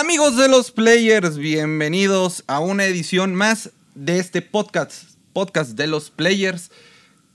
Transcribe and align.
Amigos 0.00 0.36
de 0.36 0.48
los 0.48 0.72
players, 0.72 1.38
bienvenidos 1.38 2.42
a 2.48 2.58
una 2.58 2.84
edición 2.84 3.32
más 3.32 3.70
de 3.94 4.18
este 4.18 4.42
podcast, 4.42 5.04
podcast 5.32 5.76
de 5.76 5.86
los 5.86 6.10
players. 6.10 6.72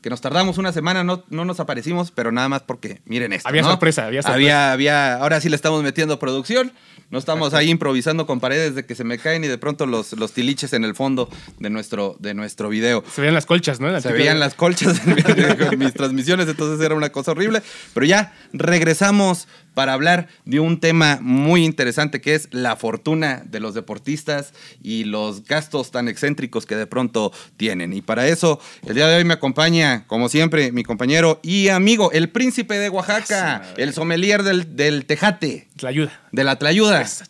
Que 0.01 0.09
nos 0.09 0.19
tardamos 0.19 0.57
una 0.57 0.73
semana, 0.73 1.05
no, 1.05 1.23
no 1.29 1.45
nos 1.45 1.61
aparecimos, 1.61 2.11
pero 2.11 2.33
nada 2.33 2.49
más 2.49 2.63
porque, 2.63 3.01
miren 3.05 3.31
esto. 3.31 3.47
Había 3.47 3.61
¿no? 3.61 3.69
sorpresa, 3.69 4.07
había 4.07 4.21
sorpresa. 4.23 4.35
Había, 4.35 4.71
había, 4.73 5.15
ahora 5.15 5.39
sí 5.39 5.47
le 5.47 5.55
estamos 5.55 5.81
metiendo 5.83 6.19
producción. 6.19 6.73
No 7.11 7.17
estamos 7.17 7.53
ahí 7.53 7.69
improvisando 7.69 8.27
con 8.27 8.39
paredes 8.39 8.75
de 8.75 8.85
que 8.85 8.93
se 8.93 9.03
me 9.03 9.17
caen 9.17 9.43
y 9.43 9.47
de 9.47 9.57
pronto 9.57 9.85
los, 9.85 10.13
los 10.13 10.33
tiliches 10.33 10.73
en 10.73 10.83
el 10.83 10.95
fondo 10.95 11.29
de 11.59 11.69
nuestro, 11.69 12.17
de 12.19 12.33
nuestro 12.33 12.69
video. 12.69 13.03
Se 13.13 13.21
veían 13.21 13.33
las 13.33 13.45
colchas, 13.45 13.79
¿no? 13.79 13.99
Se 13.99 14.11
veían 14.11 14.39
las 14.39 14.53
colchas 14.53 15.01
en 15.07 15.15
mis 15.79 15.93
transmisiones, 15.93 16.47
entonces 16.47 16.85
era 16.85 16.93
una 16.93 17.09
cosa 17.09 17.31
horrible. 17.31 17.63
Pero 17.93 18.05
ya 18.05 18.33
regresamos 18.53 19.47
para 19.79 19.93
hablar 19.93 20.27
de 20.43 20.59
un 20.59 20.81
tema 20.81 21.19
muy 21.21 21.63
interesante 21.63 22.19
que 22.19 22.35
es 22.35 22.49
la 22.51 22.75
fortuna 22.75 23.43
de 23.45 23.61
los 23.61 23.73
deportistas 23.75 24.51
y 24.83 25.05
los 25.05 25.45
gastos 25.45 25.89
tan 25.91 26.09
excéntricos 26.09 26.65
que 26.65 26.75
de 26.75 26.85
pronto 26.85 27.31
tienen. 27.55 27.93
Y 27.93 28.01
para 28.01 28.27
eso, 28.27 28.59
el 28.85 28.95
día 28.95 29.07
de 29.07 29.15
hoy 29.15 29.23
me 29.23 29.35
acompaña, 29.35 30.05
como 30.07 30.27
siempre, 30.27 30.73
mi 30.73 30.83
compañero 30.83 31.39
y 31.43 31.69
amigo, 31.69 32.11
el 32.11 32.27
príncipe 32.27 32.77
de 32.77 32.89
Oaxaca, 32.89 33.63
el 33.77 33.93
sommelier 33.93 34.43
del, 34.43 34.75
del 34.75 35.05
Tejate, 35.05 35.69
La 35.79 35.87
ayuda. 35.87 36.27
de 36.33 36.43
la 36.43 36.57
Tlayuda, 36.57 36.99
Esa 37.01 37.23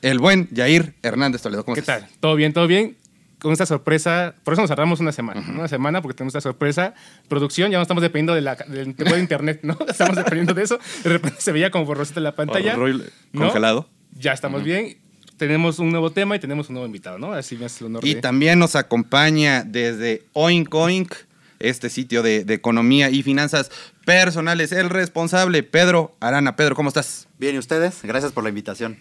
el 0.00 0.18
buen 0.20 0.48
Yair 0.52 0.94
Hernández 1.02 1.42
Toledo. 1.42 1.66
¿Cómo 1.66 1.74
¿Qué 1.74 1.80
estás? 1.80 2.00
tal? 2.00 2.10
¿Todo 2.18 2.34
bien? 2.34 2.54
¿Todo 2.54 2.66
bien? 2.66 2.96
Con 3.44 3.52
esta 3.52 3.66
sorpresa, 3.66 4.34
por 4.42 4.54
eso 4.54 4.62
nos 4.62 4.70
tardamos 4.70 5.00
una 5.00 5.12
semana, 5.12 5.42
¿no? 5.46 5.58
una 5.58 5.68
semana 5.68 6.00
porque 6.00 6.16
tenemos 6.16 6.30
esta 6.34 6.40
sorpresa. 6.40 6.94
Producción, 7.28 7.70
ya 7.70 7.76
no 7.76 7.82
estamos 7.82 8.00
dependiendo 8.00 8.34
de 8.34 8.40
la, 8.40 8.54
del 8.54 8.96
de 8.96 9.20
internet, 9.20 9.60
¿no? 9.62 9.76
Estamos 9.86 10.16
dependiendo 10.16 10.54
de 10.54 10.62
eso. 10.62 10.78
De 11.02 11.10
repente 11.10 11.42
se 11.42 11.52
veía 11.52 11.70
como 11.70 11.84
borrosita 11.84 12.20
en 12.20 12.24
la 12.24 12.34
pantalla. 12.34 12.74
Horrible. 12.74 13.04
¿no? 13.34 13.42
Congelado. 13.42 13.86
Ya 14.18 14.32
estamos 14.32 14.64
bien. 14.64 14.96
Tenemos 15.36 15.78
un 15.78 15.90
nuevo 15.90 16.10
tema 16.10 16.36
y 16.36 16.38
tenemos 16.38 16.70
un 16.70 16.72
nuevo 16.76 16.86
invitado, 16.86 17.18
¿no? 17.18 17.34
Así 17.34 17.54
me 17.56 17.66
hace 17.66 17.84
el 17.84 17.88
honor 17.90 18.06
Y 18.06 18.14
de- 18.14 18.20
también 18.22 18.58
nos 18.58 18.76
acompaña 18.76 19.62
desde 19.62 20.22
Oink 20.32 20.74
Oink, 20.74 21.12
este 21.58 21.90
sitio 21.90 22.22
de, 22.22 22.46
de 22.46 22.54
economía 22.54 23.10
y 23.10 23.22
finanzas 23.22 23.70
personales, 24.06 24.72
el 24.72 24.88
responsable, 24.88 25.62
Pedro 25.62 26.16
Arana. 26.20 26.56
Pedro, 26.56 26.74
¿cómo 26.76 26.88
estás? 26.88 27.28
Bien, 27.38 27.56
¿y 27.56 27.58
ustedes? 27.58 28.00
Gracias 28.04 28.32
por 28.32 28.42
la 28.42 28.48
invitación. 28.48 28.96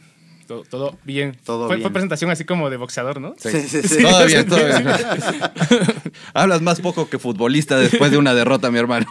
Todo, 0.47 0.63
todo 0.63 0.97
bien. 1.03 1.38
Todo 1.44 1.67
fue, 1.67 1.77
bien. 1.77 1.83
fue 1.83 1.91
presentación 1.91 2.31
así 2.31 2.45
como 2.45 2.69
de 2.69 2.77
boxeador, 2.77 3.19
¿no? 3.19 3.36
Sí, 3.38 3.49
sí, 3.67 3.81
sí. 3.81 4.03
Todo 4.03 4.25
bien, 4.25 4.47
todo 4.47 4.66
bien. 4.66 4.88
Hablas 6.33 6.61
más 6.61 6.81
poco 6.81 7.09
que 7.09 7.19
futbolista 7.19 7.77
después 7.77 8.11
de 8.11 8.17
una 8.17 8.33
derrota, 8.33 8.72
mi 8.72 8.80
hermano. 8.80 9.05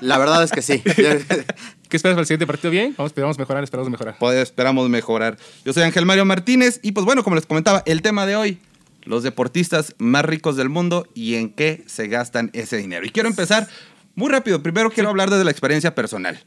La 0.00 0.18
verdad 0.18 0.42
es 0.42 0.52
que 0.52 0.62
sí. 0.62 0.78
¿Qué 0.84 1.96
esperas 1.96 2.14
para 2.14 2.20
el 2.20 2.26
siguiente 2.26 2.46
partido? 2.46 2.70
Bien, 2.70 2.94
vamos, 2.96 3.10
esperamos 3.10 3.38
mejorar, 3.38 3.64
esperamos 3.64 3.90
mejorar. 3.90 4.16
Pues, 4.18 4.36
esperamos 4.36 4.88
mejorar. 4.88 5.36
Yo 5.64 5.72
soy 5.72 5.82
Ángel 5.82 6.06
Mario 6.06 6.24
Martínez 6.24 6.80
y 6.82 6.92
pues 6.92 7.04
bueno, 7.04 7.22
como 7.22 7.36
les 7.36 7.46
comentaba, 7.46 7.82
el 7.86 8.02
tema 8.02 8.26
de 8.26 8.36
hoy, 8.36 8.58
los 9.04 9.22
deportistas 9.22 9.94
más 9.98 10.24
ricos 10.24 10.56
del 10.56 10.68
mundo 10.68 11.06
y 11.14 11.34
en 11.34 11.50
qué 11.50 11.84
se 11.86 12.08
gastan 12.08 12.50
ese 12.52 12.76
dinero. 12.76 13.04
Y 13.04 13.10
quiero 13.10 13.28
empezar 13.28 13.68
muy 14.14 14.30
rápido. 14.30 14.62
Primero 14.62 14.90
quiero 14.90 15.08
hablar 15.08 15.30
desde 15.30 15.44
la 15.44 15.50
experiencia 15.50 15.94
personal. 15.94 16.42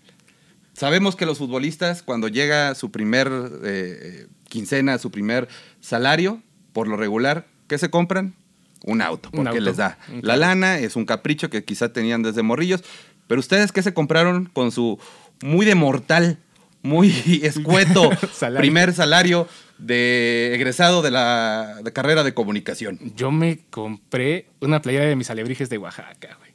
Sabemos 0.75 1.15
que 1.15 1.25
los 1.25 1.37
futbolistas 1.37 2.03
cuando 2.03 2.27
llega 2.27 2.75
su 2.75 2.91
primer 2.91 3.31
eh, 3.63 4.27
quincena, 4.49 4.97
su 4.97 5.09
primer 5.09 5.47
salario, 5.79 6.41
por 6.73 6.87
lo 6.89 6.97
regular, 6.97 7.47
¿qué 7.67 7.77
se 7.77 7.89
compran? 7.89 8.35
Un 8.83 9.01
auto, 9.01 9.29
Un 9.31 9.37
porque 9.45 9.49
auto, 9.49 9.61
les 9.61 9.77
da 9.77 9.97
la 10.21 10.35
lana, 10.35 10.77
es 10.77 10.95
un 10.97 11.05
capricho 11.05 11.49
que 11.49 11.63
quizá 11.63 11.93
tenían 11.93 12.23
desde 12.23 12.43
morrillos. 12.43 12.83
Pero 13.27 13.39
ustedes, 13.39 13.71
¿qué 13.71 13.81
se 13.81 13.93
compraron 13.93 14.49
con 14.53 14.71
su 14.71 14.99
muy 15.41 15.65
de 15.65 15.75
mortal, 15.75 16.39
muy 16.81 17.09
escueto 17.43 18.09
Salario. 18.33 18.59
primer 18.59 18.93
salario 18.93 19.47
de 19.77 20.53
egresado 20.55 21.01
de 21.01 21.11
la 21.11 21.79
de 21.83 21.93
carrera 21.93 22.23
de 22.23 22.33
comunicación? 22.33 22.99
Yo 23.15 23.31
me 23.31 23.61
compré 23.69 24.49
una 24.59 24.81
playera 24.81 25.05
de 25.05 25.15
mis 25.15 25.29
alebrijes 25.29 25.69
de 25.69 25.77
Oaxaca, 25.77 26.35
güey. 26.37 26.54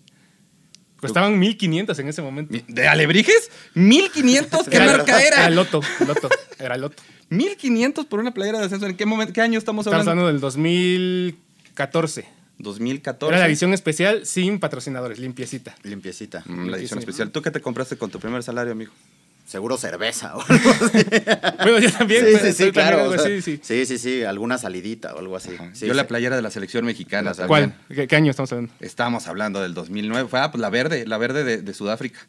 Costaban 1.00 1.38
1500 1.38 1.98
en 1.98 2.08
ese 2.08 2.22
momento. 2.22 2.54
¿De 2.68 2.88
alebrijes? 2.88 3.50
¿1500? 3.74 4.64
¿Qué 4.70 4.80
marca 4.80 5.22
Era 5.22 5.46
era? 5.46 5.50
Loto, 5.50 5.80
Loto, 6.06 6.28
era 6.58 6.76
Loto. 6.76 7.02
1500 7.30 8.06
por 8.06 8.20
una 8.20 8.34
playera 8.34 8.58
de 8.58 8.66
ascenso. 8.66 8.86
¿En 8.86 8.96
qué 8.96 9.06
momento, 9.06 9.32
qué 9.32 9.40
año 9.40 9.58
estamos 9.58 9.86
Estamos 9.86 10.06
hablando? 10.06 10.22
hablando 10.28 10.32
del 10.32 10.40
2014. 10.40 12.26
2014. 12.58 13.34
Era 13.34 13.40
la 13.40 13.48
edición 13.48 13.72
especial 13.72 14.26
sin 14.26 14.60
patrocinadores, 14.60 15.18
limpiecita. 15.18 15.74
Limpiecita. 15.82 16.42
Mm, 16.46 16.68
la 16.68 16.76
edición 16.76 16.98
especial. 16.98 17.30
¿Tú 17.30 17.40
qué 17.40 17.50
te 17.50 17.60
compraste 17.60 17.96
con 17.96 18.10
tu 18.10 18.20
primer 18.20 18.42
salario, 18.42 18.72
amigo? 18.72 18.92
Seguro 19.50 19.76
cerveza 19.76 20.36
o 20.36 20.42
algo 20.48 20.70
así. 20.70 20.98
Bueno, 21.62 21.78
yo 21.80 21.90
también. 21.90 22.24
Sí, 22.24 22.36
sí, 22.40 22.52
sí, 22.52 22.70
claro. 22.70 23.00
algo 23.00 23.14
o 23.14 23.18
sea, 23.18 23.24
así, 23.26 23.42
sí. 23.42 23.58
sí, 23.60 23.84
sí, 23.84 23.98
sí, 23.98 24.22
alguna 24.22 24.58
salidita 24.58 25.12
o 25.14 25.18
algo 25.18 25.34
así. 25.36 25.50
Sí, 25.72 25.88
Yo 25.88 25.94
la 25.94 26.06
playera 26.06 26.36
de 26.36 26.42
la 26.42 26.52
selección 26.52 26.84
mexicana 26.84 27.32
también. 27.34 27.48
¿Cuál? 27.88 27.96
¿Qué, 27.96 28.06
qué 28.06 28.14
año 28.14 28.30
estamos 28.30 28.52
hablando? 28.52 28.72
Estábamos 28.78 29.26
hablando 29.26 29.60
del 29.60 29.74
2009. 29.74 30.28
Fue 30.28 30.38
ah, 30.38 30.52
pues 30.52 30.60
la 30.60 30.70
verde, 30.70 31.04
la 31.04 31.18
verde 31.18 31.42
de, 31.42 31.62
de 31.62 31.74
Sudáfrica. 31.74 32.20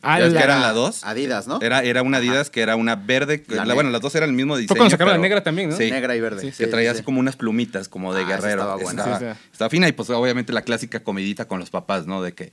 Ah, 0.00 0.18
¿Ya 0.18 0.24
ves 0.24 0.32
la- 0.32 0.40
que 0.40 0.44
eran 0.46 0.62
la 0.62 0.72
dos? 0.72 1.04
Adidas, 1.04 1.46
¿no? 1.46 1.60
Era, 1.60 1.82
era 1.82 2.00
una 2.02 2.16
Adidas 2.18 2.48
que 2.48 2.62
era 2.62 2.74
una 2.74 2.96
verde. 2.96 3.44
La 3.48 3.56
la- 3.56 3.62
negra. 3.64 3.74
bueno, 3.74 3.90
las 3.90 4.00
dos 4.00 4.14
eran 4.14 4.30
el 4.30 4.34
mismo 4.34 4.56
diseño. 4.56 4.68
Fue 4.68 4.76
cuando 4.78 4.90
sacaron 4.90 5.12
la 5.12 5.18
negra 5.18 5.42
también, 5.44 5.68
¿no? 5.68 5.76
Sí. 5.76 5.90
Negra 5.90 6.16
y 6.16 6.20
verde. 6.22 6.40
Sí, 6.40 6.46
que 6.56 6.64
Sí, 6.64 6.70
traía 6.70 6.94
sí, 6.94 7.02
como 7.02 7.20
unas 7.20 7.36
plumitas, 7.36 7.86
como 7.88 8.14
de 8.14 8.22
Ah, 8.22 8.26
guerrero. 8.28 8.62
estaba 8.62 8.76
buena. 8.76 9.02
Estaba, 9.02 9.18
Sí, 9.18 9.24
sí. 9.26 9.48
estaba 9.52 9.68
fina 9.70 9.88
y 9.88 9.92
pues 9.92 10.08
obviamente 10.08 10.52
la 10.54 10.62
clásica 10.62 11.00
comidita 11.00 11.44
con 11.46 11.60
los 11.60 11.68
papás, 11.68 12.06
¿no? 12.06 12.22
De 12.22 12.32
que 12.32 12.50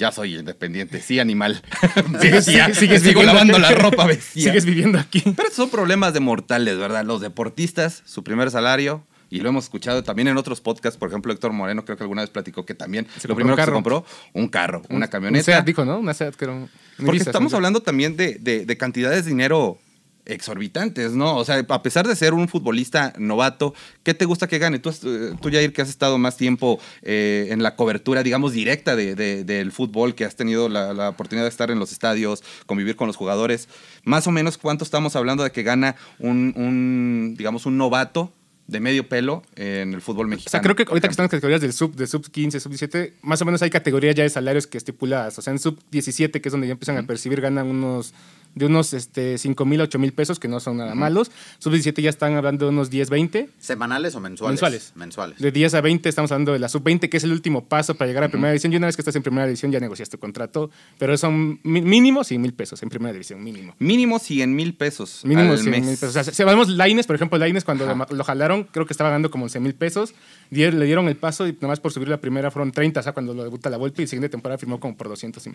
ya 0.00 0.10
soy 0.10 0.36
independiente, 0.36 1.00
sí, 1.00 1.20
animal. 1.20 1.62
Sigues- 2.20 2.44
Sí, 2.46 2.54
ya, 2.54 2.64
sigues- 2.66 2.78
sigues 2.78 3.02
sigo 3.02 3.20
viviendo 3.20 3.32
lavando 3.32 3.56
aquí. 3.58 3.62
la 3.62 3.70
ropa, 3.80 4.06
bestia. 4.06 4.42
Sigues 4.44 4.64
viviendo 4.64 4.98
aquí. 4.98 5.20
Pero 5.20 5.42
estos 5.48 5.54
son 5.56 5.70
problemas 5.70 6.12
de 6.14 6.20
mortales, 6.20 6.76
¿verdad? 6.78 7.04
Los 7.04 7.20
deportistas, 7.20 8.02
su 8.04 8.24
primer 8.24 8.50
salario, 8.50 9.04
y 9.32 9.38
lo 9.38 9.48
hemos 9.50 9.64
escuchado 9.64 10.02
también 10.02 10.26
en 10.26 10.36
otros 10.36 10.60
podcasts, 10.60 10.98
por 10.98 11.08
ejemplo, 11.08 11.32
Héctor 11.32 11.52
Moreno 11.52 11.84
creo 11.84 11.96
que 11.96 12.02
alguna 12.02 12.22
vez 12.22 12.30
platicó 12.30 12.66
que 12.66 12.74
también 12.74 13.06
Se 13.16 13.28
lo 13.28 13.36
primero 13.36 13.54
un 13.54 13.60
que 13.60 13.64
se 13.64 13.70
compró, 13.70 14.04
un 14.32 14.48
carro, 14.48 14.82
una 14.88 15.06
Un 15.06 15.10
camioneta. 15.12 15.44
Seat, 15.44 15.64
dijo, 15.64 15.84
¿no? 15.84 15.98
Una 16.00 16.14
Seat 16.14 16.34
que 16.34 16.46
era 16.46 16.52
un... 16.54 16.62
un 16.62 16.68
Porque 16.96 17.10
Ibiza, 17.18 17.30
estamos 17.30 17.54
hablando 17.54 17.80
también 17.80 18.16
de, 18.16 18.38
de- 18.40 18.66
de 18.66 18.76
cantidades 18.76 19.24
de 19.26 19.30
dinero 19.30 19.78
exorbitantes, 20.26 21.12
¿no? 21.12 21.36
O 21.36 21.44
sea, 21.44 21.64
a 21.68 21.82
pesar 21.82 22.06
de 22.06 22.16
ser 22.16 22.34
un 22.34 22.48
futbolista 22.48 23.12
novato, 23.18 23.74
¿qué 24.02 24.14
te 24.14 24.24
gusta 24.24 24.46
que 24.48 24.58
gane? 24.58 24.78
Tú, 24.78 24.90
eh, 24.90 25.34
tú 25.40 25.50
Jair, 25.50 25.72
que 25.72 25.82
has 25.82 25.88
estado 25.88 26.18
más 26.18 26.36
tiempo 26.36 26.80
eh, 27.02 27.48
en 27.50 27.62
la 27.62 27.76
cobertura, 27.76 28.22
digamos, 28.22 28.52
directa 28.52 28.96
de- 28.96 29.14
de- 29.14 29.44
del 29.44 29.72
fútbol, 29.72 30.14
que 30.14 30.24
has 30.24 30.36
tenido 30.36 30.68
la, 30.68 30.92
la 30.94 31.08
oportunidad 31.10 31.44
de 31.44 31.50
estar 31.50 31.70
en 31.70 31.78
los 31.78 31.92
estadios, 31.92 32.42
convivir 32.66 32.96
con 32.96 33.06
los 33.06 33.16
jugadores, 33.16 33.68
más 34.04 34.26
o 34.26 34.30
menos, 34.30 34.58
¿cuánto 34.58 34.84
estamos 34.84 35.16
hablando 35.16 35.44
de 35.44 35.50
que 35.52 35.62
gana 35.62 35.96
un, 36.18 36.52
un, 36.56 37.34
digamos, 37.36 37.66
un 37.66 37.76
novato 37.78 38.32
de 38.66 38.78
medio 38.78 39.08
pelo 39.08 39.42
en 39.56 39.94
el 39.94 40.00
fútbol 40.00 40.28
mexicano? 40.28 40.48
O 40.48 40.52
sea, 40.52 40.60
creo 40.60 40.76
que 40.76 40.84
ahorita 40.88 41.08
que 41.08 41.12
están 41.12 41.24
las 41.24 41.30
categorías 41.30 41.60
del 41.60 41.72
sub, 41.72 41.96
de 41.96 42.06
sub 42.06 42.30
15, 42.30 42.60
sub 42.60 42.70
17, 42.70 43.14
más 43.22 43.42
o 43.42 43.44
menos 43.44 43.60
hay 43.62 43.70
categorías 43.70 44.14
ya 44.14 44.22
de 44.22 44.30
salarios 44.30 44.68
que 44.68 44.78
estipuladas. 44.78 45.36
O 45.38 45.42
sea, 45.42 45.52
en 45.52 45.58
sub 45.58 45.78
17, 45.90 46.40
que 46.40 46.48
es 46.48 46.52
donde 46.52 46.68
ya 46.68 46.72
empiezan 46.74 46.96
a 46.96 47.02
percibir, 47.02 47.40
ganan 47.40 47.66
unos 47.66 48.14
de 48.54 48.66
unos 48.66 48.92
este, 48.94 49.38
5 49.38 49.64
mil, 49.64 49.80
8 49.80 49.98
mil 49.98 50.12
pesos, 50.12 50.38
que 50.38 50.48
no 50.48 50.60
son 50.60 50.78
nada 50.78 50.94
malos. 50.94 51.30
Sub 51.58 51.72
17 51.72 52.02
ya 52.02 52.10
están 52.10 52.34
hablando 52.34 52.66
de 52.66 52.70
unos 52.72 52.90
10, 52.90 53.10
20. 53.10 53.48
¿Semanales 53.58 54.14
o 54.14 54.20
mensuales? 54.20 54.52
Mensuales. 54.60 54.92
Mensuales. 54.96 55.38
De 55.38 55.52
10 55.52 55.74
a 55.74 55.80
20 55.80 56.08
estamos 56.08 56.32
hablando 56.32 56.52
de 56.52 56.58
la 56.58 56.68
sub 56.68 56.82
20, 56.82 57.08
que 57.08 57.16
es 57.16 57.24
el 57.24 57.32
último 57.32 57.64
paso 57.64 57.94
para 57.94 58.08
llegar 58.08 58.24
a 58.24 58.28
primera 58.28 58.50
división. 58.52 58.72
Y 58.72 58.76
una 58.76 58.86
vez 58.86 58.96
que 58.96 59.02
estás 59.02 59.14
en 59.16 59.22
primera 59.22 59.46
división 59.46 59.70
ya 59.72 59.80
negociaste 59.80 60.16
tu 60.16 60.20
contrato, 60.20 60.70
pero 60.98 61.16
son 61.16 61.60
mínimo 61.62 62.24
100 62.24 62.40
mil 62.40 62.52
pesos 62.54 62.82
en 62.82 62.88
primera 62.88 63.12
división, 63.12 63.42
mínimo. 63.42 63.74
Mínimo 63.78 64.18
100 64.18 64.54
mil 64.54 64.74
pesos 64.74 65.20
Mínimo 65.24 65.52
al 65.52 65.58
100 65.58 65.70
mes. 65.70 65.80
mil 65.82 65.90
pesos. 65.90 66.10
O 66.16 66.24
sea, 66.24 66.24
si 66.24 66.42
hablamos 66.42 66.68
Laines, 66.68 67.06
por 67.06 67.16
ejemplo, 67.16 67.38
Laines 67.38 67.64
cuando 67.64 67.88
Ajá. 67.88 68.06
lo 68.10 68.24
jalaron, 68.24 68.64
creo 68.64 68.86
que 68.86 68.92
estaba 68.92 69.10
ganando 69.10 69.30
como 69.30 69.44
11 69.44 69.60
mil 69.60 69.74
pesos. 69.74 70.14
Le 70.50 70.84
dieron 70.84 71.06
el 71.08 71.16
paso 71.16 71.46
y 71.46 71.56
nomás 71.60 71.78
por 71.78 71.92
subir 71.92 72.08
la 72.08 72.20
primera 72.20 72.50
fueron 72.50 72.72
30, 72.72 72.98
o 72.98 73.02
sea, 73.04 73.12
cuando 73.12 73.34
lo 73.34 73.44
debuta 73.44 73.70
la 73.70 73.76
Volpe 73.76 74.02
y 74.02 74.04
la 74.06 74.08
siguiente 74.08 74.28
temporada 74.28 74.58
firmó 74.58 74.80
como 74.80 74.96
por 74.96 75.08
200 75.08 75.46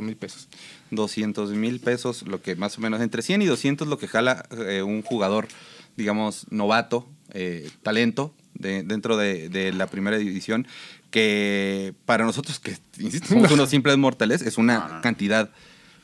mil 0.00 0.16
pesos. 0.16 0.48
200 0.92 1.50
mil 1.50 1.80
pesos, 1.80 2.22
lo 2.22 2.40
que 2.40 2.54
más 2.54 2.78
o 2.78 2.80
menos 2.80 3.00
entre 3.00 3.22
100 3.22 3.42
y 3.42 3.46
200 3.46 3.88
lo 3.88 3.98
que 3.98 4.06
jala 4.06 4.46
eh, 4.68 4.82
un 4.82 5.02
jugador, 5.02 5.48
digamos, 5.96 6.46
novato, 6.50 7.06
eh, 7.32 7.68
talento 7.82 8.32
de- 8.54 8.84
dentro 8.84 9.16
de, 9.16 9.48
de 9.48 9.72
la 9.72 9.88
primera 9.88 10.18
división, 10.18 10.68
que 11.10 11.94
para 12.06 12.24
nosotros, 12.24 12.60
que 12.60 12.76
insisto, 12.98 13.28
somos 13.28 13.50
unos 13.52 13.70
simples 13.70 13.96
mortales, 13.96 14.42
es 14.42 14.56
una 14.58 15.00
cantidad 15.02 15.50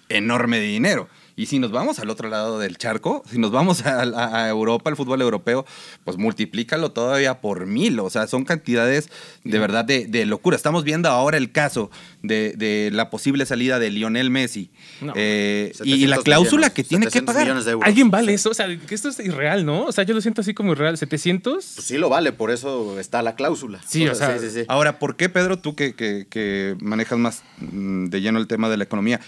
enorme 0.09 0.59
de 0.59 0.67
dinero. 0.67 1.09
Y 1.41 1.47
si 1.47 1.59
nos 1.59 1.71
vamos 1.71 1.99
al 2.01 2.11
otro 2.11 2.29
lado 2.29 2.59
del 2.59 2.77
charco, 2.77 3.23
si 3.31 3.39
nos 3.39 3.51
vamos 3.51 3.81
a, 3.87 4.03
a- 4.03 4.45
a 4.45 4.49
Europa, 4.51 4.91
al 4.91 4.97
fútbol 4.97 5.23
europeo, 5.23 5.65
pues 6.05 6.19
multiplícalo 6.19 6.93
todavía 6.93 7.41
por 7.41 7.67
mil. 7.67 7.99
O 8.01 8.11
sea, 8.11 8.27
son 8.27 8.45
cantidades 8.45 9.09
de 9.45 9.59
verdad 9.59 9.85
de, 9.85 10.07
de 10.07 10.27
locura. 10.27 10.57
Estamos 10.57 10.85
viendo 10.85 11.09
ahora 11.09 11.39
el 11.39 11.51
caso 11.53 11.91
de, 12.23 12.53
de 12.57 12.91
la 12.93 13.09
posible 13.09 13.47
salida 13.47 13.79
de 13.79 13.91
Lionel 13.91 14.29
Messi. 14.31 14.71
No. 15.01 15.13
Eh, 15.17 15.71
y 15.73 15.77
700 15.79 16.09
la 16.11 16.17
cláusula 16.23 16.51
millones, 16.69 16.73
que 16.75 16.85
tiene 16.85 17.07
que 17.07 17.11
700 17.13 17.33
pagar. 17.35 17.47
millones 17.47 17.65
de 17.65 17.71
euros. 17.73 17.87
¿Alguien 17.89 18.11
vale 18.11 18.35
eso? 18.35 18.51
O 18.51 18.55
sea, 18.55 18.67
que 18.79 18.95
esto 18.95 19.09
es 19.09 19.19
irreal, 19.21 19.65
¿no? 19.65 19.85
O 19.85 19.93
sea, 19.93 20.05
yo 20.05 20.15
lo 20.15 20.21
siento 20.21 20.43
así 20.43 20.53
como 20.53 20.73
irreal. 20.73 20.97
¿700? 20.99 21.43
Pues 21.53 21.65
sí 21.87 21.97
lo 21.97 22.09
vale, 22.11 22.33
por 22.33 22.51
eso 22.51 23.01
está 23.01 23.23
la 23.23 23.35
cláusula. 23.35 23.81
Sí, 23.87 24.07
o 24.07 24.15
sea, 24.15 24.39
sí, 24.39 24.47
sí, 24.49 24.55
sí. 24.61 24.65
Ahora, 24.69 24.99
¿por 24.99 25.17
qué, 25.17 25.29
Pedro, 25.31 25.59
tú 25.59 25.75
que, 25.75 25.95
que- 25.95 26.27
que 26.29 26.77
manejas 26.81 27.19
más 27.19 27.43
mm, 27.59 28.07
de 28.07 28.21
lleno 28.21 28.39
el 28.39 28.47
tema 28.47 28.69
de 28.69 28.77
la 28.77 28.85
economía, 28.85 29.21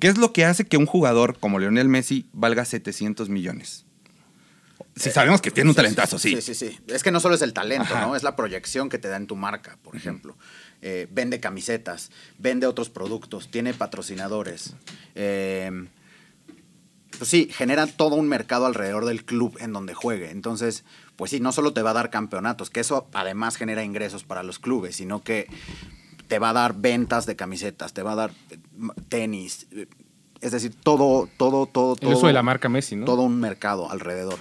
qué 0.00 0.08
es 0.08 0.18
lo 0.18 0.32
que 0.32 0.44
hace 0.44 0.64
que 0.64 0.76
un 0.76 0.86
jugador 0.86 1.38
como 1.38 1.58
Lionel 1.58 1.88
Messi 1.88 2.26
valga 2.32 2.64
700 2.64 3.28
millones? 3.28 3.86
Sí, 4.96 5.10
sabemos 5.10 5.40
que 5.40 5.50
tiene 5.50 5.70
un 5.70 5.76
talentazo, 5.76 6.18
sí. 6.18 6.34
Sí, 6.36 6.42
sí, 6.42 6.54
sí. 6.54 6.78
Es 6.88 7.02
que 7.02 7.10
no 7.10 7.20
solo 7.20 7.34
es 7.34 7.42
el 7.42 7.52
talento, 7.52 7.94
Ajá. 7.94 8.06
¿no? 8.06 8.16
Es 8.16 8.22
la 8.22 8.36
proyección 8.36 8.88
que 8.88 8.98
te 8.98 9.08
da 9.08 9.16
en 9.16 9.26
tu 9.26 9.36
marca, 9.36 9.78
por 9.82 9.94
ejemplo. 9.94 10.36
Eh, 10.82 11.06
vende 11.10 11.40
camisetas, 11.40 12.10
vende 12.38 12.66
otros 12.66 12.90
productos, 12.90 13.50
tiene 13.50 13.72
patrocinadores. 13.72 14.74
Eh, 15.14 15.70
pues 17.16 17.28
sí, 17.28 17.48
genera 17.52 17.86
todo 17.86 18.16
un 18.16 18.28
mercado 18.28 18.66
alrededor 18.66 19.04
del 19.04 19.24
club 19.24 19.56
en 19.60 19.72
donde 19.72 19.94
juegue. 19.94 20.30
Entonces, 20.30 20.84
pues 21.16 21.30
sí, 21.30 21.40
no 21.40 21.52
solo 21.52 21.72
te 21.72 21.82
va 21.82 21.90
a 21.90 21.94
dar 21.94 22.10
campeonatos, 22.10 22.70
que 22.70 22.80
eso 22.80 23.08
además 23.12 23.56
genera 23.56 23.84
ingresos 23.84 24.24
para 24.24 24.42
los 24.42 24.58
clubes, 24.58 24.96
sino 24.96 25.22
que 25.22 25.46
te 26.30 26.38
va 26.38 26.50
a 26.50 26.52
dar 26.52 26.74
ventas 26.76 27.26
de 27.26 27.34
camisetas, 27.34 27.92
te 27.92 28.02
va 28.04 28.12
a 28.12 28.14
dar 28.14 28.30
eh, 28.50 28.56
tenis, 29.08 29.66
eh, 29.72 29.86
es 30.40 30.52
decir, 30.52 30.72
todo, 30.80 31.28
todo, 31.36 31.66
todo, 31.66 31.94
El 31.94 31.98
todo. 32.00 32.16
uso 32.16 32.28
de 32.28 32.32
la 32.32 32.44
marca 32.44 32.68
Messi, 32.68 32.94
¿no? 32.94 33.04
Todo 33.04 33.22
un 33.22 33.40
mercado 33.40 33.90
alrededor. 33.90 34.38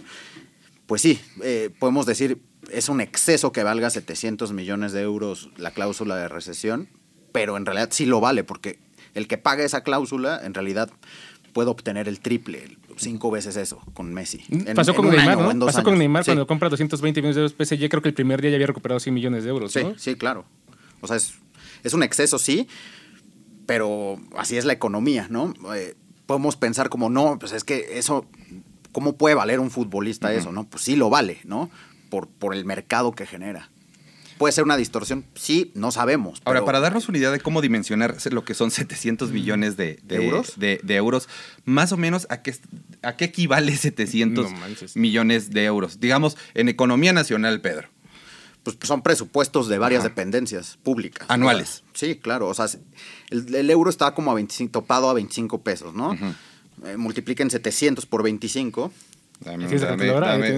Pues 0.86 1.02
sí, 1.02 1.20
eh, 1.44 1.72
podemos 1.80 2.06
decir, 2.06 2.42
es 2.72 2.90
un 2.90 3.02
exceso 3.02 3.52
que 3.52 3.64
valga 3.64 3.90
700 3.90 4.54
millones 4.54 4.92
de 4.92 5.02
euros 5.02 5.50
la 5.58 5.72
cláusula 5.72 6.16
de 6.16 6.28
recesión, 6.28 6.88
pero 7.32 7.58
en 7.58 7.66
realidad 7.66 7.90
sí 7.92 8.06
lo 8.06 8.20
vale, 8.22 8.44
porque 8.44 8.78
el 9.16 9.28
que 9.28 9.40
paga 9.40 9.64
esa 9.64 9.82
cláusula, 9.82 10.40
en 10.44 10.54
realidad 10.54 10.92
puede 11.54 11.72
obtener 11.72 12.08
el 12.08 12.20
triple, 12.20 12.78
cinco 12.98 13.32
veces 13.32 13.56
eso 13.56 13.82
con 13.96 14.14
Messi. 14.14 14.42
En- 14.50 14.76
Pasó 14.76 14.94
con 14.94 15.10
Neymar, 15.10 15.40
año 15.40 15.54
¿no? 15.56 15.66
Pasó 15.66 15.82
con. 15.84 15.98
Neymar 15.98 16.24
Sí. 16.24 16.30
cuando 16.30 16.46
compra 16.46 16.70
220 16.70 17.20
millones 17.22 17.36
de 17.36 17.42
euros 17.42 17.54
PSG. 17.58 17.90
Creo 17.90 18.02
que 18.04 18.10
el 18.10 18.14
primer 18.14 18.42
día 18.42 18.52
ya 18.52 18.58
había 18.58 18.68
recuperado 18.68 19.00
100 19.00 19.14
millones 19.16 19.44
de 19.44 19.50
euros, 19.50 19.72
Sí, 19.74 19.82
¿no? 19.84 19.98
sí, 19.98 20.14
claro. 20.16 20.46
O 21.02 21.08
sea, 21.08 21.16
es, 21.16 21.34
es 21.84 21.94
un 21.94 22.04
exceso, 22.04 22.40
sí, 22.40 22.68
pero 23.66 24.20
así 24.38 24.58
es 24.58 24.66
la 24.66 24.74
economía, 24.74 25.28
¿no? 25.30 25.54
Eh, 25.76 25.96
podemos 26.26 26.56
pensar 26.56 26.90
como, 26.90 27.10
no, 27.10 27.38
pues 27.40 27.52
es 27.52 27.64
que 27.64 27.98
eso, 28.00 28.26
¿cómo 28.92 29.18
puede 29.18 29.36
valer 29.36 29.60
un 29.60 29.72
futbolista 29.72 30.34
eso, 30.34 30.52
no? 30.52 30.68
Pues 30.68 30.84
sí 30.84 30.96
lo 30.96 31.10
vale, 31.10 31.40
¿no? 31.44 31.70
Por, 32.10 32.28
por 32.28 32.56
el 32.56 32.66
mercado 32.66 33.12
que 33.12 33.26
genera. 33.26 33.70
¿Puede 34.40 34.54
ser 34.54 34.64
una 34.64 34.78
distorsión? 34.78 35.26
Sí, 35.36 35.72
no 35.76 35.92
sabemos. 35.92 36.42
Ahora, 36.46 36.60
pero- 36.62 36.66
para 36.66 36.80
darnos 36.80 37.10
una 37.10 37.18
idea 37.18 37.30
de 37.30 37.42
cómo 37.42 37.62
dimensionar 37.62 38.16
lo 38.32 38.46
que 38.46 38.54
son 38.54 38.72
700 38.72 39.32
millones 39.32 39.76
de, 39.76 40.00
de- 40.04 40.16
¿Euros? 40.16 40.54
De, 40.58 40.80
de 40.82 40.96
euros, 40.96 41.28
más 41.66 41.92
o 41.92 41.98
menos, 41.98 42.26
¿a 42.30 42.42
qué, 42.42 42.56
¿a 43.02 43.18
qué 43.18 43.26
equivale 43.26 43.76
700 43.76 44.50
No 44.52 44.58
manches. 44.58 44.96
millones 44.96 45.50
de 45.52 45.66
euros? 45.66 46.00
Digamos, 46.00 46.38
en 46.54 46.70
economía 46.70 47.12
nacional, 47.12 47.60
Pedro. 47.60 47.90
Pues 48.64 48.78
son 48.84 49.02
presupuestos 49.02 49.68
de 49.70 49.78
varias 49.78 50.02
Ajá. 50.02 50.10
dependencias 50.10 50.78
públicas. 50.84 51.26
Anuales. 51.30 51.84
Sí, 51.94 52.16
claro. 52.18 52.48
O 52.48 52.54
sea, 52.54 52.68
el, 53.30 53.56
el 53.56 53.70
euro 53.70 53.90
está 53.90 54.14
como 54.14 54.32
a 54.32 54.36
25, 54.36 54.72
topado 54.72 55.10
a 55.10 55.14
25 55.14 55.62
pesos, 55.62 55.94
¿no? 55.94 56.14
Eh, 56.86 56.98
multipliquen 56.98 57.50
700 57.50 58.06
por 58.06 58.24
25. 58.24 58.92
Dame, 59.42 59.66
¿Tienes 59.68 59.82
la 59.82 59.96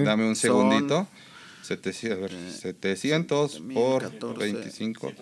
dame- 0.04 0.28
un 0.28 0.34
Son- 0.36 0.36
segundito. 0.36 1.06
700, 1.62 2.18
a 2.18 2.20
ver, 2.20 2.32
700 2.52 3.62
por 3.72 4.02
14. 4.02 4.52
25. 4.52 5.12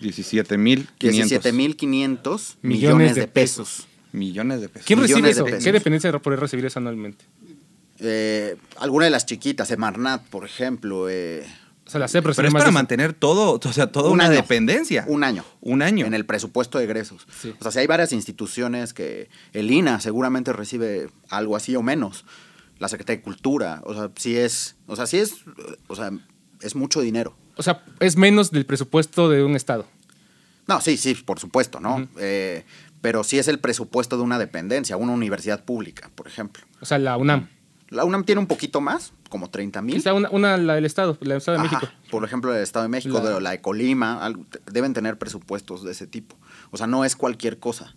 17.500 0.00 0.86
17.500 0.98 2.56
Millones 2.62 2.62
millones 2.62 3.14
de 3.14 3.20
de 3.22 3.28
pesos. 3.28 3.86
millones 4.12 4.60
de 4.60 4.68
pesos. 4.68 4.86
¿Quién 4.86 4.98
recibe 5.00 5.18
Millones 5.18 5.36
de 5.36 5.40
eso? 5.42 5.44
pesos. 5.46 5.64
¿Qué 5.64 5.72
dependencia 5.72 6.18
podría 6.18 6.40
recibir 6.40 6.66
eso 6.66 6.78
anualmente? 6.80 7.24
Eh, 8.02 8.56
alguna 8.78 9.04
de 9.06 9.10
las 9.10 9.26
chiquitas, 9.26 9.70
Emarnat, 9.70 10.22
por 10.26 10.44
ejemplo. 10.44 11.08
eh, 11.08 11.46
O 11.86 11.90
sea, 11.90 12.00
la 12.00 12.08
CEP 12.08 12.24
Pero 12.24 12.30
es 12.48 12.52
para 12.52 12.64
de 12.66 12.70
mantener 12.72 13.12
todo, 13.12 13.60
o 13.64 13.72
sea, 13.72 13.86
toda 13.92 14.08
Un 14.08 14.14
una 14.14 14.24
año. 14.26 14.34
dependencia. 14.34 15.04
un 15.08 15.24
año. 15.24 15.44
Un 15.60 15.82
año. 15.82 16.06
En 16.06 16.14
el 16.14 16.26
presupuesto 16.26 16.78
de 16.78 16.84
egresos. 16.84 17.26
Sí. 17.40 17.54
O 17.58 17.62
sea, 17.62 17.70
si 17.72 17.78
hay 17.78 17.86
varias 17.86 18.12
instituciones 18.12 18.92
que 18.92 19.28
el 19.52 19.70
INA 19.70 20.00
seguramente 20.00 20.52
recibe 20.52 21.08
algo 21.28 21.56
así 21.56 21.76
o 21.76 21.82
menos. 21.82 22.24
La 22.78 22.88
Secretaría 22.88 23.18
de 23.18 23.22
Cultura. 23.22 23.80
O 23.84 23.94
sea, 23.94 24.10
sí 24.16 24.36
es. 24.36 24.74
O 24.86 24.96
sea, 24.96 25.06
sí 25.06 25.18
es. 25.18 25.34
O 25.86 25.94
sea, 25.94 26.10
es 26.60 26.74
mucho 26.74 27.00
dinero. 27.00 27.36
O 27.56 27.62
sea, 27.62 27.84
es 28.00 28.16
menos 28.16 28.50
del 28.50 28.66
presupuesto 28.66 29.28
de 29.28 29.44
un 29.44 29.54
estado. 29.54 29.86
No, 30.66 30.80
sí, 30.80 30.96
sí, 30.96 31.14
por 31.14 31.38
supuesto, 31.38 31.80
¿no? 31.80 32.08
Eh, 32.18 32.64
pero 33.00 33.24
sí 33.24 33.38
es 33.38 33.48
el 33.48 33.58
presupuesto 33.58 34.16
de 34.16 34.22
una 34.22 34.38
dependencia, 34.38 34.96
una 34.96 35.12
universidad 35.12 35.64
pública, 35.64 36.10
por 36.14 36.26
ejemplo. 36.28 36.62
O 36.80 36.86
sea, 36.86 36.98
la 36.98 37.16
UNAM. 37.16 37.48
La 37.92 38.04
UNAM 38.04 38.24
tiene 38.24 38.40
un 38.40 38.46
poquito 38.46 38.80
más, 38.80 39.12
como 39.28 39.50
30 39.50 39.82
mil. 39.82 40.02
Una, 40.14 40.30
una 40.30 40.56
la 40.56 40.74
del 40.74 40.84
estado, 40.86 41.16
la 41.20 41.28
del 41.34 41.38
Estado 41.38 41.58
de 41.58 41.64
Ajá, 41.66 41.76
México. 41.80 41.92
Por 42.10 42.24
ejemplo, 42.24 42.54
el 42.54 42.62
Estado 42.62 42.84
de 42.84 42.88
México, 42.88 43.20
La- 43.22 43.30
de 43.34 43.40
la 43.40 43.50
de 43.50 43.60
Colima, 43.60 44.24
algo- 44.24 44.44
deben 44.70 44.94
tener 44.94 45.18
presupuestos 45.18 45.84
de 45.84 45.92
ese 45.92 46.06
tipo. 46.06 46.36
O 46.70 46.76
sea, 46.78 46.86
no 46.86 47.04
es 47.04 47.16
cualquier 47.16 47.58
cosa. 47.58 47.94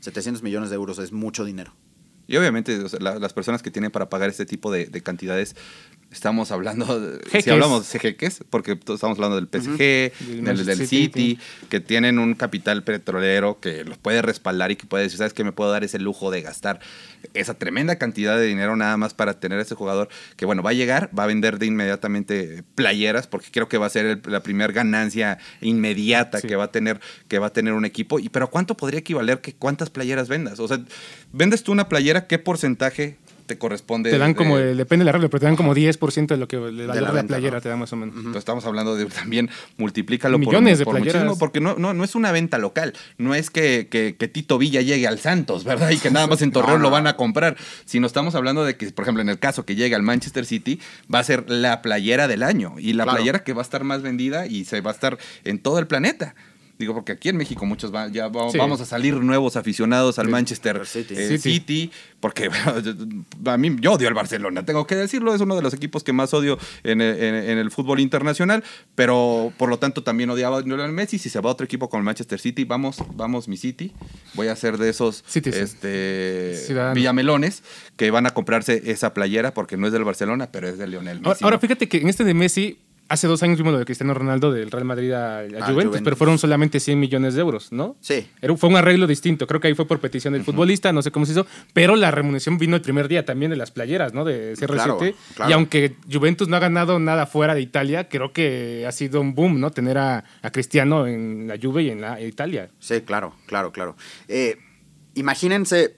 700 0.00 0.42
millones 0.42 0.70
de 0.70 0.76
euros 0.76 0.98
es 0.98 1.12
mucho 1.12 1.44
dinero. 1.44 1.72
Y 2.30 2.36
obviamente 2.36 2.78
o 2.78 2.88
sea, 2.88 3.00
la- 3.00 3.18
las 3.18 3.32
personas 3.32 3.60
que 3.62 3.70
tienen 3.70 3.90
para 3.90 4.08
pagar 4.08 4.30
este 4.30 4.46
tipo 4.46 4.70
de, 4.70 4.86
de 4.86 5.02
cantidades, 5.02 5.56
estamos 6.12 6.50
hablando, 6.52 6.98
de- 7.00 7.42
si 7.42 7.50
hablamos 7.50 7.92
de 7.92 7.98
jeques, 7.98 8.44
porque 8.50 8.72
estamos 8.72 9.18
hablando 9.18 9.36
del 9.36 9.48
PSG, 9.48 9.76
Del 9.78 10.12
del, 10.28 10.42
Manchester 10.42 10.76
del 10.78 10.86
City, 10.88 11.06
City, 11.36 11.38
que 11.68 11.80
tienen 11.80 12.18
un 12.20 12.34
capital 12.34 12.84
petrolero 12.84 13.58
que 13.60 13.84
los 13.84 13.98
puede 13.98 14.22
respaldar 14.22 14.70
y 14.70 14.76
que 14.76 14.86
puede 14.86 15.04
decir, 15.04 15.18
¿sabes 15.18 15.32
qué? 15.34 15.42
Me 15.44 15.52
puedo 15.52 15.70
dar 15.72 15.82
ese 15.84 15.98
lujo 15.98 16.30
de 16.30 16.42
gastar 16.42 16.80
esa 17.34 17.54
tremenda 17.54 17.96
cantidad 17.96 18.38
de 18.38 18.46
dinero 18.46 18.76
nada 18.76 18.96
más 18.96 19.12
para 19.12 19.38
tener 19.40 19.58
a 19.58 19.62
ese 19.62 19.74
jugador 19.74 20.08
que, 20.36 20.46
bueno, 20.46 20.62
va 20.62 20.70
a 20.70 20.72
llegar, 20.72 21.10
va 21.16 21.24
a 21.24 21.26
vender 21.26 21.58
de 21.58 21.66
inmediatamente 21.66 22.62
playeras, 22.74 23.26
porque 23.26 23.48
creo 23.50 23.68
que 23.68 23.76
va 23.76 23.86
a 23.86 23.90
ser 23.90 24.06
el- 24.06 24.22
la 24.26 24.42
primera 24.42 24.72
ganancia 24.72 25.38
inmediata 25.60 26.40
Sí. 26.40 26.48
que 26.48 26.56
va 26.56 26.64
a 26.64 26.70
tener 26.72 27.00
que 27.28 27.38
va 27.38 27.48
a 27.48 27.52
tener 27.52 27.72
un 27.74 27.84
equipo. 27.84 28.18
Y 28.18 28.28
pero 28.30 28.50
¿cuánto 28.50 28.76
podría 28.76 29.00
equivaler 29.00 29.40
que 29.40 29.52
cuántas 29.54 29.90
playeras 29.90 30.28
vendas? 30.28 30.58
O 30.60 30.66
sea, 30.68 30.80
vendes 31.32 31.62
tú 31.62 31.72
una 31.72 31.88
playera, 31.88 32.19
¿qué 32.26 32.38
porcentaje 32.38 33.16
te 33.46 33.58
corresponde? 33.58 34.10
Te 34.12 34.18
dan 34.18 34.30
de- 34.30 34.36
como, 34.36 34.56
depende 34.58 35.02
de 35.02 35.06
la 35.06 35.10
regla, 35.12 35.28
pero 35.28 35.40
te 35.40 35.46
dan 35.46 35.56
como 35.56 35.74
10% 35.74 36.28
de 36.28 36.36
lo 36.36 36.46
que 36.46 36.54
el 36.54 36.62
valor 36.62 36.94
de 36.94 37.00
la, 37.00 37.10
venta, 37.10 37.26
playera 37.34 37.56
¿no? 37.56 37.60
te 37.60 37.68
da 37.68 37.76
más 37.76 37.92
o 37.92 37.96
menos. 37.96 38.14
Entonces, 38.14 38.38
estamos 38.38 38.64
hablando 38.64 38.94
de 38.94 39.06
también 39.06 39.50
multiplícalo 39.76 40.38
Millones 40.38 40.74
por, 40.74 40.78
de 40.78 40.84
por 40.84 41.12
playeras. 41.12 41.38
porque 41.38 41.60
no, 41.60 41.74
no, 41.76 41.92
no 41.92 42.04
es 42.04 42.14
una 42.14 42.30
venta 42.30 42.58
local. 42.58 42.92
No 43.18 43.34
es 43.34 43.50
que, 43.50 43.88
que- 43.90 44.14
que 44.16 44.28
Tito 44.28 44.56
Villa 44.56 44.82
llegue 44.82 45.08
al 45.08 45.18
Santos, 45.18 45.64
¿verdad? 45.64 45.90
Y 45.90 45.98
que 45.98 46.12
nada 46.12 46.28
más 46.28 46.42
en 46.42 46.52
Torreón 46.52 46.78
No, 46.78 46.84
lo 46.84 46.90
van 46.90 47.08
a 47.08 47.16
comprar. 47.16 47.56
Sino 47.86 48.06
estamos 48.06 48.36
hablando 48.36 48.64
de 48.64 48.76
que, 48.76 48.88
por 48.92 49.02
ejemplo, 49.04 49.20
en 49.20 49.28
el 49.28 49.40
caso 49.40 49.64
que 49.66 49.74
llegue 49.74 49.96
al 49.96 50.02
Manchester 50.04 50.46
City, 50.46 50.78
va 51.12 51.18
a 51.18 51.24
ser 51.24 51.50
la 51.50 51.82
playera 51.82 52.28
del 52.28 52.44
año. 52.44 52.74
Y 52.78 52.92
la 52.92 53.02
Claro. 53.02 53.16
playera 53.16 53.42
que 53.42 53.52
va 53.52 53.62
a 53.62 53.64
estar 53.64 53.82
más 53.82 54.00
vendida 54.02 54.46
y 54.46 54.64
se 54.64 54.80
va 54.80 54.92
a 54.92 54.94
estar 54.94 55.18
en 55.42 55.58
todo 55.58 55.80
el 55.80 55.88
planeta. 55.88 56.36
Digo, 56.80 56.94
porque 56.94 57.12
aquí 57.12 57.28
en 57.28 57.36
México 57.36 57.66
muchos 57.66 57.94
va- 57.94 58.08
ya 58.08 58.28
va- 58.28 58.50
Sí. 58.50 58.56
vamos 58.56 58.80
a 58.80 58.86
salir 58.86 59.14
nuevos 59.16 59.54
aficionados 59.56 60.18
al 60.18 60.26
Sí, 60.26 60.32
Manchester 60.32 60.86
City. 60.86 61.14
eh, 61.14 61.28
City. 61.38 61.38
City, 61.52 61.90
porque 62.20 62.48
bueno, 62.74 63.52
a 63.52 63.56
mí 63.58 63.76
yo 63.80 63.92
odio 63.92 64.08
al 64.08 64.14
Barcelona, 64.14 64.64
tengo 64.64 64.86
que 64.86 64.96
decirlo, 64.96 65.34
es 65.34 65.42
uno 65.42 65.54
de 65.56 65.62
los 65.62 65.74
equipos 65.74 66.02
que 66.02 66.14
más 66.14 66.32
odio 66.32 66.58
en, 66.82 67.02
el- 67.02 67.22
en- 67.22 67.34
en 67.34 67.58
el 67.58 67.70
fútbol 67.70 68.00
internacional, 68.00 68.64
pero 68.94 69.52
por 69.58 69.68
lo 69.68 69.78
tanto 69.78 70.02
también 70.02 70.30
odiaba 70.30 70.56
a 70.56 70.60
Lionel 70.62 70.90
Messi, 70.92 71.18
si 71.18 71.28
se 71.28 71.38
va 71.40 71.50
a 71.50 71.52
otro 71.52 71.66
equipo 71.66 71.90
como 71.90 72.00
el 72.00 72.04
Manchester 72.06 72.40
City, 72.40 72.64
vamos, 72.64 72.96
vamos 73.14 73.46
mi 73.46 73.58
City, 73.58 73.92
voy 74.32 74.48
a 74.48 74.56
ser 74.56 74.78
de 74.78 74.88
esos 74.88 75.22
City, 75.26 75.52
sí. 75.52 75.58
este, 75.58 76.56
Ciudadano. 76.66 76.94
villamelones 76.94 77.62
que 77.96 78.10
van 78.10 78.26
a 78.26 78.30
comprarse 78.30 78.90
esa 78.90 79.12
playera 79.12 79.52
porque 79.52 79.76
no 79.76 79.86
es 79.86 79.92
del 79.92 80.04
Barcelona, 80.04 80.50
pero 80.50 80.66
es 80.68 80.78
de 80.78 80.86
Lionel 80.86 81.18
Messi. 81.18 81.26
Ahora, 81.28 81.38
ahora, 81.42 81.56
¿no? 81.56 81.60
fíjate 81.60 81.88
que 81.88 81.98
en 81.98 82.08
este 82.08 82.24
de 82.24 82.32
Messi, 82.32 82.78
hace 83.10 83.26
dos 83.26 83.42
años 83.42 83.58
vimos 83.58 83.72
lo 83.74 83.78
de 83.78 83.84
Cristiano 83.84 84.14
Ronaldo 84.14 84.50
del 84.52 84.70
Real 84.70 84.84
Madrid 84.86 85.12
a, 85.12 85.40
a 85.40 85.42
Ah, 85.42 85.44
Juventus, 85.44 85.74
Juventus. 85.74 86.00
pero 86.02 86.16
fueron 86.16 86.38
solamente 86.38 86.80
100 86.80 86.98
millones 86.98 87.34
de 87.34 87.40
euros, 87.42 87.70
¿no? 87.72 87.96
Sí. 88.00 88.26
Era- 88.40 88.56
fue 88.56 88.68
un 88.70 88.76
arreglo 88.76 89.06
distinto, 89.06 89.46
creo 89.46 89.60
que 89.60 89.68
ahí 89.68 89.74
fue 89.74 89.86
por 89.86 90.00
petición 90.00 90.32
del 90.32 90.44
futbolista, 90.44 90.92
no 90.92 91.02
sé 91.02 91.10
cómo 91.10 91.26
se 91.26 91.32
hizo, 91.32 91.46
pero 91.74 91.96
la 91.96 92.10
remuneración 92.10 92.56
vino 92.56 92.76
el 92.76 92.82
primer 92.82 93.08
día 93.08 93.24
también 93.26 93.50
de 93.50 93.56
las 93.58 93.70
playeras, 93.70 94.14
¿no? 94.14 94.24
De 94.24 94.54
CR7. 94.56 94.66
Claro, 94.66 94.98
claro. 95.34 95.50
Y 95.50 95.52
aunque 95.52 95.96
Juventus 96.10 96.48
no 96.48 96.56
ha 96.56 96.60
ganado 96.60 96.98
nada 96.98 97.26
fuera 97.26 97.54
de 97.54 97.60
Italia, 97.60 98.08
creo 98.08 98.32
que 98.32 98.84
ha 98.86 98.92
sido 98.92 99.20
un 99.20 99.34
boom, 99.34 99.60
¿no? 99.60 99.70
Tener 99.70 99.98
a, 99.98 100.24
a 100.42 100.50
Cristiano 100.50 101.06
en 101.06 101.46
la 101.48 101.58
Juve 101.60 101.82
y 101.82 101.90
en 101.90 102.00
la 102.00 102.20
Italia. 102.20 102.70
Sí, 102.78 103.00
claro, 103.02 103.34
claro, 103.46 103.72
claro. 103.72 103.96
Eh, 104.28 104.56
imagínense 105.14 105.96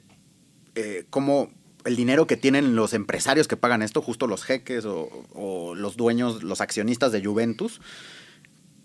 eh, 0.75 1.04
cómo 1.11 1.50
el 1.85 1.97
dinero 1.97 2.27
que 2.27 2.37
tienen 2.37 2.77
los 2.77 2.95
empresarios 2.95 3.49
que 3.49 3.57
pagan 3.57 3.83
esto, 3.83 4.03
justo 4.03 4.27
los 4.27 4.45
jeques 4.45 4.85
o, 4.85 5.09
o 5.33 5.75
los 5.75 5.97
dueños, 5.97 6.43
los 6.43 6.61
accionistas 6.61 7.12
de 7.12 7.25
Juventus, 7.25 7.81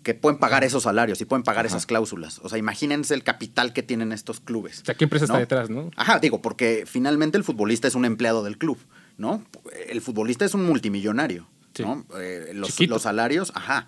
que 0.02 0.14
pueden 0.14 0.38
pagar 0.38 0.64
esos 0.64 0.84
salarios 0.84 1.20
y 1.20 1.24
pueden 1.26 1.42
pagar 1.42 1.66
esas 1.66 1.84
cláusulas. 1.84 2.40
O 2.42 2.48
sea, 2.48 2.58
imagínense 2.58 3.14
el 3.14 3.22
capital 3.24 3.72
que 3.72 3.82
tienen 3.82 4.12
estos 4.12 4.40
clubes. 4.40 4.80
O 4.80 4.84
sea, 4.86 4.94
¿qué 4.94 5.04
empresa 5.04 5.26
está 5.26 5.38
detrás, 5.38 5.68
no? 5.68 5.90
Ajá, 5.96 6.18
digo, 6.18 6.40
porque 6.40 6.84
finalmente 6.86 7.36
el 7.36 7.44
futbolista 7.44 7.88
es 7.88 7.94
un 7.94 8.04
empleado 8.04 8.42
del 8.42 8.56
club, 8.56 8.78
¿no? 9.18 9.44
El 9.88 10.00
futbolista 10.00 10.44
es 10.44 10.54
un 10.54 10.64
multimillonario, 10.64 11.46
Sí. 11.74 11.82
¿no? 11.82 12.06
Eh, 12.18 12.52
los, 12.54 13.02
salarios, 13.02 13.52
ajá. 13.54 13.86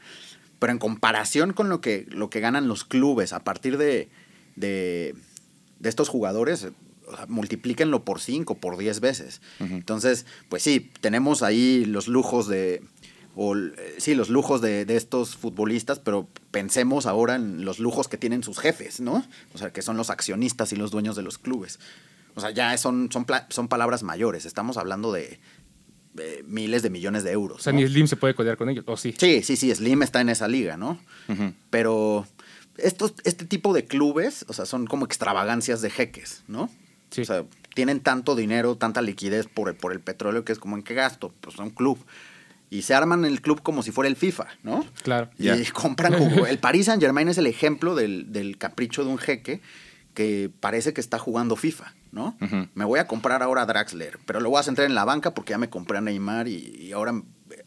Pero 0.59 0.73
en 0.73 0.79
comparación 0.79 1.55
con 1.55 1.71
lo 1.71 1.81
que, 1.81 2.07
lo 2.11 2.29
que 2.29 2.41
ganan 2.41 2.69
los 2.69 2.85
clubes 2.85 3.33
a 3.33 3.43
partir 3.43 3.79
de, 3.79 4.11
de, 4.57 5.15
de 5.79 5.89
estos 5.89 6.11
jugadores, 6.11 6.69
o 7.11 7.17
sea, 7.17 7.27
multiplíquenlo 7.27 8.05
por 8.05 8.21
5, 8.21 8.59
por 8.59 8.77
10 8.77 9.01
veces. 9.01 9.41
Entonces, 9.59 10.27
pues 10.49 10.63
sí, 10.63 10.91
tenemos 11.01 11.43
ahí 11.43 11.85
los 11.85 12.09
lujos 12.09 12.49
de... 12.49 12.83
O, 13.37 13.57
eh, 13.57 13.95
sí, 13.99 14.15
los 14.15 14.29
lujos 14.29 14.61
de, 14.61 14.85
de 14.85 14.97
estos 14.97 15.37
futbolistas, 15.37 16.01
pero 16.01 16.29
pensemos 16.51 17.07
ahora 17.07 17.37
en 17.37 17.65
los 17.65 17.79
lujos 17.79 18.09
que 18.09 18.19
tienen 18.19 18.43
sus 18.43 18.59
jefes, 18.59 19.01
¿no? 19.01 19.25
O 19.55 19.59
sea, 19.59 19.73
que 19.73 19.83
son 19.83 19.97
los 19.97 20.11
accionistas 20.11 20.73
y 20.73 20.77
los 20.77 20.91
dueños 20.91 21.15
de 21.15 21.23
los 21.23 21.39
clubes. 21.39 21.79
O 22.35 22.41
sea, 22.41 22.51
ya 22.51 22.77
son, 22.77 23.11
son, 23.13 23.27
son 23.49 23.69
palabras 23.69 24.03
mayores. 24.03 24.47
Estamos 24.47 24.77
hablando 24.77 25.13
de 25.13 25.39
miles 26.45 26.83
de 26.83 26.91
millones 26.91 27.25
de 27.25 27.33
euros. 27.33 27.59
O 27.61 27.63
sea, 27.63 27.73
¿no? 27.73 27.79
ni 27.79 27.87
Slim 27.87 28.07
se 28.07 28.17
puede 28.17 28.35
codear 28.35 28.57
con 28.57 28.69
ellos, 28.69 28.85
¿o 28.87 28.97
sí? 28.97 29.15
Sí, 29.19 29.43
sí, 29.43 29.57
sí, 29.57 29.75
Slim 29.75 30.03
está 30.03 30.21
en 30.21 30.29
esa 30.29 30.49
liga, 30.49 30.77
¿no? 30.77 30.99
Pero 31.71 32.27
estos, 32.77 33.15
este 33.25 33.45
tipo 33.45 33.73
de 33.73 33.85
clubes, 33.85 34.45
o 34.49 34.53
sea, 34.53 34.67
son 34.67 34.87
como 34.87 35.05
extravagancias 35.05 35.81
de 35.83 35.91
jeques, 35.91 36.43
¿no? 36.49 36.71
Sí. 37.11 37.23
O 37.23 37.25
sea, 37.25 37.45
tienen 37.75 38.01
tanto 38.01 38.35
dinero, 38.37 38.77
tanta 38.77 39.03
liquidez 39.03 39.47
por 39.47 39.69
el, 39.69 39.75
por 39.77 39.93
el 39.93 40.01
petróleo 40.01 40.45
que 40.45 40.53
es 40.53 40.59
como 40.59 40.77
en 40.77 40.83
qué 40.83 40.95
gasto, 40.95 41.33
pues 41.41 41.57
son 41.57 41.71
club. 41.71 41.99
Y 42.73 42.83
se 42.83 42.95
arman 42.95 43.25
el 43.25 43.41
club 43.43 43.63
como 43.63 43.83
si 43.83 43.91
fuera 43.91 44.09
el 44.09 44.15
FIFA, 44.17 44.47
¿no? 44.63 44.85
Claro. 45.03 45.29
Y 45.39 45.45
Ya. 45.45 45.57
compran 45.73 46.13
jugo- 46.15 46.47
El 46.49 46.59
Paris 46.59 46.87
Saint 46.87 47.03
Germain 47.03 47.29
es 47.29 47.39
el 47.39 47.47
ejemplo 47.47 47.95
del, 47.95 48.33
del 48.33 48.59
capricho 48.59 49.03
de 49.05 49.11
un 49.11 49.19
jeque 49.19 49.61
que 50.15 50.51
parece 50.61 50.93
que 50.93 51.01
está 51.01 51.19
jugando 51.19 51.57
FIFA, 51.57 51.95
¿no? 52.13 52.37
Ujú. 52.41 52.69
Me 52.75 52.85
voy 52.85 52.99
a 53.01 53.07
comprar 53.07 53.43
ahora 53.43 53.63
a 53.63 53.67
Draxler, 53.67 54.19
pero 54.27 54.41
lo 54.41 54.51
voy 54.51 54.59
a 54.61 54.63
centrar 54.65 54.87
en 54.87 54.95
la 54.95 55.05
banca 55.05 55.35
porque 55.35 55.51
ya 55.53 55.59
me 55.59 55.71
compré 55.71 55.99
a 55.99 56.01
Neymar 56.01 56.49
y, 56.49 56.57
y 56.81 56.93
ahora, 56.93 57.21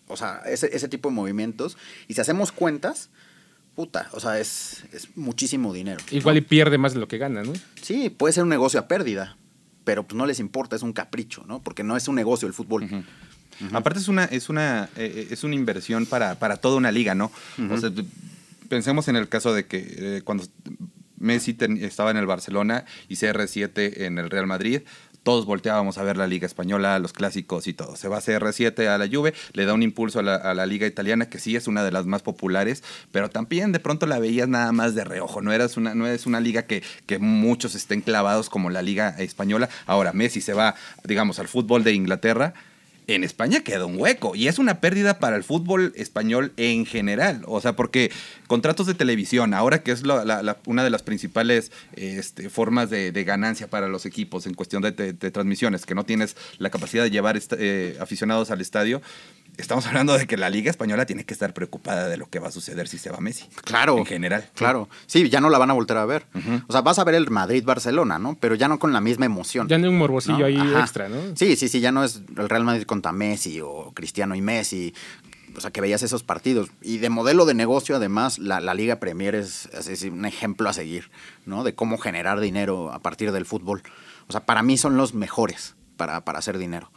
o 0.07 0.17
sea, 0.17 0.41
ese, 0.45 0.69
ese 0.75 0.87
tipo 0.89 1.09
de 1.09 1.15
movimientos. 1.15 1.77
Y 2.07 2.13
si 2.13 2.21
hacemos 2.21 2.51
cuentas, 2.51 3.09
puta, 3.75 4.09
o 4.13 4.19
sea, 4.19 4.39
es, 4.39 4.83
es 4.93 5.15
muchísimo 5.17 5.73
dinero. 5.73 5.99
¿no? 6.11 6.17
Igual 6.17 6.37
y 6.37 6.41
pierde 6.41 6.77
más 6.77 6.93
de 6.93 6.99
lo 6.99 7.07
que 7.07 7.17
gana, 7.17 7.43
¿no? 7.43 7.53
Sí, 7.81 8.09
puede 8.09 8.33
ser 8.33 8.43
un 8.43 8.49
negocio 8.49 8.79
a 8.79 8.87
pérdida, 8.87 9.37
pero 9.83 10.03
pues 10.03 10.15
no 10.17 10.25
les 10.25 10.39
importa, 10.39 10.75
es 10.75 10.81
un 10.83 10.93
capricho, 10.93 11.43
¿no? 11.47 11.61
Porque 11.63 11.83
no 11.83 11.97
es 11.97 12.07
un 12.07 12.15
negocio 12.15 12.47
el 12.47 12.53
fútbol. 12.53 12.87
Aparte 13.71 13.99
es 13.99 14.07
una, 14.07 14.25
es 14.25 14.49
una, 14.49 14.89
eh, 14.95 15.27
es 15.31 15.43
una 15.43 15.55
inversión 15.55 16.05
para, 16.05 16.35
para 16.39 16.57
toda 16.57 16.75
una 16.77 16.91
liga, 16.91 17.13
¿no? 17.15 17.31
O 17.71 17.77
sea, 17.77 17.91
pensemos 18.69 19.07
en 19.07 19.15
el 19.15 19.29
caso 19.29 19.53
de 19.53 19.65
que 19.67 19.77
eh, 20.17 20.21
cuando 20.23 20.45
Messi 21.17 21.53
ten- 21.53 21.77
estaba 21.83 22.11
en 22.11 22.17
el 22.17 22.25
Barcelona 22.25 22.85
y 23.07 23.15
CR7 23.15 24.01
en 24.01 24.17
el 24.17 24.29
Real 24.29 24.47
Madrid, 24.47 24.81
todos 25.23 25.45
volteábamos 25.45 25.97
a 25.97 26.03
ver 26.03 26.17
la 26.17 26.27
liga 26.27 26.45
española, 26.45 26.99
los 26.99 27.13
clásicos 27.13 27.67
y 27.67 27.73
todo. 27.73 27.95
Se 27.95 28.07
va 28.07 28.19
CR7 28.19 28.87
a 28.87 28.97
la 28.97 29.07
Juve, 29.07 29.33
le 29.53 29.65
da 29.65 29.73
un 29.73 29.83
impulso 29.83 30.19
a 30.19 30.23
la, 30.23 30.35
a 30.35 30.53
la 30.53 30.65
liga 30.65 30.85
italiana, 30.85 31.29
que 31.29 31.39
sí 31.39 31.55
es 31.55 31.67
una 31.67 31.83
de 31.83 31.91
las 31.91 32.05
más 32.05 32.21
populares, 32.21 32.83
pero 33.11 33.29
también 33.29 33.71
de 33.71 33.79
pronto 33.79 34.05
la 34.05 34.19
veías 34.19 34.47
nada 34.47 34.71
más 34.71 34.95
de 34.95 35.03
reojo. 35.03 35.41
No, 35.41 35.51
eras 35.51 35.77
una, 35.77 35.95
no 35.95 36.07
es 36.07 36.25
una 36.25 36.39
liga 36.39 36.63
que, 36.63 36.83
que 37.05 37.19
muchos 37.19 37.75
estén 37.75 38.01
clavados 38.01 38.49
como 38.49 38.69
la 38.69 38.81
liga 38.81 39.09
española. 39.17 39.69
Ahora, 39.85 40.13
Messi 40.13 40.41
se 40.41 40.53
va, 40.53 40.75
digamos, 41.03 41.39
al 41.39 41.47
fútbol 41.47 41.83
de 41.83 41.93
Inglaterra 41.93 42.53
en 43.07 43.23
España 43.23 43.61
queda 43.61 43.85
un 43.85 43.99
hueco 43.99 44.35
y 44.35 44.47
es 44.47 44.59
una 44.59 44.79
pérdida 44.79 45.19
para 45.19 45.35
el 45.35 45.43
fútbol 45.43 45.93
español 45.95 46.53
en 46.57 46.85
general. 46.85 47.43
O 47.47 47.59
sea, 47.61 47.75
porque 47.75 48.11
contratos 48.47 48.87
de 48.87 48.93
televisión, 48.93 49.53
ahora 49.53 49.83
que 49.83 49.91
es 49.91 50.03
la- 50.05 50.57
una 50.65 50.83
de 50.83 50.89
las 50.89 51.03
principales 51.03 51.71
este, 51.95 52.49
formas 52.49 52.89
de, 52.89 53.11
ganancia 53.23 53.67
para 53.67 53.87
los 53.87 54.05
equipos 54.05 54.45
en 54.45 54.53
cuestión 54.53 54.81
de, 54.81 54.91
transmisiones, 55.13 55.85
que 55.85 55.95
no 55.95 56.03
tienes 56.03 56.35
la 56.57 56.69
capacidad 56.69 57.03
de 57.03 57.09
llevar 57.11 57.39
eh, 57.57 57.97
aficionados 57.99 58.51
al 58.51 58.59
estadio, 58.61 59.01
estamos 59.57 59.85
hablando 59.87 60.17
de 60.17 60.27
que 60.27 60.37
la 60.37 60.49
Liga 60.49 60.69
Española 60.69 61.05
tiene 61.05 61.25
que 61.25 61.33
estar 61.33 61.53
preocupada 61.53 62.07
de 62.09 62.17
lo 62.17 62.29
que 62.29 62.39
va 62.39 62.47
a 62.47 62.51
suceder 62.51 62.87
si 62.87 62.97
se 62.97 63.09
va 63.09 63.19
Messi. 63.19 63.45
Claro. 63.63 63.97
En 63.97 64.05
general. 64.05 64.49
Claro. 64.55 64.89
Sí, 65.05 65.29
ya 65.29 65.39
no 65.41 65.49
la 65.49 65.57
van 65.57 65.69
a 65.69 65.73
volver 65.73 65.97
a 65.97 66.05
ver. 66.05 66.25
O 66.67 66.71
sea, 66.71 66.81
vas 66.81 66.99
a 66.99 67.03
ver 67.03 67.15
el 67.15 67.29
Madrid-Barcelona, 67.29 68.19
¿no? 68.19 68.37
Pero 68.39 68.55
ya 68.55 68.67
no 68.67 68.79
con 68.79 68.93
la 68.93 69.01
misma 69.01 69.25
emoción. 69.25 69.67
Ya 69.67 69.77
no 69.77 69.85
hay 69.85 69.91
un 69.91 69.97
morbosillo 69.97 70.39
¿no? 70.39 70.45
ahí 70.45 70.57
Ajá. 70.57 70.81
extra, 70.81 71.09
¿no? 71.09 71.35
Sí, 71.35 71.55
sí, 71.55 71.67
sí, 71.67 71.79
ya 71.79 71.91
no 71.91 72.03
es 72.03 72.21
el 72.37 72.49
Real 72.49 72.63
Madrid 72.63 72.83
contra 72.83 73.11
Messi 73.11 73.61
o 73.61 73.91
Cristiano 73.93 74.35
y 74.35 74.41
Messi. 74.41 74.93
O 75.55 75.61
sea, 75.61 75.69
que 75.69 75.81
veías 75.81 76.01
esos 76.01 76.23
partidos. 76.23 76.69
Y 76.81 76.97
de 76.97 77.09
modelo 77.09 77.45
de 77.45 77.53
negocio, 77.53 77.95
además, 77.95 78.39
la, 78.39 78.59
la 78.59 78.73
Liga 78.73 78.99
Premier 78.99 79.35
es, 79.35 79.67
es 79.67 80.01
un 80.03 80.25
ejemplo 80.25 80.67
a 80.67 80.73
seguir, 80.73 81.11
¿no? 81.45 81.63
De 81.63 81.75
cómo 81.75 81.97
generar 81.99 82.39
dinero 82.39 82.91
a 82.91 82.99
partir 82.99 83.31
del 83.31 83.45
fútbol. 83.45 83.83
O 84.27 84.31
sea, 84.31 84.45
para 84.45 84.63
mí 84.63 84.77
son 84.77 84.97
los 84.97 85.13
mejores 85.13 85.75
para, 85.95 86.25
para 86.25 86.39
hacer 86.39 86.57
dinero, 86.57 86.91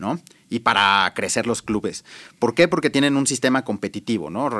¿no? 0.00 0.18
Y 0.48 0.60
para 0.60 1.12
crecer 1.14 1.46
los 1.46 1.62
clubes. 1.62 2.04
¿Por 2.40 2.54
qué? 2.54 2.66
Porque 2.66 2.90
tienen 2.90 3.16
un 3.16 3.26
sistema 3.26 3.64
competitivo, 3.64 4.30
¿no? 4.30 4.50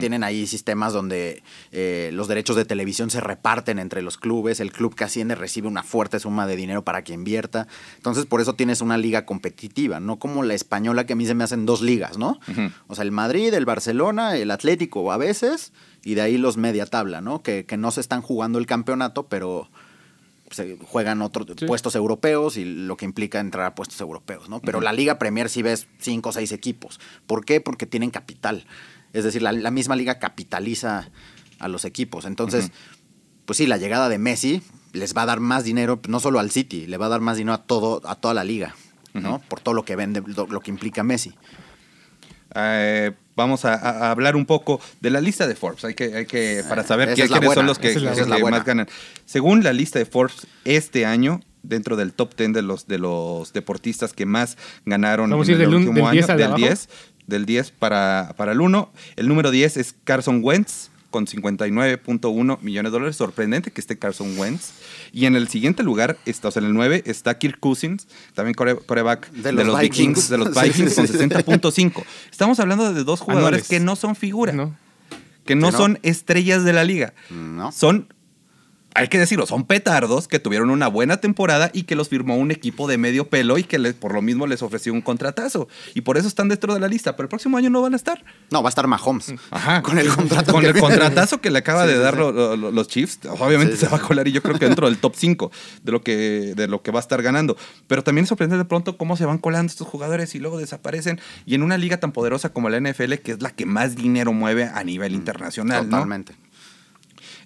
Tienen 0.00 0.24
ahí 0.24 0.46
sistemas 0.46 0.92
donde 0.92 1.42
eh, 1.70 2.10
los 2.12 2.26
derechos 2.26 2.56
de 2.56 2.64
televisión 2.64 3.10
se 3.10 3.20
reparten 3.20 3.78
entre 3.78 4.02
los 4.02 4.16
clubes, 4.16 4.58
el 4.58 4.72
club 4.72 4.96
que 4.96 5.04
asciende 5.04 5.36
recibe 5.36 5.68
una 5.68 5.84
fuerte 5.84 6.18
suma 6.18 6.46
de 6.46 6.56
dinero 6.56 6.82
para 6.82 7.04
que 7.04 7.12
invierta. 7.12 7.68
Entonces, 7.96 8.26
por 8.26 8.40
eso 8.40 8.54
tienes 8.54 8.80
una 8.80 8.96
liga 8.96 9.24
competitiva, 9.26 10.00
no 10.00 10.18
como 10.18 10.42
la 10.42 10.54
española 10.54 11.06
que 11.06 11.12
a 11.12 11.16
mí 11.16 11.26
se 11.26 11.34
me 11.34 11.44
hacen 11.44 11.66
dos 11.66 11.82
ligas, 11.82 12.18
¿no? 12.18 12.40
O 12.88 12.94
sea, 12.96 13.04
el 13.04 13.12
Madrid, 13.12 13.54
el 13.54 13.66
Barcelona, 13.66 14.36
el 14.36 14.50
Atlético 14.50 15.12
a 15.12 15.18
veces, 15.18 15.72
y 16.02 16.14
de 16.14 16.22
ahí 16.22 16.38
los 16.38 16.56
media 16.56 16.86
tabla, 16.86 17.20
¿no? 17.20 17.42
Que, 17.42 17.64
que 17.64 17.76
no 17.76 17.90
se 17.92 18.00
están 18.00 18.22
jugando 18.22 18.58
el 18.58 18.66
campeonato, 18.66 19.28
pero 19.28 19.68
se 20.54 20.76
juegan 20.84 21.22
otros 21.22 21.46
Sí. 21.58 21.66
puestos 21.66 21.94
europeos 21.94 22.56
y 22.56 22.64
lo 22.64 22.96
que 22.96 23.04
implica 23.04 23.40
entrar 23.40 23.66
a 23.66 23.74
puestos 23.74 24.00
europeos, 24.00 24.48
¿no? 24.48 24.60
Pero 24.60 24.80
la 24.80 24.92
Liga 24.92 25.18
Premier 25.18 25.48
sí 25.48 25.62
ves 25.62 25.86
cinco 25.98 26.30
o 26.30 26.32
seis 26.32 26.52
equipos. 26.52 27.00
¿Por 27.26 27.44
qué? 27.44 27.60
Porque 27.60 27.86
tienen 27.86 28.10
capital. 28.10 28.64
Es 29.12 29.24
decir, 29.24 29.42
la, 29.42 29.52
la 29.52 29.70
misma 29.70 29.96
liga 29.96 30.18
capitaliza 30.18 31.10
a 31.58 31.68
los 31.68 31.84
equipos. 31.84 32.24
Entonces, 32.24 32.70
pues 33.44 33.56
sí, 33.58 33.66
la 33.66 33.76
llegada 33.76 34.08
de 34.08 34.18
Messi 34.18 34.62
les 34.92 35.16
va 35.16 35.22
a 35.22 35.26
dar 35.26 35.40
más 35.40 35.64
dinero, 35.64 36.00
no 36.08 36.20
solo 36.20 36.38
al 36.38 36.50
City, 36.50 36.86
le 36.86 36.96
va 36.96 37.06
a 37.06 37.10
dar 37.10 37.20
más 37.20 37.36
dinero 37.36 37.54
a 37.54 37.62
todo, 37.62 38.00
a 38.04 38.14
toda 38.14 38.34
la 38.34 38.44
liga, 38.44 38.74
¿no? 39.14 39.40
Por 39.48 39.60
todo 39.60 39.74
lo 39.74 39.84
que 39.84 39.96
vende, 39.96 40.22
lo, 40.26 40.46
lo 40.46 40.60
que 40.60 40.70
implica 40.70 41.02
Messi. 41.02 41.32
Eh, 42.54 43.12
vamos 43.36 43.64
a, 43.64 43.74
a 43.74 44.10
hablar 44.10 44.36
un 44.36 44.46
poco 44.46 44.80
de 45.00 45.10
la 45.10 45.20
lista 45.20 45.46
de 45.46 45.54
Forbes. 45.54 45.84
Hay 45.84 45.94
que, 45.94 46.14
hay 46.14 46.26
que 46.26 46.62
para 46.68 46.82
saber 46.82 47.08
la 47.08 47.14
quiénes 47.14 47.30
son 47.30 47.44
buena, 47.44 47.62
los 47.62 47.78
que, 47.78 47.90
es 47.90 48.02
los 48.02 48.16
que 48.16 48.44
más 48.44 48.64
ganan. 48.64 48.88
Según 49.24 49.62
la 49.62 49.72
lista 49.72 49.98
de 49.98 50.06
Forbes, 50.06 50.46
este 50.64 51.06
año, 51.06 51.40
dentro 51.62 51.96
del 51.96 52.12
top 52.12 52.34
10 52.36 52.52
de 52.52 52.62
los, 52.62 52.86
de 52.86 52.98
los 52.98 53.52
deportistas 53.52 54.12
que 54.12 54.26
más 54.26 54.56
ganaron 54.84 55.30
Vamos 55.30 55.48
en 55.48 55.54
el 55.54 55.60
del 55.60 55.74
último 55.74 55.94
del 55.94 56.10
10 56.12 56.24
año, 56.24 56.32
al 56.32 56.38
de 56.38 56.42
del 56.42 56.52
abajo. 56.52 56.66
10, 56.66 56.88
del 57.26 57.46
10 57.46 57.70
para, 57.72 58.34
para 58.36 58.52
el 58.52 58.60
1. 58.60 58.92
El 59.16 59.28
número 59.28 59.50
10 59.50 59.76
es 59.76 59.94
Carson 60.04 60.40
Wentz 60.42 60.90
con 61.12 61.26
59.1 61.26 62.58
millones 62.62 62.90
de 62.90 62.98
dólares. 62.98 63.14
Sorprendente 63.16 63.70
que 63.70 63.80
esté 63.80 63.96
Carson 63.98 64.36
Wentz. 64.36 64.72
Y 65.12 65.26
en 65.26 65.36
el 65.36 65.46
siguiente 65.46 65.84
lugar, 65.84 66.18
está, 66.26 66.48
o 66.48 66.50
sea, 66.50 66.60
en 66.60 66.66
el 66.68 66.74
9, 66.74 67.04
está 67.06 67.38
Kirk 67.38 67.60
Cousins, 67.60 68.08
también 68.34 68.54
core- 68.56 68.78
coreback 68.84 69.30
de, 69.30 69.52
De 69.52 69.64
los, 69.64 69.78
Vikings, 69.78 69.98
Vikings. 69.98 70.28
de 70.30 70.38
los 70.38 70.48
Sí, 70.54 70.60
Vikings 70.64 70.90
sí, 70.90 70.96
con 70.96 71.06
sí. 71.08 71.12
60.5. 71.14 72.04
Estamos 72.30 72.58
hablando 72.58 72.92
de 72.92 73.04
dos 73.04 73.20
jugadores 73.20 73.46
Anuales. 73.60 73.68
que 73.68 73.78
no 73.80 73.94
son 73.94 74.16
figura, 74.16 74.52
¿No? 74.52 74.74
que 75.44 75.54
no, 75.54 75.68
Que 75.68 75.72
no. 75.72 75.78
son 75.78 75.98
estrellas 76.02 76.64
de 76.64 76.72
la 76.72 76.84
liga. 76.84 77.14
¿No? 77.30 77.70
Son, 77.72 78.12
hay 78.94 79.08
que 79.08 79.18
decirlo, 79.18 79.46
son 79.46 79.64
petardos 79.64 80.28
que 80.28 80.38
tuvieron 80.38 80.70
una 80.70 80.88
buena 80.88 81.16
temporada 81.18 81.70
y 81.72 81.84
que 81.84 81.96
los 81.96 82.08
firmó 82.08 82.36
un 82.36 82.50
equipo 82.50 82.86
de 82.88 82.98
medio 82.98 83.28
pelo 83.28 83.58
y 83.58 83.64
que 83.64 83.78
les- 83.78 83.94
por 83.94 84.12
lo 84.14 84.22
mismo 84.22 84.46
les 84.46 84.62
ofreció 84.62 84.92
un 84.92 85.00
contratazo. 85.00 85.68
Y 85.94 86.02
por 86.02 86.18
eso 86.18 86.28
están 86.28 86.48
dentro 86.48 86.74
de 86.74 86.80
la 86.80 86.88
lista, 86.88 87.16
pero 87.16 87.24
el 87.24 87.28
próximo 87.28 87.56
año 87.56 87.70
no 87.70 87.80
van 87.82 87.94
a 87.94 87.96
estar. 87.96 88.24
No, 88.50 88.62
va 88.62 88.68
a 88.68 88.70
estar 88.70 88.86
Mahomes. 88.86 89.34
Ajá. 89.50 89.82
Con 89.82 89.98
el 89.98 90.08
contrato. 90.08 90.52
Con 90.52 90.64
el 90.64 90.78
contratazo 90.78 91.40
que 91.40 91.50
le 91.50 91.58
acaba 91.58 91.82
Sí, 91.84 91.88
de 91.88 91.94
sí, 91.96 92.00
dar 92.02 92.14
sí. 92.14 92.20
lo- 92.20 92.32
lo- 92.32 92.56
lo- 92.56 92.70
los 92.70 92.88
Chiefs, 92.88 93.20
obviamente 93.38 93.76
se 93.76 93.88
va 93.88 93.96
a 93.96 94.00
colar 94.00 94.28
y 94.28 94.32
yo 94.32 94.42
creo 94.42 94.58
que 94.58 94.66
dentro 94.66 94.86
del 94.86 94.98
top 94.98 95.14
5 95.16 95.50
de 95.82 95.92
lo 95.92 96.02
que 96.02 96.54
de 96.56 96.68
lo 96.68 96.82
que 96.82 96.90
va 96.90 96.98
a 96.98 97.02
estar 97.02 97.22
ganando. 97.22 97.56
Pero 97.86 98.02
también 98.04 98.24
es 98.24 98.28
sorprendente 98.28 98.58
de 98.62 98.68
pronto 98.68 98.96
cómo 98.98 99.16
se 99.16 99.24
van 99.24 99.38
colando 99.38 99.70
estos 99.70 99.86
jugadores 99.88 100.34
y 100.34 100.38
luego 100.38 100.58
desaparecen. 100.58 101.20
Y 101.46 101.54
en 101.54 101.62
una 101.62 101.78
liga 101.78 101.98
tan 101.98 102.12
poderosa 102.12 102.50
como 102.50 102.68
la 102.68 102.76
NFL, 102.78 103.14
que 103.22 103.32
es 103.32 103.42
la 103.42 103.50
que 103.50 103.66
más 103.66 103.96
dinero 103.96 104.32
mueve 104.32 104.64
a 104.64 104.84
nivel 104.84 105.14
internacional, 105.14 105.88
¿no? 105.88 105.96
Totalmente. 105.96 106.34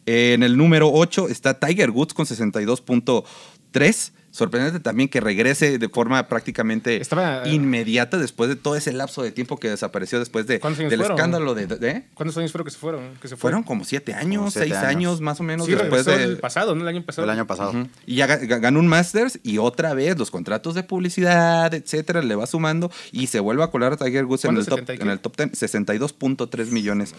En 0.07 0.43
el 0.43 0.57
número 0.57 0.91
8 0.93 1.29
está 1.29 1.59
Tiger 1.59 1.91
Woods 1.91 2.15
con 2.15 2.25
62.3. 2.27 4.13
Sorprendente 4.37 4.81
también 4.81 5.09
que 5.09 5.19
regrese 5.21 5.79
de 5.79 5.89
forma 5.89 6.29
prácticamente 6.29 7.01
Estaba- 7.01 7.49
inmediata 7.49 8.19
después 8.19 8.51
de 8.51 8.57
todo 8.57 8.77
ese 8.77 8.93
lapso 8.93 9.23
de 9.23 9.33
tiempo 9.33 9.57
que 9.59 9.71
desapareció 9.71 10.19
después 10.19 10.47
de, 10.47 10.61
¿Cuántos 10.61 10.81
años 10.81 10.91
del 10.91 11.01
fueron? 11.01 11.17
escándalo 11.17 11.55
de, 11.55 11.67
de- 11.67 11.77
de- 11.79 12.05
¿Cuántos 12.13 12.37
años 12.37 12.53
fueron 12.53 12.67
que 12.67 12.71
se 12.71 12.77
fueron? 12.77 13.15
Que 13.23 13.29
se 13.29 13.37
Fueron 13.37 13.63
como 13.63 13.85
siete 13.87 14.13
años, 14.13 14.37
Como 14.41 14.51
siete 14.51 14.69
seis 14.69 14.77
años. 14.77 14.89
años. 14.91 15.21
más 15.23 15.41
o 15.41 15.43
menos 15.43 15.65
Sí, 15.65 15.73
después 15.73 16.05
regresó 16.05 16.19
de... 16.19 16.25
el 16.35 16.37
pasado, 16.39 16.75
¿no? 16.75 16.83
El 16.83 16.89
año 16.89 17.03
pasado. 17.03 17.25
El 17.25 17.31
año 17.31 17.47
pasado. 17.47 17.73
Y 18.05 18.17
ya 18.17 18.27
ga- 18.29 18.41
ga- 18.47 18.61
ganó 18.61 18.79
un 18.81 18.89
Masters 18.89 19.41
y 19.43 19.57
otra 19.57 19.95
vez 19.95 20.19
los 20.19 20.31
contratos 20.31 20.75
de 20.75 20.83
publicidad, 20.83 21.73
etcétera, 21.73 22.21
le 22.21 22.35
va 22.35 22.47
sumando 22.47 22.91
y 23.13 23.29
se 23.29 23.41
vuelve 23.41 23.63
a 23.65 23.69
colar 23.69 23.95
a 23.95 23.97
Tiger 23.97 24.27
Woods 24.27 24.45
en 24.45 24.59
el, 24.59 24.67
top, 24.67 24.81
70 24.81 24.95
y 24.95 24.97
qué? 24.99 25.03
en 25.05 25.11
el 25.11 25.19
top 25.21 25.35
10, 25.39 25.53
62.3 25.53 26.67
millones 26.73 27.15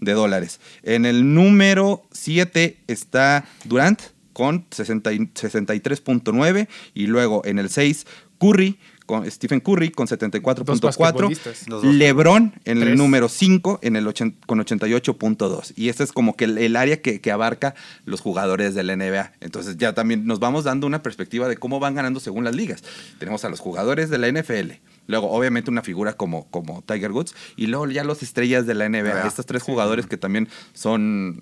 de 0.00 0.12
dólares. 0.12 0.60
En 0.82 1.06
el 1.06 1.32
número 1.34 2.02
7 2.12 2.76
está 2.86 3.46
Durant 3.64 4.00
con 4.38 4.64
60 4.70 5.12
y- 5.12 5.18
63.9 5.18 6.68
y 6.94 7.08
luego 7.08 7.42
en 7.44 7.58
el 7.58 7.70
6 7.70 8.06
Curry 8.38 8.78
con 9.04 9.28
Stephen 9.28 9.58
Curry 9.58 9.90
con 9.90 10.06
Dos 10.06 10.16
74.4 10.20 10.80
basquetbolistas. 10.80 11.66
Los 11.68 11.82
dos. 11.82 11.92
LeBron 11.92 12.52
en 12.64 12.78
el 12.78 12.84
Tres. 12.84 12.98
número 12.98 13.28
5 13.28 13.80
en 13.82 13.96
el 13.96 14.04
con 14.46 14.60
88.2. 14.60 15.72
Y 15.74 15.88
este 15.88 16.04
es 16.04 16.12
como 16.12 16.36
que 16.36 16.44
el, 16.44 16.56
el 16.58 16.76
área 16.76 17.00
que, 17.02 17.20
que 17.20 17.32
abarca 17.32 17.74
los 18.04 18.20
jugadores 18.20 18.76
de 18.76 18.84
la 18.84 18.94
NBA. 18.94 19.32
Entonces 19.40 19.76
ya 19.76 19.92
también 19.92 20.24
nos 20.24 20.38
vamos 20.38 20.62
dando 20.64 20.86
una 20.86 21.02
perspectiva 21.02 21.48
de 21.48 21.56
cómo 21.56 21.80
van 21.80 21.96
ganando 21.96 22.20
según 22.20 22.44
las 22.44 22.54
ligas. 22.54 22.84
Tenemos 23.18 23.44
a 23.44 23.48
los 23.48 23.58
jugadores 23.58 24.08
de 24.08 24.18
la 24.18 24.28
NFL. 24.30 24.72
Luego, 25.08 25.30
obviamente, 25.32 25.70
una 25.70 25.82
figura 25.82 26.12
como, 26.12 26.46
como 26.50 26.82
Tiger 26.82 27.10
Woods. 27.10 27.34
Y 27.56 27.66
luego 27.66 27.88
ya 27.88 28.04
los 28.04 28.22
estrellas 28.22 28.66
de 28.66 28.74
la 28.74 28.88
NBA. 28.88 29.02
NBA. 29.02 29.26
Estos 29.26 29.46
tres 29.46 29.62
jugadores 29.64 30.06
que 30.06 30.18
también 30.18 30.48
son 30.74 31.40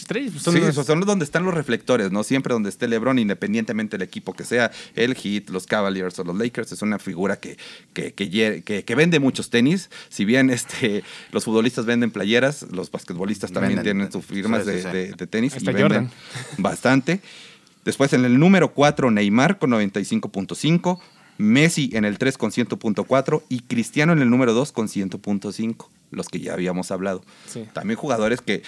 Estrellas, 0.00 0.32
pues, 0.32 0.42
son 0.42 0.54
sí, 0.54 0.60
esos 0.62 0.86
son 0.86 1.00
donde 1.00 1.24
están 1.24 1.44
los 1.44 1.54
reflectores, 1.54 2.10
¿no? 2.12 2.22
Siempre 2.24 2.52
donde 2.52 2.68
esté 2.68 2.88
LeBron, 2.88 3.18
independientemente 3.18 3.96
del 3.98 4.06
equipo 4.06 4.32
que 4.34 4.44
sea, 4.44 4.70
el 4.94 5.14
Heat, 5.14 5.50
los 5.50 5.66
Cavaliers 5.66 6.18
o 6.18 6.24
los 6.24 6.36
Lakers, 6.36 6.72
es 6.72 6.82
una 6.82 6.98
figura 6.98 7.38
que, 7.38 7.56
que, 7.92 8.12
que, 8.12 8.30
lle- 8.30 8.62
que- 8.64 8.84
que 8.84 8.94
vende 8.94 9.18
muchos 9.20 9.50
tenis. 9.50 9.90
Si 10.08 10.24
bien 10.24 10.50
este, 10.50 11.02
los 11.32 11.44
futbolistas 11.44 11.86
venden 11.86 12.10
playeras, 12.10 12.66
los 12.70 12.90
basquetbolistas 12.90 13.52
también 13.52 13.76
Venden. 13.76 13.96
tienen 13.98 14.12
sus 14.12 14.24
firmas 14.24 14.64
Sí, 14.64 14.70
sí, 14.70 14.76
de, 14.76 14.82
sí. 14.82 14.88
de- 14.88 15.12
de 15.12 15.26
tenis 15.26 15.54
Hasta 15.56 15.70
y 15.70 15.74
venden 15.74 15.82
Jordan. 16.08 16.10
bastante. 16.58 17.20
Después 17.84 18.12
en 18.12 18.24
el 18.24 18.38
número 18.38 18.72
4, 18.74 19.10
Neymar 19.10 19.58
con 19.58 19.70
95.5. 19.70 20.98
Messi 21.38 21.88
en 21.94 22.04
el 22.04 22.18
3 22.18 22.36
con 22.36 22.50
100.4 22.50 23.42
y 23.48 23.60
Cristiano 23.60 24.12
en 24.12 24.20
el 24.20 24.28
número 24.28 24.52
2 24.52 24.72
con 24.72 24.88
100.5, 24.88 25.86
los 26.10 26.28
que 26.28 26.38
ya 26.40 26.52
habíamos 26.52 26.90
hablado. 26.90 27.24
También 27.72 27.98
jugadores 27.98 28.42
que... 28.42 28.62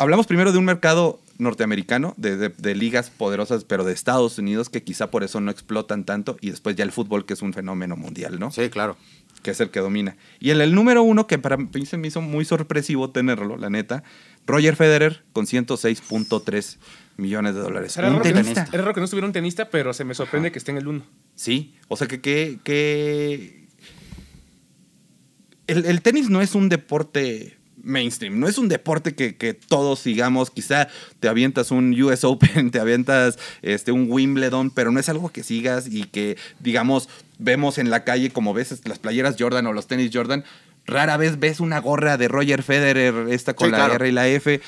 Hablamos 0.00 0.26
primero 0.26 0.50
de 0.50 0.58
un 0.58 0.64
mercado 0.64 1.20
norteamericano, 1.38 2.14
de, 2.16 2.36
de- 2.36 2.48
de 2.48 2.74
ligas 2.74 3.10
poderosas, 3.10 3.64
pero 3.64 3.84
de 3.84 3.92
Estados 3.92 4.38
Unidos, 4.38 4.68
que 4.70 4.82
quizá 4.82 5.10
por 5.10 5.24
eso 5.24 5.40
no 5.40 5.50
explotan 5.50 6.04
tanto, 6.04 6.36
y 6.40 6.50
después 6.50 6.74
ya 6.76 6.84
el 6.84 6.90
fútbol, 6.92 7.24
que 7.26 7.34
es 7.34 7.42
un 7.42 7.52
fenómeno 7.52 7.96
mundial, 7.96 8.38
¿no? 8.40 8.50
Sí, 8.50 8.68
claro. 8.70 8.96
Que 9.42 9.52
es 9.52 9.60
el 9.60 9.70
que 9.70 9.80
domina. 9.80 10.16
Y 10.38 10.50
en 10.50 10.60
el 10.60 10.74
número 10.74 11.02
uno, 11.02 11.26
que 11.26 11.38
para 11.38 11.56
mí 11.56 11.86
se 11.86 11.96
me 11.96 12.08
hizo 12.08 12.20
muy 12.20 12.44
sorpresivo 12.44 13.10
tenerlo, 13.10 13.56
la 13.56 13.70
neta, 13.70 14.02
Roger 14.46 14.76
Federer 14.76 15.22
con 15.32 15.46
106.3 15.46 16.76
millones 17.16 17.54
de 17.54 17.60
dólares. 17.60 17.96
Era 17.96 18.08
Un 18.08 18.14
raro, 18.14 18.22
que 18.24 18.32
no, 18.32 18.40
tenista. 18.40 18.66
era 18.72 18.82
raro 18.82 18.94
que 18.94 19.00
no 19.00 19.04
estuviera 19.04 19.26
un 19.26 19.32
tenista, 19.32 19.70
pero 19.70 19.92
se 19.94 20.04
me 20.04 20.14
sorprende 20.14 20.50
que 20.52 20.58
esté 20.58 20.70
en 20.72 20.78
el 20.78 20.88
1. 20.88 21.04
Sí, 21.34 21.74
o 21.88 21.96
sea 21.96 22.06
que, 22.06 22.20
que, 22.20 22.58
que- 22.64 23.66
El, 25.66 25.84
el 25.86 26.02
tenis 26.02 26.28
no 26.28 26.40
es 26.42 26.54
un 26.54 26.68
deporte 26.68 27.56
mainstream, 27.82 28.38
no 28.38 28.48
es 28.48 28.58
un 28.58 28.68
deporte 28.68 29.14
que, 29.14 29.36
que 29.36 29.54
todos 29.54 29.98
sigamos, 30.00 30.50
quizá 30.50 30.88
te 31.20 31.28
avientas 31.28 31.70
un 31.70 32.00
US 32.02 32.24
Open, 32.24 32.70
te 32.70 32.80
avientas 32.80 33.38
este, 33.62 33.92
un 33.92 34.06
Wimbledon, 34.10 34.70
pero 34.70 34.90
no 34.92 35.00
es 35.00 35.08
algo 35.08 35.30
que 35.30 35.42
sigas 35.42 35.86
y 35.88 36.04
que, 36.04 36.36
digamos, 36.60 37.08
vemos 37.38 37.78
en 37.78 37.90
la 37.90 38.04
calle 38.04 38.30
como 38.30 38.52
ves 38.54 38.80
las 38.84 38.98
playeras 38.98 39.36
Jordan 39.38 39.66
o 39.66 39.72
los 39.72 39.86
tenis 39.86 40.10
Jordan, 40.12 40.44
rara 40.86 41.16
vez 41.16 41.38
ves 41.38 41.60
una 41.60 41.78
gorra 41.78 42.16
de 42.16 42.28
Roger 42.28 42.62
Federer, 42.62 43.28
esta 43.30 43.54
con 43.54 43.66
Sí, 43.68 43.72
la 43.72 43.76
claro. 43.78 43.94
R 43.94 44.08
y 44.08 44.12
la 44.12 44.28
F. 44.28 44.60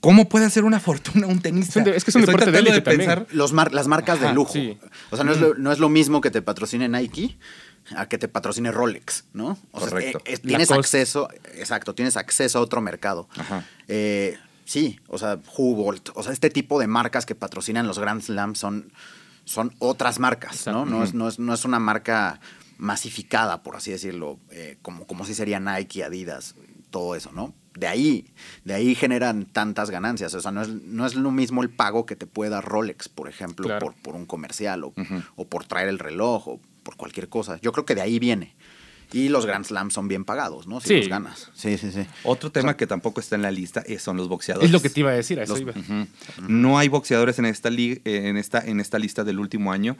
¿Cómo 0.00 0.28
puede 0.28 0.46
hacer 0.46 0.64
una 0.64 0.80
fortuna 0.80 1.28
un 1.28 1.40
tenista? 1.40 1.78
Es 1.78 1.84
de- 1.84 1.92
que 1.92 1.96
es 1.98 2.14
un 2.16 2.22
Estoy 2.22 2.34
deporte 2.34 2.50
de 2.50 2.58
élite 2.58 2.80
también. 2.80 3.26
Los 3.30 3.52
mar- 3.52 3.72
las 3.72 3.86
marcas 3.86 4.18
Ajá, 4.18 4.28
de 4.28 4.34
lujo. 4.34 4.52
sí. 4.52 4.76
O 5.10 5.16
sea, 5.16 5.24
no 5.24 5.30
es, 5.32 5.40
lo, 5.40 5.54
no 5.54 5.70
es 5.70 5.78
lo 5.78 5.88
mismo 5.88 6.20
que 6.20 6.32
te 6.32 6.42
patrocine 6.42 6.88
Nike 6.88 7.38
a 7.96 8.06
que 8.08 8.18
te 8.18 8.28
patrocine 8.28 8.70
Rolex, 8.72 9.24
¿no? 9.32 9.58
O 9.72 9.86
sea, 9.86 9.98
eh, 9.98 10.12
eh, 10.24 10.38
tienes 10.38 10.70
acceso, 10.70 11.28
exacto, 11.56 11.94
tienes 11.94 12.16
acceso 12.16 12.58
a 12.58 12.62
otro 12.62 12.80
mercado. 12.80 13.28
Ajá. 13.36 13.64
Eh, 13.88 14.38
sí, 14.64 15.00
o 15.08 15.18
sea, 15.18 15.38
Hubolt, 15.56 16.10
o 16.14 16.22
sea, 16.22 16.32
este 16.32 16.50
tipo 16.50 16.78
de 16.80 16.86
marcas 16.86 17.26
que 17.26 17.34
patrocinan 17.34 17.86
los 17.86 17.98
Grand 17.98 18.22
Slams 18.22 18.58
son, 18.58 18.92
son 19.44 19.74
otras 19.78 20.18
marcas, 20.18 20.66
¿no? 20.66 20.86
No, 20.86 21.02
es, 21.02 21.14
no, 21.14 21.28
es, 21.28 21.38
no 21.38 21.52
es 21.54 21.64
una 21.64 21.78
marca 21.78 22.40
masificada, 22.78 23.62
por 23.62 23.76
así 23.76 23.90
decirlo, 23.90 24.38
eh, 24.50 24.76
como, 24.82 25.06
como 25.06 25.24
si 25.24 25.34
sería 25.34 25.60
Nike, 25.60 26.04
Adidas, 26.04 26.54
todo 26.90 27.14
eso, 27.14 27.30
¿no? 27.32 27.54
De 27.74 27.86
ahí, 27.86 28.26
de 28.64 28.74
ahí 28.74 28.94
generan 28.94 29.46
tantas 29.46 29.88
ganancias. 29.90 30.34
O 30.34 30.40
sea, 30.40 30.50
no 30.50 30.60
es, 30.62 30.68
no 30.68 31.06
es 31.06 31.14
lo 31.14 31.30
mismo 31.30 31.62
el 31.62 31.70
pago 31.70 32.04
que 32.04 32.16
te 32.16 32.26
puede 32.26 32.50
dar 32.50 32.64
Rolex, 32.66 33.08
por 33.08 33.28
ejemplo, 33.30 33.64
Claro. 33.66 33.86
por, 33.86 33.94
por 33.94 34.14
un 34.14 34.26
comercial 34.26 34.84
o, 34.84 34.92
o 35.36 35.46
por 35.46 35.64
traer 35.64 35.88
el 35.88 35.98
reloj 35.98 36.48
o 36.48 36.60
por 36.82 36.96
cualquier 36.96 37.28
cosa. 37.28 37.58
Yo 37.62 37.72
creo 37.72 37.84
que 37.86 37.94
de 37.94 38.00
ahí 38.02 38.18
viene. 38.18 38.54
Y 39.14 39.28
los 39.28 39.44
Grand 39.44 39.66
Slams 39.66 39.92
son 39.92 40.08
bien 40.08 40.24
pagados, 40.24 40.66
¿no? 40.66 40.80
Si 40.80 40.88
Sí. 40.88 40.96
los 41.00 41.08
ganas. 41.08 41.50
Sí, 41.54 41.76
sí, 41.76 41.92
sí. 41.92 42.06
Otro 42.24 42.50
tema 42.50 42.78
que 42.78 42.86
tampoco 42.86 43.20
está 43.20 43.36
en 43.36 43.42
la 43.42 43.50
lista 43.50 43.84
son 43.98 44.16
los 44.16 44.26
boxeadores. 44.28 44.66
Es 44.68 44.72
lo 44.72 44.80
que 44.80 44.88
te 44.88 45.00
iba 45.00 45.10
a 45.10 45.14
decir, 45.14 45.38
a 45.38 45.42
eso 45.42 45.52
Los- 45.52 45.60
iba. 45.60 45.72
Ujú. 45.72 46.06
No 46.48 46.78
hay 46.78 46.88
boxeadores 46.88 47.38
en 47.38 47.44
esta, 47.44 47.68
li- 47.68 48.00
eh, 48.06 48.28
en, 48.28 48.38
esta, 48.38 48.60
en 48.60 48.80
esta 48.80 48.98
lista 48.98 49.22
del 49.22 49.38
último 49.38 49.70
año. 49.70 49.98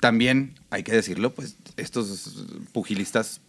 También, 0.00 0.58
hay 0.70 0.82
que 0.82 0.92
decirlo, 0.92 1.32
pues 1.34 1.56
estos 1.76 2.46
pugilistas 2.72 3.40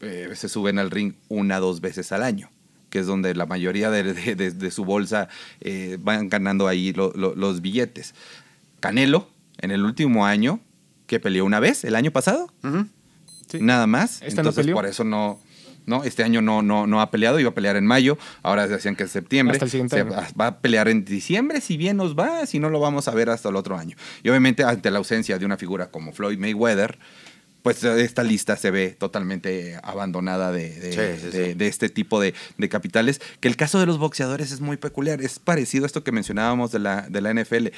eh, 0.00 0.30
se 0.34 0.48
suben 0.48 0.78
al 0.78 0.90
ring 0.90 1.14
una 1.28 1.58
dos 1.60 1.80
veces 1.80 2.10
al 2.12 2.22
año, 2.22 2.50
que 2.90 2.98
es 3.00 3.06
donde 3.06 3.34
la 3.34 3.46
mayoría 3.46 3.90
de, 3.90 4.02
de- 4.14 4.34
de- 4.34 4.50
de 4.50 4.70
su 4.70 4.84
bolsa 4.84 5.28
eh, 5.60 5.96
van 6.00 6.28
ganando 6.28 6.66
ahí 6.68 6.92
lo- 6.92 7.12
lo- 7.14 7.34
los 7.34 7.60
billetes. 7.60 8.14
Canelo, 8.80 9.28
en 9.58 9.70
el 9.70 9.84
último 9.84 10.26
año, 10.26 10.60
que 11.10 11.18
peleó 11.18 11.44
una 11.44 11.58
vez, 11.58 11.82
el 11.82 11.96
año 11.96 12.12
pasado. 12.12 12.52
Sí. 13.50 13.58
nada 13.60 13.88
más. 13.88 14.22
Esta 14.22 14.42
Entonces, 14.42 14.64
por 14.68 14.86
eso 14.86 15.02
no, 15.02 15.40
no, 15.84 16.04
este 16.04 16.22
año 16.22 16.40
no, 16.40 16.62
no, 16.62 16.86
no 16.86 17.00
ha 17.00 17.10
peleado, 17.10 17.40
iba 17.40 17.50
a 17.50 17.54
pelear 17.54 17.74
en 17.74 17.84
mayo, 17.84 18.16
ahora 18.44 18.68
decían 18.68 18.94
que 18.94 19.02
es 19.02 19.10
septiembre. 19.10 19.56
Hasta 19.56 19.64
el 19.64 19.70
siguiente 19.72 19.96
Se 19.96 20.02
año. 20.02 20.12
va- 20.12 20.28
va 20.40 20.46
a 20.46 20.58
pelear 20.60 20.88
en 20.88 21.04
diciembre, 21.04 21.60
si 21.60 21.76
bien 21.76 21.96
nos 21.96 22.14
va, 22.16 22.46
si 22.46 22.60
no 22.60 22.70
lo 22.70 22.78
vamos 22.78 23.08
a 23.08 23.10
ver 23.10 23.28
hasta 23.28 23.48
el 23.48 23.56
otro 23.56 23.76
año. 23.76 23.96
Y 24.22 24.28
obviamente, 24.28 24.62
ante 24.62 24.88
la 24.92 24.98
ausencia 24.98 25.36
de 25.36 25.44
una 25.46 25.56
figura 25.56 25.90
como 25.90 26.12
Floyd 26.12 26.38
Mayweather, 26.38 26.96
pues 27.64 27.82
esta 27.82 28.22
lista 28.22 28.56
se 28.56 28.70
ve 28.70 28.90
totalmente 28.98 29.80
abandonada 29.82 30.52
de, 30.52 30.70
de- 30.78 30.92
Sí, 30.92 31.20
sí, 31.20 31.36
de- 31.36 31.46
sí. 31.48 31.54
de 31.54 31.66
este 31.66 31.88
tipo 31.88 32.20
de, 32.20 32.34
de 32.56 32.68
capitales. 32.68 33.20
Que 33.40 33.48
el 33.48 33.56
caso 33.56 33.80
de 33.80 33.86
los 33.86 33.98
boxeadores 33.98 34.52
es 34.52 34.60
muy 34.60 34.76
peculiar. 34.76 35.20
Es 35.22 35.40
parecido 35.40 35.84
a 35.84 35.86
esto 35.88 36.04
que 36.04 36.12
mencionábamos 36.12 36.70
de 36.70 36.78
la, 36.78 37.02
de 37.10 37.20
la 37.20 37.30
NFL. 37.34 37.72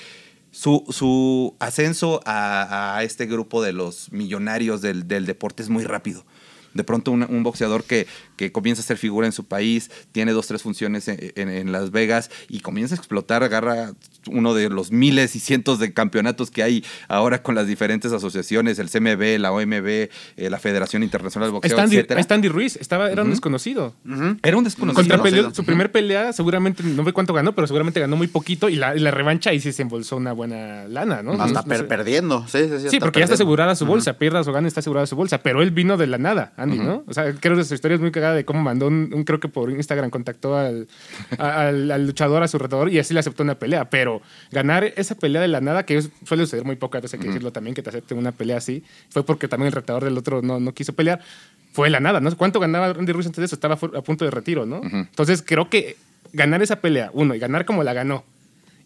Su, 0.53 0.85
su 0.91 1.57
ascenso 1.59 2.21
a, 2.27 2.97
a 2.97 3.03
este 3.03 3.27
grupo 3.27 3.63
de 3.63 3.73
los 3.73 4.13
millonarios 4.13 4.83
del, 4.83 5.09
del 5.09 5.27
deporte 5.27 5.63
es 5.63 5.69
muy 5.71 5.83
rápido. 5.85 6.25
De 6.75 6.85
pronto 6.85 7.11
un, 7.11 7.23
un 7.25 7.43
boxeador 7.43 7.85
que, 7.85 8.07
que 8.37 8.53
comienza 8.53 8.81
a 8.81 8.85
ser 8.85 8.97
figura 8.99 9.27
en 9.27 9.33
su 9.33 9.45
país, 9.45 9.91
tiene 10.13 10.33
dos, 10.33 10.47
tres 10.47 10.63
funciones 10.63 11.09
en, 11.09 11.33
en- 11.37 11.49
en 11.49 11.73
Las 11.73 11.91
Vegas 11.91 12.31
y 12.49 12.61
comienza 12.61 12.95
a 12.95 12.99
explotar, 12.99 13.43
agarra 13.43 13.93
uno 14.31 14.55
de 14.55 14.69
los 14.69 14.93
miles 14.93 15.35
y 15.37 15.41
cientos 15.41 15.79
de 15.79 15.93
campeonatos 15.93 16.51
que 16.51 16.63
hay 16.63 16.85
ahora 17.09 17.43
con 17.43 17.55
las 17.55 17.67
diferentes 17.67 18.13
asociaciones, 18.13 18.79
el 18.79 18.89
CMB, 18.91 19.39
la 19.41 19.53
OMB, 19.53 19.87
eh, 19.89 20.11
la 20.51 20.59
Federación 20.59 21.03
Internacional 21.03 21.49
de 21.49 21.53
Boxeo, 21.53 21.69
Está 21.71 21.83
Andy, 21.83 21.97
etcétera. 21.97 22.21
está 22.21 22.35
Andy 22.35 22.49
Ruiz, 22.49 22.77
estaba, 22.77 23.11
era 23.11 23.23
un 23.23 23.31
desconocido. 23.31 23.95
Era 24.43 24.57
un 24.57 24.65
desconocido. 24.65 24.95
Contra 24.95 25.17
Sí, 25.17 25.23
peleó- 25.23 25.43
conocido. 25.43 25.55
su 25.55 25.65
primer 25.65 25.91
pelea, 25.93 26.33
seguramente, 26.33 26.83
no 26.83 27.05
sé 27.05 27.13
cuánto 27.13 27.33
ganó, 27.35 27.53
pero 27.55 27.67
seguramente 27.67 28.01
ganó 28.01 28.17
muy 28.17 28.27
poquito. 28.29 28.69
Y 28.69 28.77
la, 28.77 28.95
y 28.97 29.01
la 29.01 29.11
revancha 29.11 29.51
ahí 29.51 29.61
sí 29.61 29.73
se 29.73 29.83
embolsó 29.83 30.17
una 30.17 30.33
buena 30.33 30.87
lana, 30.89 31.23
¿no? 31.23 31.33
Hasta 31.33 31.47
No- 31.47 31.53
no 31.55 31.63
per- 31.65 31.79
sé. 31.79 31.85
perdiendo. 31.85 32.47
Sí, 32.49 32.59
sí, 32.69 32.81
sí. 32.81 32.89
Sí, 32.91 33.01
porque 33.01 33.21
ya 33.21 33.25
está 33.25 33.35
asegurada 33.35 33.75
su 33.75 33.87
bolsa, 33.87 34.19
pierdas 34.19 34.47
o 34.49 34.53
ganes, 34.53 34.69
está 34.69 34.81
asegurada 34.81 35.07
su 35.07 35.17
bolsa, 35.17 35.39
pero 35.43 35.63
él 35.63 35.71
vino 35.71 35.97
de 35.97 36.07
la 36.07 36.19
nada, 36.19 36.53
Andy, 36.57 36.79
¿no? 36.79 37.05
O 37.07 37.15
sea, 37.15 37.33
creo 37.35 37.57
que 37.57 37.65
su 37.65 37.75
historia 37.75 37.95
es 37.97 38.01
muy 38.01 38.11
cagada 38.13 38.35
de 38.35 38.45
cómo 38.45 38.63
mandó 38.63 38.87
un, 38.87 39.11
un- 39.15 39.25
creo 39.25 39.41
que 39.41 39.49
por 39.49 39.71
Instagram 39.71 40.11
contactó 40.11 40.57
al, 40.57 40.87
al 41.39 42.07
luchador, 42.07 42.43
a 42.43 42.49
su 42.49 42.59
retador, 42.59 42.93
y 42.93 42.99
así 42.99 43.15
le 43.15 43.21
aceptó 43.21 43.43
una 43.43 43.55
pelea, 43.55 43.89
pero 43.91 44.12
ganar 44.51 44.85
esa 44.97 45.15
pelea 45.15 45.41
de 45.41 45.49
la 45.49 45.61
nada, 45.61 45.87
que 45.87 46.03
suele 46.27 46.45
suceder 46.45 46.65
muy 46.65 46.77
pocas 46.77 47.01
veces, 47.01 47.15
hay 47.15 47.21
que 47.21 47.29
decirlo 47.29 47.53
también, 47.53 47.75
que 47.75 47.83
te 47.83 47.89
acepten 47.89 48.19
una 48.19 48.33
pelea 48.33 48.59
así, 48.59 48.83
fue 49.09 49.25
porque 49.25 49.49
también 49.49 49.69
el 49.69 49.73
retador 49.73 50.05
del 50.05 50.19
otro 50.19 50.43
no, 50.43 50.61
no 50.61 50.75
quiso 50.75 50.93
pelear, 50.93 51.21
fue 51.73 51.87
de 51.87 51.93
la 51.93 52.01
nada, 52.01 52.21
¿no? 52.21 52.37
¿Cuánto 52.37 52.61
ganaba 52.61 52.87
Andy 52.89 53.13
Ruiz 53.13 53.27
antes 53.27 53.39
de 53.39 53.47
eso? 53.47 53.55
Estaba 53.55 53.75
a 53.75 54.03
punto 54.03 54.25
de 54.25 54.31
retiro, 54.31 54.67
¿no? 54.67 54.81
Entonces 54.83 55.43
creo 55.47 55.71
que 55.71 55.97
ganar 56.33 56.63
esa 56.63 56.77
pelea, 56.81 57.11
uno, 57.15 57.35
y 57.35 57.39
ganar 57.39 57.65
como 57.65 57.83
la 57.83 57.93
ganó, 57.93 58.25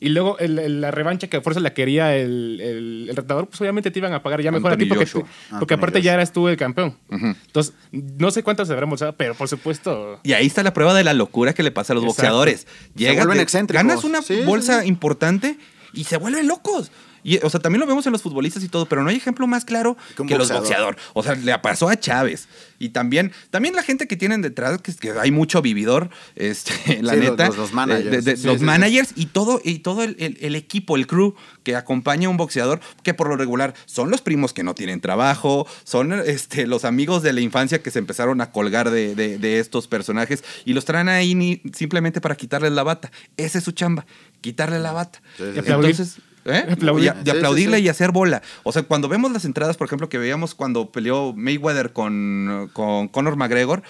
y 0.01 0.11
luego 0.11 0.39
el- 0.39 0.59
el- 0.59 0.81
la 0.81 0.91
revancha 0.91 1.27
que 1.29 1.39
a 1.39 1.41
fuerza 1.41 1.61
la 1.61 1.73
quería 1.75 2.17
el, 2.17 2.61
el, 2.61 3.07
el 3.11 3.17
retador, 3.17 3.47
pues 3.49 3.61
obviamente 3.61 3.91
te 3.91 3.99
iban 3.99 4.13
a 4.13 4.23
pagar 4.23 4.43
ya 4.43 4.51
mejor 4.53 4.73
a 4.73 4.77
ti 4.77 4.85
Anthony 4.85 4.95
porque, 4.99 5.11
Anthony 5.19 5.59
porque 5.59 5.75
aparte 5.75 5.99
Joshua. 5.99 6.05
ya 6.05 6.15
eras 6.15 6.33
tú 6.33 6.49
el 6.49 6.57
campeón. 6.57 6.97
Entonces, 7.11 7.73
no 7.93 8.31
sé 8.31 8.43
cuántos 8.43 8.69
se 8.69 8.75
habrán 8.75 8.91
bolsado, 8.91 9.15
pero 9.17 9.35
por 9.35 9.49
supuesto. 9.49 10.21
Y 10.23 10.33
ahí 10.35 10.47
está 10.47 10.63
la 10.63 10.75
prueba 10.75 10.93
de 10.95 11.05
la 11.05 11.15
locura 11.15 11.53
que 11.55 11.63
le 11.63 11.71
pasa 11.71 11.93
a 11.93 11.95
los 11.95 12.05
Exacto. 12.05 12.23
boxeadores. 12.23 12.67
vuelven 12.95 13.41
excéntricos. 13.41 13.85
Ganas 13.87 14.05
una 14.05 14.23
Sí, 14.23 14.37
sí, 14.39 14.43
bolsa 14.45 14.83
sí. 14.83 14.89
importante 14.89 15.59
y 15.93 16.05
se 16.05 16.17
vuelven 16.19 16.47
locos. 16.47 16.91
Y, 17.29 17.39
o 17.43 17.51
sea, 17.51 17.59
también 17.59 17.81
lo 17.81 17.87
vemos 17.89 18.07
en 18.07 18.13
los 18.13 18.23
futbolistas 18.23 18.63
y 18.63 18.69
todo, 18.69 18.87
pero 18.87 19.03
no 19.03 19.11
hay 19.11 19.17
ejemplo 19.17 19.49
más 19.49 19.65
claro 19.65 19.97
Que 20.15 20.23
los 20.39 20.49
boxeador. 20.49 20.61
boxeadores. 20.95 21.03
O 21.13 21.23
sea, 21.25 21.35
le 21.35 21.59
pasó 21.59 21.89
a 21.89 21.99
Chávez. 21.99 22.47
Y 22.79 22.91
también, 22.91 23.33
también 23.51 23.75
la 23.75 23.83
gente 23.83 24.07
que 24.07 24.17
tienen 24.17 24.43
detrás, 24.43 24.81
que, 24.81 25.11
hay 25.11 25.33
mucho 25.33 25.61
vividor, 25.61 26.09
este, 26.37 26.73
la 27.03 27.15
Sí, 27.15 27.19
neta. 27.21 27.49
los- 27.49 27.57
los 27.57 27.73
managers. 27.73 28.11
de- 28.13 28.23
de- 28.23 28.37
Sí, 28.37 28.47
los 28.47 28.55
sí, 28.55 28.59
sí. 28.61 28.65
managers 28.65 29.13
y 29.17 29.27
todo, 29.27 29.61
y 29.65 29.81
todo 29.81 30.05
el, 30.05 30.15
el- 30.21 30.39
el 30.41 30.55
equipo, 30.55 30.95
el 30.95 31.09
crew 31.09 31.35
que 31.65 31.75
acompaña 31.75 32.29
a 32.29 32.31
un 32.31 32.37
boxeador, 32.37 32.79
que 33.03 33.13
por 33.13 33.29
lo 33.29 33.37
regular 33.37 33.75
son 33.87 34.11
los 34.11 34.21
primos 34.23 34.53
que 34.53 34.63
no 34.63 34.75
tienen 34.77 35.01
trabajo, 35.01 35.67
son 35.83 36.13
este, 36.13 36.69
los 36.69 36.85
amigos 36.85 37.25
de 37.25 37.33
la 37.33 37.41
infancia 37.41 37.83
que 37.83 37.91
se 37.91 37.99
empezaron 37.99 38.41
a 38.41 38.53
colgar 38.53 38.91
de, 38.91 39.17
de- 39.17 39.39
de 39.39 39.59
estos 39.59 39.89
personajes 39.89 40.45
y 40.65 40.75
los 40.75 40.85
traen 40.85 41.09
ahí 41.09 41.35
ni- 41.35 41.61
simplemente 41.75 42.21
para 42.21 42.37
quitarles 42.37 42.71
la 42.71 42.85
bata. 42.85 43.11
Esa 43.37 43.59
es 43.59 43.65
su 43.65 43.73
chamba, 43.73 44.07
quitarle 44.43 44.79
la 44.79 44.93
bata. 44.93 45.21
Entonces, 45.41 46.19
¿eh? 46.47 46.67
Aplaudir. 46.73 47.05
Y 47.05 47.09
a- 47.09 47.13
de 47.15 47.19
Sí, 47.25 47.31
sí, 47.31 47.37
aplaudirle 47.37 47.79
sí. 47.79 47.85
y 47.85 47.89
hacer 47.89 48.11
bola. 48.13 48.43
O 48.63 48.73
sea, 48.73 48.83
cuando 48.83 49.09
vemos 49.09 49.31
las 49.33 49.45
entradas, 49.45 49.77
por 49.77 49.87
ejemplo, 49.87 50.09
que 50.09 50.19
veíamos 50.19 50.55
cuando 50.55 50.91
peleó 50.91 51.33
Mayweather 51.35 51.93
con, 51.93 52.71
con 52.73 53.09
Conor 53.09 53.37
McGregor, 53.37 53.83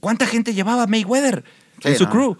¿cuánta 0.00 0.26
gente 0.26 0.54
llevaba 0.54 0.86
Mayweather 0.86 1.44
Sí, 1.82 1.88
en 1.88 1.96
su 1.96 2.04
no. 2.04 2.10
crew? 2.10 2.36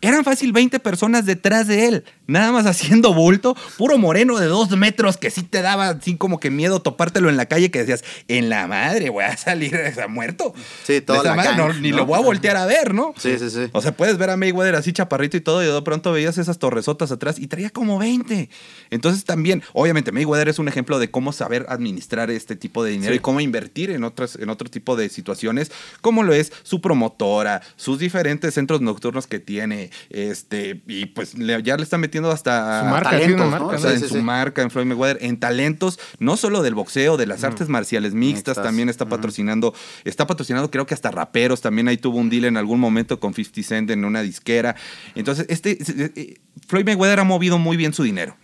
Eran 0.00 0.24
fácil 0.24 0.52
20 0.52 0.80
personas 0.80 1.26
detrás 1.26 1.68
de 1.68 1.86
él, 1.86 2.04
nada 2.26 2.52
más 2.52 2.66
haciendo 2.66 3.12
bulto, 3.14 3.56
puro 3.78 3.98
moreno 3.98 4.38
de 4.38 4.46
dos 4.46 4.70
metros 4.76 5.16
que 5.16 5.30
sí 5.30 5.42
te 5.42 5.62
daba 5.62 5.88
así 5.90 6.16
como 6.16 6.40
que 6.40 6.50
miedo 6.50 6.80
topártelo 6.82 7.28
en 7.28 7.36
la 7.36 7.46
calle 7.46 7.70
que 7.70 7.80
decías, 7.80 8.04
en 8.28 8.48
la 8.48 8.66
madre 8.66 9.10
voy 9.10 9.24
a 9.24 9.36
salir 9.36 9.74
está 9.74 10.08
muerto. 10.08 10.54
Sí, 10.84 11.00
toda 11.00 11.22
De 11.22 11.28
esa 11.28 11.36
la 11.36 11.42
madre, 11.56 11.56
no, 11.74 11.80
Ni 11.80 11.90
¿no? 11.90 11.98
lo 11.98 12.06
voy 12.06 12.18
a 12.18 12.22
voltear 12.22 12.56
a 12.56 12.66
ver, 12.66 12.94
¿no? 12.94 13.14
Sí, 13.16 13.38
sí, 13.38 13.50
sí. 13.50 13.68
O 13.72 13.82
sea, 13.82 13.92
puedes 13.96 14.16
ver 14.18 14.30
a 14.30 14.36
Mayweather 14.36 14.74
así 14.76 14.92
chaparrito 14.92 15.36
y 15.36 15.40
todo, 15.40 15.62
y 15.62 15.66
de 15.66 15.82
pronto 15.82 16.12
veías 16.12 16.38
esas 16.38 16.58
torresotas 16.58 17.10
atrás 17.12 17.38
y 17.38 17.46
traía 17.48 17.70
como 17.70 17.98
20. 17.98 18.48
Entonces 18.90 19.24
también, 19.24 19.62
obviamente, 19.72 20.12
Mayweather 20.12 20.48
es 20.48 20.58
un 20.58 20.68
ejemplo 20.68 20.98
de 20.98 21.10
cómo 21.10 21.32
saber 21.32 21.66
administrar 21.68 22.30
este 22.30 22.56
tipo 22.56 22.84
de 22.84 22.92
dinero 22.92 23.12
Sí. 23.12 23.16
y 23.16 23.20
cómo 23.20 23.40
invertir 23.40 23.90
en 23.90 24.04
otras, 24.04 24.36
en 24.36 24.48
otro 24.48 24.70
tipo 24.70 24.96
de 24.96 25.08
situaciones, 25.08 25.70
como 26.00 26.22
lo 26.22 26.32
es 26.34 26.52
su 26.62 26.80
promotora, 26.80 27.62
sus 27.76 27.98
diferentes 27.98 28.54
centros 28.54 28.80
nocturnos 28.80 29.26
que 29.26 29.38
tiene, 29.40 29.90
este, 30.10 30.82
y 30.86 31.06
pues 31.06 31.32
ya 31.34 31.76
le 31.76 31.82
está 31.82 31.98
metiendo 31.98 32.11
hasta 32.30 32.80
Su 32.80 32.86
marca, 32.86 33.10
talentos, 33.10 33.26
tiene 33.26 33.42
una 33.48 33.58
¿no? 33.58 33.64
marca. 33.66 33.76
o 33.76 33.80
sea, 33.80 33.90
Sí, 33.90 33.96
en 33.96 34.08
sí, 34.08 34.14
su 34.16 34.22
marca, 34.22 34.62
en 34.62 34.70
Floyd 34.70 34.86
Mayweather, 34.86 35.18
en 35.22 35.38
talentos, 35.38 35.98
no 36.18 36.36
solo 36.36 36.62
del 36.62 36.74
boxeo, 36.74 37.16
de 37.16 37.26
las 37.26 37.44
artes 37.44 37.68
marciales 37.68 38.14
mixtas, 38.14 38.56
Mixtas. 38.56 38.64
también 38.64 38.88
está 38.88 39.06
patrocinando, 39.06 39.74
está 40.04 40.26
patrocinando 40.26 40.70
creo 40.70 40.86
que 40.86 40.94
hasta 40.94 41.10
raperos, 41.10 41.60
también 41.60 41.88
ahí 41.88 41.96
tuvo 41.96 42.18
un 42.18 42.30
deal 42.30 42.44
en 42.44 42.56
algún 42.56 42.80
momento 42.80 43.18
con 43.20 43.34
50 43.34 43.62
Cent 43.68 43.90
en 43.90 44.04
una 44.04 44.22
disquera. 44.22 44.76
Entonces, 45.14 45.46
este, 45.48 45.78
eh, 46.16 46.40
Floyd 46.66 46.84
Mayweather 46.84 47.20
ha 47.20 47.24
movido 47.24 47.58
muy 47.58 47.76
bien 47.76 47.92
su 47.92 48.02
dinero. 48.02 48.36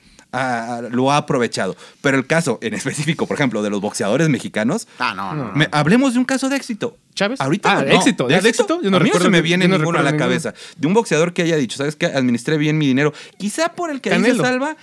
Lo 0.90 1.10
ha 1.10 1.16
aprovechado. 1.16 1.76
Pero 2.02 2.18
el 2.18 2.26
caso 2.26 2.58
en 2.62 2.74
específico, 2.74 3.26
por 3.26 3.34
ejemplo, 3.36 3.62
de 3.62 3.70
los 3.70 3.80
boxeadores 3.80 4.28
mexicanos, 4.28 4.86
Ah, 4.98 5.14
no, 5.14 5.34
no. 5.34 5.44
no. 5.46 5.52
me- 5.54 5.68
hablemos 5.72 6.12
de 6.12 6.18
un 6.18 6.24
caso 6.24 6.48
de 6.48 6.56
éxito. 6.56 6.96
¿Chávez? 7.14 7.40
Ahorita 7.40 7.70
Ah, 7.72 7.74
no, 7.76 7.84
de 7.86 7.94
éxito, 7.96 8.26
¿De 8.28 8.34
éxito? 8.34 8.48
éxito, 8.48 8.80
yo 8.82 8.90
no 8.90 8.98
a 8.98 9.00
mí 9.00 9.06
no 9.08 9.12
se 9.14 9.18
recuerdo 9.18 9.30
me 9.30 9.42
viene 9.42 9.64
yo 9.64 9.68
no 9.70 9.78
ninguno 9.78 9.98
a 9.98 10.02
la 10.02 10.10
ninguno. 10.12 10.26
cabeza. 10.26 10.54
De 10.76 10.86
un 10.86 10.94
boxeador 10.94 11.32
que 11.32 11.42
haya 11.42 11.56
dicho, 11.56 11.76
¿sabes 11.78 11.96
qué? 11.96 12.06
Administré 12.06 12.58
bien 12.58 12.76
mi 12.78 12.86
dinero. 12.86 13.12
Quizá 13.38 13.70
por 13.74 13.90
el 13.90 14.00
que 14.00 14.12
ahí 14.12 14.22
se 14.22 14.36
salva. 14.36 14.76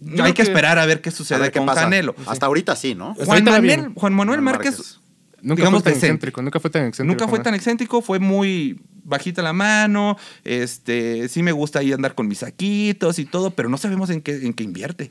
Yo 0.00 0.24
hay 0.24 0.32
que, 0.32 0.36
que- 0.36 0.42
esperar 0.50 0.78
a 0.78 0.86
ver 0.86 1.00
qué 1.00 1.10
sucede 1.10 1.38
ver 1.40 1.52
qué 1.52 1.58
con 1.58 1.66
pasa. 1.66 1.82
Canelo. 1.82 2.14
Hasta 2.26 2.46
ahorita 2.46 2.74
sí, 2.76 2.94
¿no? 2.94 3.14
Juan 3.16 3.44
Manuel. 3.44 3.92
Juan 3.94 4.12
Manuel 4.14 4.40
Márquez. 4.42 4.98
Nunca 5.42 5.60
digamos, 5.62 5.82
fue 5.82 5.92
tan 5.92 5.98
excéntrico, 5.98 6.42
nunca 6.42 6.60
fue 6.60 6.70
tan 6.70 6.86
excéntrico. 6.86 7.12
Nunca 7.22 7.28
fue 7.28 7.38
tan 7.40 7.54
excéntrico, 7.54 8.02
fue 8.02 8.18
muy 8.18 8.80
bajita 9.04 9.42
la 9.42 9.52
mano, 9.52 10.16
este, 10.44 11.28
sí 11.28 11.42
me 11.42 11.52
gusta 11.52 11.78
ahí 11.80 11.92
andar 11.92 12.14
con 12.14 12.28
mis 12.28 12.38
saquitos 12.38 13.18
y 13.18 13.24
todo, 13.24 13.50
pero 13.50 13.68
no 13.68 13.76
sabemos 13.78 14.10
en 14.10 14.20
qué, 14.20 14.36
en 14.46 14.52
qué 14.52 14.62
invierte. 14.64 15.10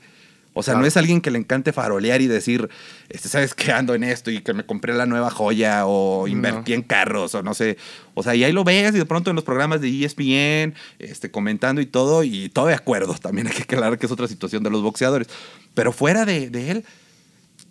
O 0.54 0.64
sea, 0.64 0.74
Claro. 0.74 0.82
no 0.82 0.88
es 0.88 0.98
alguien 0.98 1.22
que 1.22 1.32
le 1.32 1.38
encante 1.38 1.72
farolear 1.72 2.22
y 2.22 2.28
decir, 2.28 2.70
este, 3.10 3.30
¿sabes 3.30 3.54
qué? 3.54 3.72
Ando 3.72 3.94
en 3.94 4.04
esto 4.04 4.32
y 4.32 4.42
que 4.42 4.54
me 4.54 4.66
compré 4.66 4.94
la 4.94 5.06
nueva 5.06 5.30
joya 5.30 5.86
o 5.86 6.28
invertí 6.28 6.72
No. 6.72 6.76
en 6.78 6.82
carros 6.82 7.36
o 7.36 7.44
no 7.44 7.54
sé. 7.54 7.78
O 8.16 8.24
sea, 8.24 8.36
y 8.36 8.44
ahí 8.44 8.52
lo 8.52 8.64
ves 8.64 8.94
y 8.96 8.98
de 8.98 9.06
pronto 9.06 9.30
en 9.30 9.36
los 9.36 9.46
programas 9.46 9.80
de 9.80 9.90
ESPN, 10.04 10.74
este, 10.98 11.30
comentando 11.30 11.82
y 11.82 11.86
todo, 11.86 12.24
y 12.24 12.50
todo 12.50 12.66
de 12.68 12.74
acuerdo. 12.74 13.14
También 13.22 13.48
hay 13.48 13.54
que 13.54 13.64
aclarar 13.64 13.98
que 14.00 14.08
es 14.08 14.12
otra 14.12 14.28
situación 14.28 14.64
de 14.64 14.70
los 14.72 14.82
boxeadores. 14.82 15.28
Pero 15.76 15.94
fuera 15.94 16.26
de, 16.26 16.50
de 16.50 16.72
él, 16.72 16.86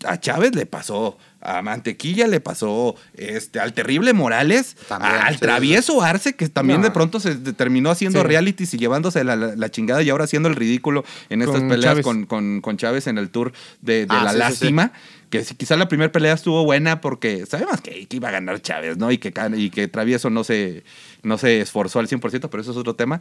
a 0.05 0.19
Chávez 0.21 0.55
le 0.55 0.67
pasó, 0.67 1.19
a 1.41 1.63
Mantequilla 1.63 2.27
le 2.27 2.41
pasó, 2.41 2.95
este, 3.15 3.61
al 3.61 3.73
terrible 3.73 4.13
Morales, 4.13 4.77
También, 4.89 5.13
al 5.15 5.35
sí, 5.35 5.41
travieso 5.41 6.03
Arce, 6.03 6.35
que 6.35 6.49
también 6.49 6.81
No. 6.81 6.87
de 6.87 6.91
pronto 6.93 7.21
se 7.21 7.35
terminó 7.37 7.91
haciendo 7.91 8.21
Sí. 8.23 8.27
realities 8.27 8.75
y 8.75 8.79
llevándose 8.79 9.25
la, 9.25 9.37
la- 9.37 9.57
la 9.57 9.71
chingada 9.71 10.03
y 10.03 10.11
ahora 10.11 10.25
haciendo 10.25 10.49
el 10.49 10.57
ridículo 10.57 11.05
en 11.31 11.43
estas 11.43 11.61
Con 11.61 11.69
peleas 11.69 11.85
Chávez. 11.93 12.05
con, 12.05 12.27
con, 12.27 12.61
con 12.61 12.77
Chávez 12.77 13.07
en 13.07 13.19
el 13.19 13.31
tour 13.31 13.53
de, 13.83 14.07
de 14.07 14.07
Ah, 14.11 14.25
la 14.25 14.33
sí, 14.33 14.39
lástima. 14.39 14.93
Que 15.31 15.43
quizá 15.45 15.77
la 15.77 15.89
primera 15.89 16.11
pelea 16.11 16.33
estuvo 16.33 16.65
buena 16.65 17.01
porque 17.03 17.45
sabemos 17.45 17.81
que, 17.83 18.07
que 18.07 18.17
iba 18.17 18.29
a 18.29 18.33
ganar 18.33 18.63
Chávez, 18.63 18.97
¿no? 18.97 19.11
Y 19.13 19.19
que, 19.19 19.33
y 19.57 19.71
que 19.71 19.87
Travieso 19.87 20.31
no 20.31 20.43
se, 20.43 20.85
no 21.23 21.37
se 21.39 21.61
esforzó 21.61 21.99
al 21.99 22.09
100%, 22.09 22.49
pero 22.49 22.63
eso 22.63 22.71
es 22.71 22.77
otro 22.79 22.95
tema. 22.95 23.21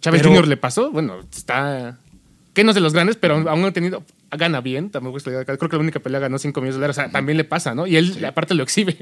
Chávez 0.00 0.22
Jr. 0.22 0.48
le 0.48 0.56
pasó, 0.56 0.90
bueno, 0.90 1.20
está. 1.32 1.96
Que 2.54 2.64
no 2.64 2.70
es 2.70 2.74
de 2.74 2.80
los 2.80 2.92
grandes, 2.92 3.16
pero 3.16 3.48
aún 3.48 3.64
ha 3.64 3.72
tenido. 3.72 4.02
Gana 4.30 4.60
bien, 4.60 4.90
tampoco 4.90 5.16
es 5.16 5.26
la- 5.26 5.44
creo 5.44 5.56
que 5.58 5.76
la 5.76 5.82
única 5.82 6.00
pelea 6.00 6.20
ganó 6.20 6.38
5 6.38 6.60
millones 6.60 6.74
de 6.74 6.80
dólares. 6.80 6.98
O 6.98 7.00
sea, 7.00 7.10
también 7.10 7.38
le 7.38 7.44
pasa, 7.44 7.74
¿no? 7.74 7.86
Y 7.86 7.96
él, 7.96 8.24
aparte, 8.26 8.54
lo 8.54 8.62
exhibe. 8.62 8.96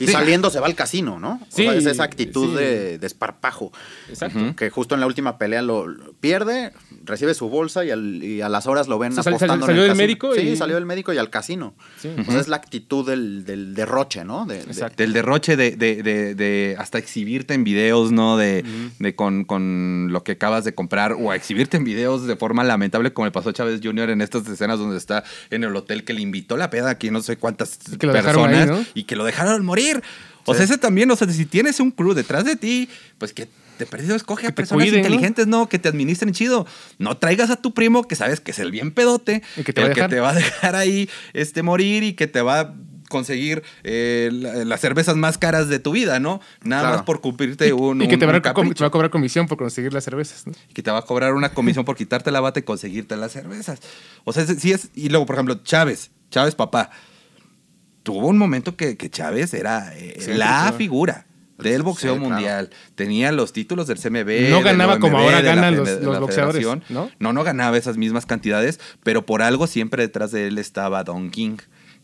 Y 0.00 0.06
Sí. 0.06 0.12
saliendo 0.12 0.50
se 0.50 0.58
va 0.60 0.66
al 0.66 0.74
casino, 0.74 1.18
¿no? 1.20 1.40
O 1.42 1.46
Sí, 1.48 1.62
sea, 1.64 1.74
es 1.74 1.86
esa 1.86 2.02
actitud 2.04 2.50
sí. 2.50 2.56
de 2.64 2.98
desparpajo. 2.98 3.72
Exacto. 4.08 4.54
Que 4.56 4.70
justo 4.70 4.94
en 4.94 5.00
la 5.00 5.06
última 5.06 5.38
pelea 5.38 5.62
lo, 5.62 5.86
lo 5.86 6.12
pierde, 6.14 6.72
recibe 7.04 7.34
su 7.34 7.48
bolsa 7.48 7.84
y, 7.84 7.90
al- 7.90 8.22
y 8.22 8.40
a 8.40 8.48
las 8.48 8.66
horas 8.66 8.88
lo 8.88 8.98
ven 8.98 9.12
O 9.12 9.14
sea, 9.14 9.22
sal- 9.24 9.34
apostando 9.34 9.66
salió 9.66 9.84
en 9.84 9.90
el 9.90 9.96
del 9.96 10.06
médico 10.06 10.34
Sí, 10.34 10.40
y- 10.40 10.56
salió 10.56 10.74
del 10.76 10.86
médico 10.86 11.12
y 11.12 11.18
al 11.18 11.30
casino. 11.30 11.74
Sí. 12.00 12.10
O 12.26 12.30
sea, 12.30 12.40
es 12.40 12.48
la 12.48 12.56
actitud 12.56 13.06
del, 13.06 13.44
del 13.44 13.74
derroche, 13.74 14.24
¿no? 14.24 14.46
De, 14.46 14.56
de- 14.56 14.62
Exacto. 14.62 14.96
Del 15.02 15.12
derroche 15.12 15.56
de, 15.56 15.76
de- 15.76 16.02
de- 16.02 16.34
de 16.34 16.76
hasta 16.78 16.98
exhibirte 16.98 17.54
en 17.54 17.64
videos, 17.64 18.12
¿no? 18.12 18.36
De, 18.36 18.64
de 18.98 19.14
con, 19.14 19.44
con 19.44 20.08
lo 20.10 20.24
que 20.24 20.32
acabas 20.32 20.64
de 20.64 20.74
comprar 20.74 21.12
o 21.12 21.30
a 21.30 21.36
exhibirte 21.36 21.76
en 21.76 21.84
videos 21.84 22.26
de 22.26 22.36
forma 22.36 22.64
lamentable 22.64 23.12
como 23.12 23.26
le 23.26 23.32
pasó 23.32 23.50
a 23.50 23.52
Chávez 23.52 23.80
Jr. 23.82 24.10
en 24.10 24.20
estas 24.20 24.46
escenas 24.48 24.78
donde 24.78 24.96
está 24.96 25.24
en 25.50 25.64
el 25.64 25.74
hotel 25.76 26.04
que 26.04 26.12
le 26.12 26.20
invitó 26.22 26.56
la 26.56 26.70
peda 26.70 26.90
aquí 26.90 27.10
no 27.10 27.20
sé 27.22 27.36
cuántas 27.36 27.78
personas 27.98 28.60
ahí, 28.60 28.66
¿no? 28.66 28.84
y 28.94 29.04
que 29.04 29.16
lo 29.16 29.24
dejaron 29.24 29.64
morir. 29.64 29.81
O 30.44 30.52
Sí. 30.52 30.58
sea, 30.58 30.64
ese 30.64 30.78
también, 30.78 31.10
o 31.10 31.16
sea, 31.16 31.28
si 31.30 31.46
tienes 31.46 31.78
un 31.80 31.90
crew 31.90 32.14
detrás 32.14 32.44
de 32.44 32.56
ti, 32.56 32.88
pues 33.18 33.32
que 33.32 33.48
te 33.78 33.86
perdido 33.86 34.14
escoge 34.16 34.46
a 34.48 34.54
personas 34.54 34.86
inteligentes, 34.88 35.46
¿no? 35.46 35.68
Que 35.68 35.78
te 35.78 35.88
administren 35.88 36.32
chido. 36.32 36.66
No 36.98 37.16
traigas 37.16 37.50
a 37.50 37.56
tu 37.56 37.72
primo 37.74 38.02
que 38.06 38.16
sabes 38.16 38.40
que 38.40 38.50
es 38.50 38.58
el 38.58 38.70
bien 38.70 38.90
pedote, 38.92 39.42
Y 39.56 39.62
que 39.64 39.72
te 39.72 39.80
el 39.80 39.88
va 39.88 39.90
a 39.90 39.94
que 39.94 40.00
dejar. 40.00 40.10
te 40.10 40.20
va 40.20 40.30
a 40.30 40.34
dejar 40.34 40.76
ahí 40.76 41.08
este, 41.32 41.62
morir 41.62 42.02
y 42.02 42.12
que 42.14 42.26
te 42.26 42.42
va 42.42 42.60
a 42.60 42.74
conseguir 43.08 43.62
eh, 43.84 44.30
la- 44.32 44.64
las 44.64 44.80
cervezas 44.80 45.16
más 45.16 45.36
caras 45.38 45.68
de 45.68 45.78
tu 45.78 45.92
vida, 45.92 46.18
¿no? 46.18 46.40
Nada 46.62 46.82
Claro. 46.82 46.96
más 46.96 47.04
por 47.04 47.20
cumplirte 47.20 47.72
un, 47.72 48.00
y 48.02 48.08
que 48.08 48.14
un- 48.14 48.20
te 48.20 48.26
va, 48.26 48.32
a, 48.36 48.40
com- 48.42 48.52
capricho. 48.54 48.74
te 48.74 48.84
va 48.84 48.88
a 48.88 48.90
cobrar 48.90 49.10
comisión 49.10 49.46
por 49.46 49.58
conseguir 49.58 49.92
las 49.92 50.04
cervezas. 50.04 50.46
¿no? 50.46 50.52
que 50.74 50.82
te 50.82 50.90
va 50.90 50.98
a 50.98 51.02
cobrar 51.02 51.34
una 51.34 51.50
comisión 51.50 51.84
por 51.84 51.94
quitarte 51.96 52.30
la 52.30 52.40
bata 52.40 52.58
y 52.60 52.62
conseguirte 52.62 53.16
las 53.16 53.32
cervezas. 53.32 53.80
O 54.24 54.32
sea, 54.32 54.46
sí 54.46 54.72
es. 54.72 54.88
Y 54.94 55.08
luego, 55.10 55.26
por 55.26 55.36
ejemplo, 55.36 55.60
Chávez, 55.62 56.10
Chávez 56.30 56.54
papá. 56.54 56.90
Tuvo 58.02 58.28
un 58.28 58.38
momento 58.38 58.76
que, 58.76 58.96
que 58.96 59.10
Chávez 59.10 59.54
era 59.54 59.92
eh, 59.96 60.16
Sí, 60.18 60.32
la 60.34 60.68
sí. 60.70 60.74
figura 60.78 61.26
del 61.58 61.76
Sí, 61.76 61.82
boxeo 61.82 62.16
claro. 62.16 62.28
mundial. 62.30 62.70
Tenía 62.96 63.30
los 63.30 63.52
títulos 63.52 63.86
del 63.86 63.98
CMB. 63.98 64.50
No 64.50 64.62
ganaba 64.62 64.98
como 64.98 65.18
ahora 65.18 65.40
ganan 65.40 65.76
los- 65.76 66.00
los 66.02 66.18
boxeadores. 66.20 66.66
¿no? 66.88 67.10
no, 67.20 67.32
no 67.32 67.44
ganaba 67.44 67.76
esas 67.76 67.96
mismas 67.96 68.26
cantidades, 68.26 68.80
pero 69.04 69.24
por 69.24 69.42
algo 69.42 69.66
siempre 69.68 70.02
detrás 70.02 70.32
de 70.32 70.48
él 70.48 70.58
estaba 70.58 71.04
Don 71.04 71.30
King. 71.30 71.58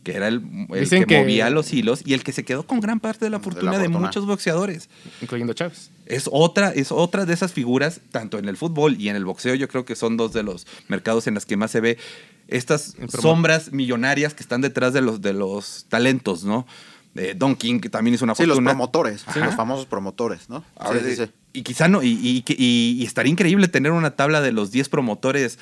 Que 0.05 0.13
era 0.15 0.29
el, 0.29 0.43
el 0.71 0.81
Dicen 0.81 1.01
que, 1.05 1.17
que- 1.17 1.21
movía 1.21 1.51
los 1.51 1.73
hilos 1.73 2.03
y 2.05 2.15
el 2.15 2.23
que 2.23 2.33
se 2.33 2.45
quedó 2.45 2.63
con 2.67 2.81
gran 2.81 3.01
parte 3.01 3.25
de 3.27 3.31
la 3.31 3.41
fortuna 3.41 3.73
de, 3.73 3.85
fortuna. 3.87 3.99
muchos 4.07 4.27
boxeadores 4.27 4.89
Incluyendo 5.21 5.53
Chávez. 5.53 5.91
es 6.07 6.29
otra, 6.33 6.71
es 6.71 6.93
otra 6.93 7.27
de 7.27 7.35
esas 7.35 7.53
figuras, 7.53 8.01
tanto 8.11 8.39
en 8.39 8.49
el 8.49 8.57
fútbol 8.57 8.97
y 8.99 9.09
en 9.11 9.17
el 9.17 9.25
boxeo, 9.25 9.55
yo 9.55 9.69
creo 9.69 9.85
que 9.85 9.97
son 9.97 10.17
dos 10.17 10.33
de 10.33 10.43
los 10.45 10.67
mercados 10.89 11.27
en 11.27 11.35
las 11.35 11.45
que 11.45 11.57
más 11.57 11.71
se 11.73 11.81
ve 11.81 11.99
estas 12.47 12.95
sombras 13.21 13.73
millonarias 13.73 14.33
que 14.35 14.43
están 14.43 14.61
detrás 14.63 14.93
de 14.95 15.03
los, 15.03 15.21
de 15.21 15.35
los 15.35 15.85
talentos, 15.91 16.45
¿no? 16.45 16.67
Eh, 17.15 17.35
Don 17.37 17.57
King, 17.57 17.81
que 17.81 17.91
también 17.91 18.15
hizo 18.15 18.25
una 18.25 18.35
Sí, 18.35 18.45
los 18.45 18.55
fortuna. 18.57 18.71
promotores, 18.71 19.25
Ajá. 19.27 19.45
los 19.45 19.55
famosos 19.57 19.87
promotores, 19.87 20.49
¿no? 20.49 20.65
Sí, 20.93 20.99
sí, 21.05 21.17
sí. 21.17 21.31
Y 21.53 21.63
quizá 21.63 21.89
no, 21.89 22.03
y, 22.03 22.09
y- 22.11 22.45
y- 22.47 22.97
y 23.01 23.05
estaría 23.05 23.33
increíble 23.33 23.67
tener 23.69 23.93
una 23.93 24.13
tabla 24.13 24.41
de 24.41 24.53
los 24.53 24.71
10 24.71 24.89
promotores 24.89 25.59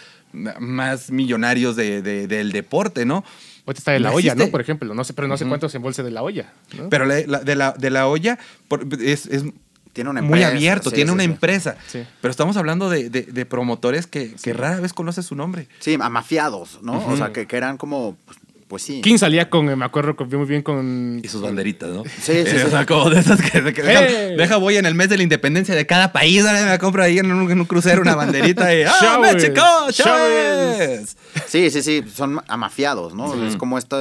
más 0.60 1.10
millonarios 1.10 1.74
de- 1.76 2.02
de- 2.02 2.26
del 2.26 2.52
deporte, 2.52 3.04
¿no? 3.06 3.24
Ahorita 3.66 3.78
está 3.80 3.92
de 3.92 4.00
la 4.00 4.10
No 4.10 4.14
olla, 4.16 4.32
existe. 4.32 4.46
¿no? 4.46 4.50
Por 4.52 4.60
ejemplo. 4.60 4.94
No 4.94 5.04
sé, 5.04 5.12
pero 5.12 5.26
no 5.28 5.36
sé 5.36 5.44
Ujú. 5.44 5.50
cuántos 5.50 5.72
se 5.72 5.78
embolse 5.78 6.02
de 6.02 6.10
la 6.12 6.22
olla. 6.22 6.52
¿no? 6.78 6.88
Pero 6.88 7.04
la- 7.04 7.20
la- 7.26 7.40
de, 7.40 7.56
la, 7.56 7.72
de 7.72 7.90
la 7.90 8.06
olla 8.06 8.38
por- 8.68 8.86
es, 9.00 9.26
es 9.26 9.44
Tiene 9.92 10.10
una 10.10 10.22
muy 10.22 10.42
abierto, 10.42 10.90
sí, 10.90 10.96
tiene 10.96 11.10
sí, 11.10 11.14
una 11.14 11.24
sí. 11.24 11.30
empresa. 11.30 11.76
Pero 12.20 12.30
estamos 12.30 12.56
hablando 12.56 12.88
de, 12.90 13.10
de- 13.10 13.22
de 13.22 13.46
promotores 13.46 14.06
que, 14.06 14.34
que 14.42 14.52
rara 14.52 14.78
vez 14.80 14.92
conoces 14.92 15.26
su 15.26 15.34
nombre. 15.34 15.68
Sí, 15.80 15.96
a 16.00 16.08
mafiados, 16.08 16.78
¿no? 16.82 17.04
O 17.06 17.16
sea, 17.16 17.32
que, 17.32 17.46
que 17.46 17.56
eran 17.56 17.76
como, 17.78 18.16
pues, 18.26 18.38
pues 18.68 18.82
sí. 18.82 19.00
King 19.00 19.16
salía 19.18 19.48
con, 19.48 19.66
me 19.78 19.84
acuerdo 19.84 20.16
con- 20.16 20.28
muy 20.28 20.46
bien 20.46 20.62
con. 20.62 21.20
Y 21.22 21.28
sus 21.28 21.40
banderitas, 21.42 21.88
¿no? 21.90 22.04
Sí, 22.04 22.10
sí, 22.20 22.32
Eh, 22.34 22.46
sí. 22.46 22.56
O 22.66 22.70
sea, 22.70 22.84
como 22.86 23.10
de 23.10 23.20
esas 23.20 23.40
que, 23.40 23.60
de 23.60 23.72
que 23.72 23.82
deja, 23.82 24.02
¡Eh! 24.04 24.34
deja, 24.36 24.56
voy 24.56 24.76
en 24.76 24.86
el 24.86 24.94
mes 24.94 25.08
de 25.08 25.16
la 25.16 25.22
independencia 25.22 25.74
de 25.74 25.86
cada 25.86 26.12
país, 26.12 26.44
ahora 26.44 26.64
me 26.70 26.78
compro 26.78 27.02
ahí 27.02 27.18
en 27.18 27.30
un, 27.30 27.50
en 27.50 27.60
un 27.60 27.66
crucero 27.66 28.02
una 28.02 28.14
banderita 28.16 28.74
y 28.74 28.82
¡Ah, 28.82 28.92
Chávez! 29.00 29.34
México! 29.34 29.62
¡Chávez! 29.92 31.16
Sí, 31.46 31.70
sí, 31.70 31.82
sí, 31.82 32.04
son 32.12 32.40
amafiados, 32.48 33.14
¿no? 33.14 33.46
Es 33.46 33.56
como 33.56 33.78
esta, 33.78 33.98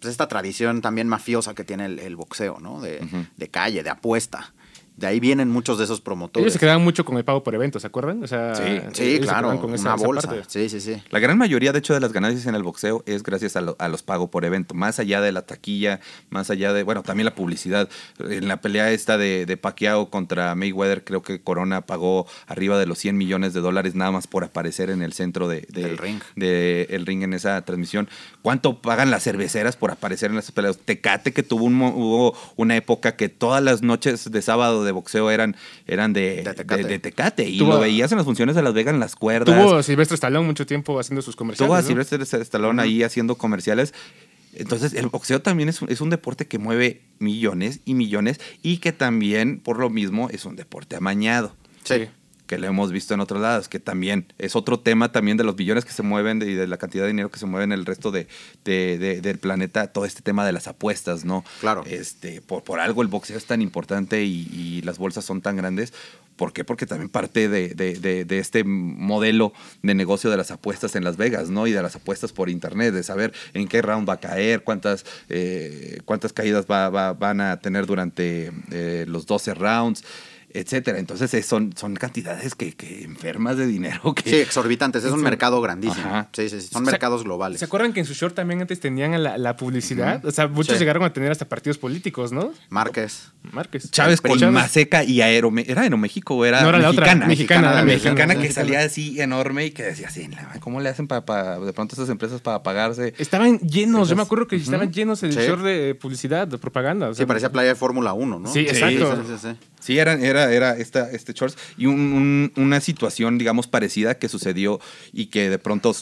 pues, 0.00 0.10
esta 0.12 0.28
tradición 0.28 0.80
también 0.82 1.08
mafiosa 1.08 1.54
que 1.54 1.64
tiene 1.64 1.86
el, 1.86 1.98
el 1.98 2.16
boxeo, 2.16 2.58
¿no? 2.60 2.80
De 2.80 3.48
calle, 3.50 3.82
de 3.82 3.90
apuesta. 3.90 4.52
De 4.96 5.06
ahí 5.06 5.20
vienen 5.20 5.50
muchos 5.50 5.76
de 5.78 5.84
esos 5.84 6.00
promotores. 6.00 6.42
Ellos 6.44 6.52
se 6.54 6.58
quedaban 6.58 6.82
mucho 6.82 7.04
con 7.04 7.16
el 7.18 7.24
pago 7.24 7.42
por 7.42 7.54
evento, 7.54 7.78
¿se 7.78 7.86
acuerdan? 7.86 8.24
O 8.24 8.26
sea, 8.26 8.54
Sí, 8.54 8.80
Sí, 8.92 9.20
claro, 9.20 9.48
con 9.60 9.74
esa- 9.74 9.88
una 9.90 9.94
esa 9.96 10.06
bolsa. 10.06 10.28
parte. 10.28 10.44
Sí, 10.48 10.68
sí, 10.70 10.80
sí. 10.80 11.02
La 11.10 11.18
gran 11.18 11.36
mayoría, 11.36 11.72
de 11.72 11.80
hecho, 11.80 11.92
de 11.92 12.00
las 12.00 12.12
ganancias 12.12 12.46
en 12.46 12.54
el 12.54 12.62
boxeo 12.62 13.02
es 13.06 13.22
gracias 13.22 13.56
a, 13.56 13.60
lo- 13.60 13.76
a 13.78 13.88
los 13.88 14.02
pagos 14.02 14.30
por 14.30 14.44
evento. 14.46 14.74
Más 14.74 14.98
allá 14.98 15.20
de 15.20 15.32
la 15.32 15.42
taquilla, 15.42 16.00
más 16.30 16.48
allá 16.50 16.72
de, 16.72 16.82
bueno, 16.82 17.02
también 17.02 17.26
la 17.26 17.34
publicidad. 17.34 17.88
En 18.18 18.48
la 18.48 18.60
pelea 18.62 18.90
esta 18.90 19.18
de, 19.18 19.44
de 19.44 19.56
Pacquiao 19.58 20.08
contra 20.08 20.54
Mayweather, 20.54 21.04
creo 21.04 21.20
que 21.22 21.42
Corona 21.42 21.82
pagó 21.82 22.26
arriba 22.46 22.78
de 22.78 22.86
los 22.86 22.98
100 22.98 23.18
millones 23.18 23.52
de 23.52 23.60
dólares 23.60 23.94
nada 23.94 24.12
más 24.12 24.26
por 24.26 24.44
aparecer 24.44 24.88
en 24.88 25.02
el 25.02 25.12
centro 25.12 25.46
de, 25.48 25.66
de- 25.70 25.82
Del 25.82 25.98
ring. 25.98 26.20
de 26.36 26.86
el 26.90 27.04
ring 27.04 27.22
en 27.22 27.34
esa 27.34 27.60
transmisión. 27.66 28.08
¿Cuánto 28.40 28.80
pagan 28.80 29.10
las 29.10 29.24
cerveceras 29.24 29.76
por 29.76 29.90
aparecer 29.90 30.30
en 30.30 30.38
esas 30.38 30.52
peleas? 30.52 30.78
Tecate, 30.78 31.32
que 31.34 31.42
tuvo 31.42 31.64
un 31.64 31.76
hubo 31.82 32.34
una 32.56 32.76
época 32.76 33.16
que 33.16 33.28
todas 33.28 33.62
las 33.62 33.82
noches 33.82 34.30
de 34.30 34.40
sábado 34.42 34.85
de 34.86 34.92
boxeo 34.92 35.30
eran, 35.30 35.56
eran 35.86 36.12
de, 36.14 36.42
De 36.42 36.54
Tecate. 36.54 36.82
de- 36.84 36.88
de 36.88 36.98
Tecate. 36.98 37.48
Y 37.48 37.58
Tuvo- 37.58 37.74
lo 37.74 37.80
veías 37.80 38.10
en 38.12 38.16
las 38.16 38.24
funciones 38.24 38.56
de 38.56 38.62
Las 38.62 38.72
Vegas 38.72 38.94
en 38.94 39.00
las 39.00 39.14
cuerdas. 39.16 39.54
Tuvo 39.62 39.82
Silvestre 39.82 40.14
Stallone 40.14 40.46
mucho 40.46 40.64
tiempo 40.64 40.98
haciendo 40.98 41.20
sus 41.20 41.36
comerciales. 41.36 41.66
Tuvo 41.68 41.74
a 41.74 41.82
¿no? 41.82 41.86
Sylvester 41.86 42.22
Stallone 42.42 42.80
ahí 42.80 43.02
haciendo 43.02 43.34
comerciales. 43.36 43.92
Entonces, 44.54 44.94
el 44.94 45.08
boxeo 45.08 45.42
también 45.42 45.68
es 45.68 45.82
un, 45.82 45.90
es 45.90 46.00
un 46.00 46.08
deporte 46.08 46.46
que 46.46 46.58
mueve 46.58 47.02
millones 47.18 47.80
y 47.84 47.92
millones 47.92 48.40
y 48.62 48.78
que 48.78 48.92
también, 48.92 49.60
por 49.60 49.78
lo 49.78 49.90
mismo, 49.90 50.30
es 50.30 50.46
un 50.46 50.56
deporte 50.56 50.96
amañado. 50.96 51.54
Sí. 51.84 52.06
Que 52.46 52.58
lo 52.58 52.66
hemos 52.66 52.92
visto 52.92 53.12
en 53.14 53.20
otros 53.20 53.40
lados, 53.40 53.68
que 53.68 53.80
también 53.80 54.32
es 54.38 54.56
otro 54.56 54.78
tema 54.80 55.12
también 55.12 55.36
de 55.36 55.44
los 55.44 55.56
billones 55.56 55.84
que 55.84 55.92
se 55.92 56.02
mueven 56.02 56.40
y 56.42 56.54
de 56.54 56.66
la 56.66 56.76
cantidad 56.76 57.02
de 57.04 57.08
dinero 57.08 57.30
que 57.30 57.38
se 57.38 57.46
mueve 57.46 57.64
en 57.64 57.72
el 57.72 57.84
resto 57.86 58.10
de, 58.10 58.26
de- 58.64 58.98
de- 58.98 59.20
del 59.20 59.38
planeta, 59.38 59.88
todo 59.88 60.04
este 60.04 60.22
tema 60.22 60.46
de 60.46 60.52
las 60.52 60.66
apuestas, 60.68 61.24
¿no? 61.24 61.44
Claro. 61.60 61.84
Este, 61.86 62.40
por, 62.40 62.62
por 62.64 62.80
algo 62.80 63.02
el 63.02 63.08
boxeo 63.08 63.36
es 63.36 63.46
tan 63.46 63.62
importante 63.62 64.24
y, 64.24 64.48
y 64.52 64.82
las 64.82 64.98
bolsas 64.98 65.24
son 65.24 65.40
tan 65.42 65.56
grandes. 65.56 65.92
¿Por 66.36 66.52
qué? 66.52 66.64
Porque 66.64 66.84
también 66.84 67.08
parte 67.08 67.48
de, 67.48 68.26
este 68.38 68.62
modelo 68.62 69.54
de 69.82 69.94
negocio 69.94 70.28
de 70.30 70.36
las 70.36 70.50
apuestas 70.50 70.94
en 70.94 71.02
Las 71.02 71.16
Vegas, 71.16 71.48
¿no? 71.48 71.66
Y 71.66 71.72
de 71.72 71.80
las 71.82 71.96
apuestas 71.96 72.32
por 72.32 72.50
internet, 72.50 72.92
de 72.92 73.02
saber 73.02 73.32
en 73.54 73.66
qué 73.68 73.80
round 73.80 74.06
va 74.06 74.14
a 74.14 74.20
caer, 74.20 74.62
cuántas, 74.62 75.06
eh, 75.30 76.00
cuántas 76.04 76.34
caídas 76.34 76.66
va- 76.70 76.90
va- 76.90 77.14
van 77.14 77.40
a 77.40 77.58
tener 77.60 77.86
durante 77.86 78.52
eh, 78.70 79.06
los 79.08 79.24
12 79.24 79.54
rounds 79.54 80.04
etcétera. 80.50 80.98
Entonces 80.98 81.32
eh, 81.34 81.42
son, 81.42 81.74
son 81.76 81.94
cantidades 81.94 82.54
que, 82.54 82.72
que 82.74 83.02
enfermas 83.04 83.56
de 83.56 83.66
dinero 83.66 84.14
que 84.14 84.28
Sí, 84.30 84.36
exorbitantes. 84.36 85.04
Es 85.04 85.12
un 85.12 85.18
Sí. 85.18 85.24
mercado 85.24 85.60
grandísimo. 85.60 86.28
Sí, 86.32 86.48
sí, 86.48 86.60
sí. 86.60 86.68
Son 86.72 86.84
mercados 86.84 87.24
globales. 87.24 87.58
¿Se 87.58 87.64
acuerdan 87.66 87.92
que 87.92 88.00
en 88.00 88.06
su 88.06 88.14
short 88.14 88.34
también 88.34 88.60
antes 88.60 88.80
tenían 88.80 89.22
la, 89.22 89.38
la 89.38 89.56
publicidad? 89.56 90.24
O 90.24 90.30
sea, 90.30 90.48
muchos 90.48 90.74
Sí. 90.74 90.78
llegaron 90.80 91.02
a 91.04 91.12
tener 91.12 91.30
hasta 91.32 91.48
partidos 91.48 91.78
políticos, 91.78 92.32
¿no? 92.32 92.52
Márquez. 92.70 93.32
Márquez. 93.52 93.90
Chávez 93.90 94.20
con 94.20 94.38
Chávez. 94.38 94.54
Maseca 94.54 95.04
y 95.04 95.20
Aerome 95.20 95.64
¿Era 95.68 95.82
Aeroméxico 95.82 96.34
o 96.36 96.44
era 96.44 96.62
No, 96.62 96.68
era 96.70 96.78
la 96.78 96.90
otra, 96.90 97.04
mexicana? 97.06 97.26
mexicana, 97.26 97.60
La 97.74 97.82
mexicana, 97.84 97.84
mexicana, 97.84 98.34
que 98.34 98.40
mexicana. 98.40 98.64
salía 98.66 98.80
así 98.80 99.20
enorme 99.20 99.66
y 99.66 99.70
que 99.70 99.82
decía 99.84 100.08
así, 100.08 100.26
"La- 100.28 100.58
¿cómo 100.60 100.80
le 100.80 100.88
hacen 100.88 101.06
para, 101.06 101.58
de 101.58 101.72
pronto 101.72 101.94
estas 101.94 102.08
empresas 102.08 102.40
para 102.40 102.62
pagarse? 102.62 103.14
Estaban 103.18 103.58
llenos, 103.60 104.08
yo 104.08 104.16
me 104.16 104.22
Esas- 104.22 104.26
acuerdo 104.26 104.46
que 104.46 104.56
estaban 104.56 104.92
llenos 104.92 105.22
el 105.22 105.32
Sí. 105.32 105.40
short 105.46 105.62
de 105.62 105.94
publicidad, 105.94 106.46
de 106.48 106.58
propaganda. 106.58 107.08
o 107.08 107.14
sea, 107.14 107.24
Sí, 107.24 107.26
parecía 107.26 107.50
playa 107.52 107.68
de 107.70 107.74
Fórmula 107.74 108.12
1, 108.12 108.38
¿no? 108.38 108.52
Sí, 108.52 108.60
exacto. 108.60 109.16
Sí, 109.26 109.32
sí, 109.40 109.48
sí. 109.86 109.98
Era, 109.98 110.14
era, 110.14 110.52
era 110.52 110.76
esta, 110.76 111.10
este 111.10 111.32
shorts 111.32 111.56
y 111.78 111.86
un- 111.86 112.12
un- 112.12 112.52
una 112.62 112.80
situación, 112.80 113.38
digamos, 113.38 113.66
parecida 113.66 114.18
que 114.18 114.28
sucedió 114.28 114.80
y 115.12 115.26
que 115.26 115.48
de 115.50 115.58
pronto 115.58 115.94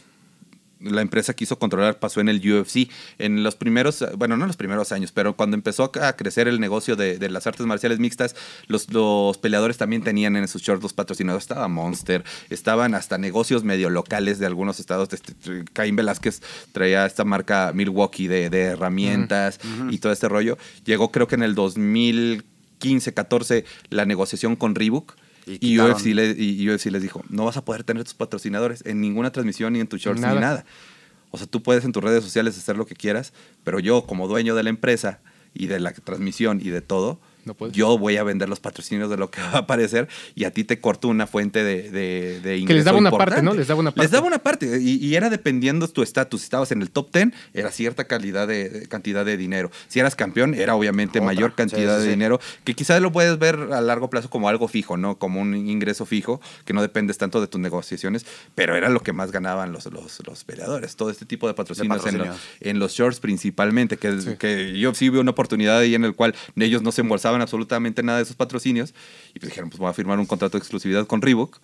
la 0.81 1.01
empresa 1.01 1.33
quiso 1.33 1.59
controlar 1.59 1.99
pasó 1.99 2.21
en 2.21 2.29
el 2.29 2.41
UFC. 2.41 2.91
En 3.19 3.43
los 3.43 3.55
primeros, 3.57 4.05
bueno, 4.19 4.37
no 4.37 4.45
en 4.45 4.49
los 4.49 4.57
primeros 4.59 4.93
años, 4.93 5.13
pero 5.13 5.35
cuando 5.35 5.55
empezó 5.57 5.91
a 6.03 6.13
crecer 6.15 6.47
el 6.47 6.61
negocio 6.61 6.95
de, 6.95 7.17
de 7.17 7.31
las 7.31 7.47
artes 7.47 7.65
marciales 7.65 8.01
mixtas, 8.01 8.37
los, 8.67 8.93
los 8.93 9.39
peleadores 9.39 9.79
también 9.79 10.03
tenían 10.03 10.37
en 10.37 10.47
sus 10.47 10.61
shorts 10.61 10.83
los 10.83 10.93
patrocinadores. 10.93 11.45
Estaba 11.45 11.69
Monster, 11.69 12.23
estaban 12.51 12.95
hasta 12.95 13.17
negocios 13.17 13.65
medio 13.65 13.89
locales 13.89 14.39
de 14.39 14.45
algunos 14.47 14.79
estados. 14.79 15.09
Este, 15.15 15.33
Caín 15.73 15.97
Velázquez 15.97 16.43
traía 16.73 17.07
esta 17.07 17.25
marca 17.25 17.73
Milwaukee 17.75 18.29
de, 18.29 18.51
de 18.51 18.61
herramientas 18.63 19.61
y 19.91 19.99
todo 19.99 20.13
este 20.13 20.29
rollo. 20.29 20.59
Llegó 20.85 21.11
creo 21.11 21.29
que 21.29 21.37
en 21.37 21.45
el 21.45 21.55
2015, 22.79 23.15
14 23.15 23.65
la 23.91 24.05
negociación 24.05 24.57
con 24.57 24.75
Reebok. 24.75 25.17
Y 25.47 25.75
Y, 25.75 25.79
UFC, 25.79 26.07
le- 26.15 26.35
y 26.39 26.69
UFC 26.71 26.87
les 26.91 27.03
dijo, 27.03 27.23
no 27.29 27.45
vas 27.45 27.57
a 27.59 27.65
poder 27.65 27.85
tener 27.85 28.03
tus 28.05 28.15
patrocinadores 28.15 28.83
en 28.87 29.01
ninguna 29.03 29.31
transmisión 29.31 29.75
ni 29.75 29.81
en 29.81 29.87
tus 29.87 30.01
shorts 30.01 30.21
Nada. 30.21 30.35
ni 30.35 30.41
nada. 30.41 30.65
O 31.31 31.37
sea, 31.37 31.47
tú 31.47 31.63
puedes 31.63 31.85
en 31.85 31.93
tus 31.93 32.03
redes 32.03 32.25
sociales 32.25 32.57
hacer 32.57 32.77
lo 32.77 32.87
que 32.87 32.95
quieras, 32.95 33.33
pero 33.63 33.79
yo 33.79 34.07
como 34.07 34.27
dueño 34.29 34.55
de 34.55 34.63
la 34.63 34.71
empresa 34.71 35.21
y 35.53 35.67
de 35.67 35.81
la 35.81 35.93
transmisión 35.93 36.61
y 36.63 36.71
de 36.71 36.81
todo, 36.81 37.21
No 37.45 37.55
puedes. 37.55 37.75
yo 37.77 37.99
voy 37.99 38.17
a 38.17 38.23
vender 38.25 38.49
los 38.49 38.61
patrocinios 38.61 39.11
de 39.11 39.17
lo 39.17 39.31
que 39.31 39.41
va 39.43 39.51
a 39.51 39.59
aparecer 39.59 40.09
y 40.35 40.45
a 40.45 40.51
ti 40.53 40.65
te 40.65 40.81
corto 40.81 41.09
una 41.09 41.27
fuente 41.27 41.63
de, 41.65 41.91
de, 41.91 42.41
de 42.41 42.57
ingreso 42.57 42.67
Que 42.69 42.75
les 42.75 42.85
daba 42.85 42.99
una 42.99 43.11
parte. 43.11 43.43
¿no? 43.43 43.55
Les 43.55 43.67
daba 43.69 43.81
una 43.81 43.91
Les 43.91 43.95
parte. 43.97 44.11
daba 44.13 44.27
una 44.27 44.39
parte 44.39 44.81
y, 44.81 44.97
y 45.05 45.15
era 45.17 45.31
dependiendo 45.31 45.87
tu 45.89 46.03
estatus. 46.03 46.41
Si 46.41 46.45
estabas 46.47 46.73
en 46.73 46.83
el 46.83 46.91
top 46.91 47.13
10, 47.13 47.29
era 47.55 47.71
cierta 47.71 48.05
calidad 48.05 48.49
de, 48.49 48.69
de 48.69 48.89
cantidad 48.89 49.25
de 49.25 49.37
dinero. 49.37 49.71
Si 49.89 50.01
eras 50.01 50.17
campeón, 50.17 50.55
era 50.55 50.75
obviamente 50.75 51.19
Otra. 51.19 51.27
mayor 51.27 51.55
cantidad 51.55 51.97
Sí, 51.97 52.03
sí, 52.03 52.03
de 52.03 52.05
sí. 52.05 52.11
dinero, 52.11 52.41
que 52.65 52.75
quizás 52.75 53.01
lo 53.01 53.13
puedes 53.13 53.39
ver 53.39 53.57
a 53.73 53.81
largo 53.81 54.11
plazo 54.11 54.31
como 54.31 54.49
algo 54.49 54.69
fijo, 54.69 54.97
¿no? 54.97 55.19
Como 55.19 55.41
un 55.41 55.55
ingreso 55.55 56.07
fijo, 56.07 56.41
que 56.65 56.73
no 56.73 56.83
dependes 56.83 57.19
tanto 57.19 57.41
de 57.41 57.47
tus 57.47 57.61
negociaciones, 57.61 58.27
pero 58.55 58.77
era 58.77 58.89
lo 58.89 59.01
que 59.01 59.13
más 59.13 59.31
ganaban 59.33 59.73
los, 59.73 59.87
los, 59.87 60.21
los 60.27 60.45
peleadores. 60.45 60.97
Todo 60.97 61.11
este 61.11 61.25
tipo 61.27 61.47
de 61.49 61.55
patrocinios, 61.55 61.93
En, 61.97 61.99
patrocinios. 61.99 62.29
los, 62.29 62.69
en 62.69 62.79
los 62.79 62.93
shorts 62.93 63.21
principalmente, 63.21 63.97
que, 63.97 64.21
Sí. 64.21 64.37
que 64.39 64.79
yo 64.79 64.95
sí 64.95 65.09
vi 65.11 65.19
una 65.19 65.33
oportunidad 65.33 65.79
ahí 65.79 65.95
en 65.95 66.05
el 66.05 66.15
cual 66.15 66.35
ellos 66.57 66.83
no 66.83 66.93
se 66.93 67.01
embolsaban 67.01 67.34
absolutamente 67.43 68.03
nada 68.03 68.19
de 68.19 68.25
esos 68.25 68.37
patrocinios 68.37 68.95
y 69.35 69.39
pues 69.39 69.51
dijeron, 69.51 69.71
pues 69.71 69.79
voy 69.79 69.91
a 69.91 69.93
firmar 69.93 70.19
un 70.19 70.27
contrato 70.27 70.57
de 70.57 70.61
exclusividad 70.61 71.07
con 71.07 71.23
Reebok 71.23 71.59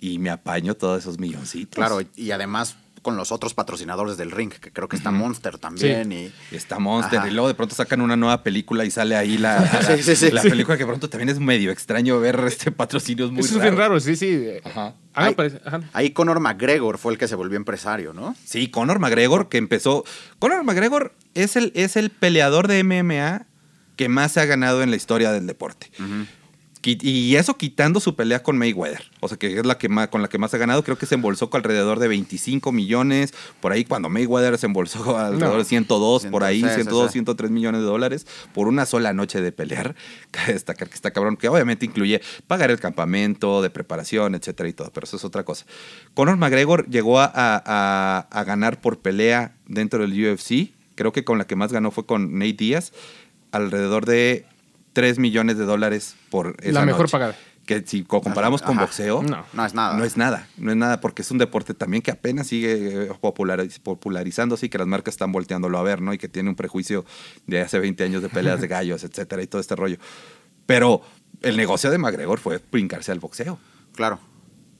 y 0.00 0.18
me 0.18 0.30
apaño 0.30 0.74
todos 0.74 1.00
esos 1.00 1.18
milloncitos. 1.18 1.74
Claro, 1.74 2.00
y 2.16 2.30
además 2.30 2.76
con 3.02 3.16
los 3.16 3.32
otros 3.32 3.54
patrocinadores 3.54 4.16
del 4.16 4.30
ring, 4.30 4.50
que 4.52 4.70
creo 4.70 4.88
que 4.88 4.96
está 4.96 5.10
Monster 5.10 5.58
también. 5.58 6.12
Y, 6.12 6.32
Está 6.50 6.78
Monster 6.78 7.20
Ajá. 7.20 7.28
y 7.28 7.30
luego 7.30 7.48
de 7.48 7.54
pronto 7.54 7.74
sacan 7.74 8.00
una 8.00 8.16
nueva 8.16 8.42
película 8.42 8.84
y 8.84 8.90
sale 8.90 9.16
ahí 9.16 9.38
la, 9.38 9.60
la, 9.72 9.96
Sí, 9.96 10.02
sí, 10.02 10.16
sí, 10.16 10.30
la 10.30 10.42
sí. 10.42 10.50
película 10.50 10.76
que 10.76 10.82
de 10.84 10.88
pronto 10.88 11.08
también 11.08 11.28
es 11.28 11.38
medio 11.38 11.70
extraño 11.70 12.20
ver 12.20 12.38
este 12.46 12.70
patrocinios 12.70 13.30
muy 13.32 13.40
Eso 13.40 13.56
es 13.56 13.62
bien 13.62 13.76
raro, 13.76 13.98
sí, 14.00 14.16
sí. 14.16 14.44
Ajá. 14.64 14.94
Ah, 15.14 15.32
ajá. 15.64 15.80
Ahí 15.94 16.10
Conor 16.10 16.38
McGregor 16.38 16.98
fue 16.98 17.12
el 17.12 17.18
que 17.18 17.26
se 17.26 17.34
volvió 17.34 17.56
empresario, 17.56 18.12
¿no? 18.12 18.36
Sí, 18.44 18.68
Conor 18.68 19.00
McGregor, 19.00 19.48
que 19.48 19.58
empezó. 19.58 20.04
Conor 20.38 20.62
McGregor 20.64 21.12
es 21.34 21.56
el, 21.56 21.72
es 21.74 21.96
el 21.96 22.10
peleador 22.10 22.68
de 22.68 22.84
MMA 22.84 23.46
que 23.98 24.08
más 24.08 24.32
se 24.32 24.40
ha 24.40 24.46
ganado 24.46 24.82
en 24.82 24.88
la 24.90 24.96
historia 24.96 25.30
del 25.32 25.46
deporte. 25.46 25.90
Y 26.80 27.34
eso 27.34 27.56
quitando 27.58 27.98
su 27.98 28.14
pelea 28.14 28.42
con 28.42 28.56
Mayweather. 28.56 29.02
O 29.20 29.28
sea, 29.28 29.36
que 29.36 29.58
es 29.58 29.66
la 29.66 29.76
que 29.76 29.88
más, 29.88 30.08
con 30.08 30.22
la 30.22 30.28
que 30.28 30.38
más 30.38 30.54
ha 30.54 30.58
ganado. 30.58 30.84
Creo 30.84 30.96
que 30.96 31.04
se 31.06 31.16
embolsó 31.16 31.50
con 31.50 31.58
alrededor 31.58 31.98
de 31.98 32.06
25 32.08 32.70
millones. 32.72 33.34
Por 33.60 33.72
ahí, 33.72 33.84
cuando 33.84 34.08
Mayweather 34.08 34.56
se 34.56 34.66
embolsó 34.66 35.00
alrededor 35.18 35.52
No. 35.54 35.58
de 35.58 35.64
102, 35.64 36.26
por 36.26 36.44
ahí, 36.44 36.60
Sí, 36.62 36.68
sí, 36.68 36.74
102, 36.76 37.06
sí. 37.08 37.12
103 37.14 37.50
millones 37.50 37.80
de 37.80 37.86
dólares 37.88 38.26
por 38.54 38.68
una 38.68 38.86
sola 38.86 39.12
noche 39.12 39.40
de 39.42 39.50
pelear. 39.52 39.96
Cabe 40.30 40.52
destacar 40.54 40.88
que 40.88 40.94
está 40.94 41.10
cabrón, 41.10 41.36
que 41.36 41.48
obviamente 41.48 41.84
incluye 41.84 42.22
pagar 42.46 42.70
el 42.70 42.78
campamento, 42.78 43.60
de 43.60 43.70
preparación, 43.70 44.36
etcétera 44.36 44.68
y 44.68 44.72
todo. 44.72 44.90
Pero 44.92 45.04
eso 45.04 45.16
es 45.16 45.24
otra 45.24 45.42
cosa. 45.44 45.66
Conor 46.14 46.36
McGregor 46.36 46.88
llegó 46.88 47.18
a, 47.18 47.24
a- 47.26 47.62
a- 47.66 48.28
a 48.30 48.44
ganar 48.44 48.80
por 48.80 49.00
pelea 49.00 49.56
dentro 49.66 50.06
del 50.06 50.12
UFC. 50.12 50.70
Creo 50.94 51.12
que 51.12 51.24
con 51.24 51.38
la 51.38 51.46
que 51.46 51.56
más 51.56 51.72
ganó 51.72 51.90
fue 51.90 52.06
con 52.06 52.38
Nate 52.38 52.52
Díaz. 52.54 52.92
Alrededor 53.52 54.04
de 54.06 54.46
3 54.92 55.18
millones 55.18 55.58
de 55.58 55.64
dólares 55.64 56.16
por 56.30 56.56
esa 56.60 56.80
La 56.80 56.86
mejor 56.86 57.02
noche. 57.02 57.12
pagada. 57.12 57.36
Que 57.66 57.82
si 57.86 58.02
co- 58.02 58.22
comparamos 58.22 58.62
con 58.62 58.76
Ajá. 58.78 58.86
boxeo, 58.86 59.22
No. 59.22 59.44
No 59.52 59.66
es 59.66 59.74
nada. 59.74 59.94
no 59.96 60.04
es 60.04 60.16
nada, 60.16 60.48
no 60.56 60.70
es 60.70 60.76
nada, 60.78 61.00
porque 61.02 61.20
es 61.20 61.30
un 61.30 61.36
deporte 61.36 61.74
también 61.74 62.02
que 62.02 62.10
apenas 62.10 62.46
sigue 62.46 63.04
eh, 63.04 63.10
populariz- 63.20 63.78
popularizándose 63.78 64.66
y 64.66 64.68
que 64.70 64.78
las 64.78 64.86
marcas 64.86 65.12
están 65.14 65.32
volteándolo 65.32 65.76
a 65.78 65.82
ver, 65.82 66.00
¿no? 66.00 66.14
Y 66.14 66.18
que 66.18 66.28
tiene 66.28 66.48
un 66.48 66.56
prejuicio 66.56 67.04
de 67.46 67.60
hace 67.60 67.78
20 67.78 68.04
años 68.04 68.22
de 68.22 68.30
peleas 68.30 68.60
de 68.62 68.68
gallos, 68.68 69.04
etcétera, 69.04 69.42
y 69.42 69.46
todo 69.46 69.60
este 69.60 69.76
rollo. 69.76 69.98
Pero 70.64 71.02
el 71.42 71.56
negocio 71.58 71.90
de 71.90 71.98
McGregor 71.98 72.38
fue 72.38 72.58
brincarse 72.72 73.12
al 73.12 73.20
boxeo 73.20 73.58
Claro. 73.94 74.18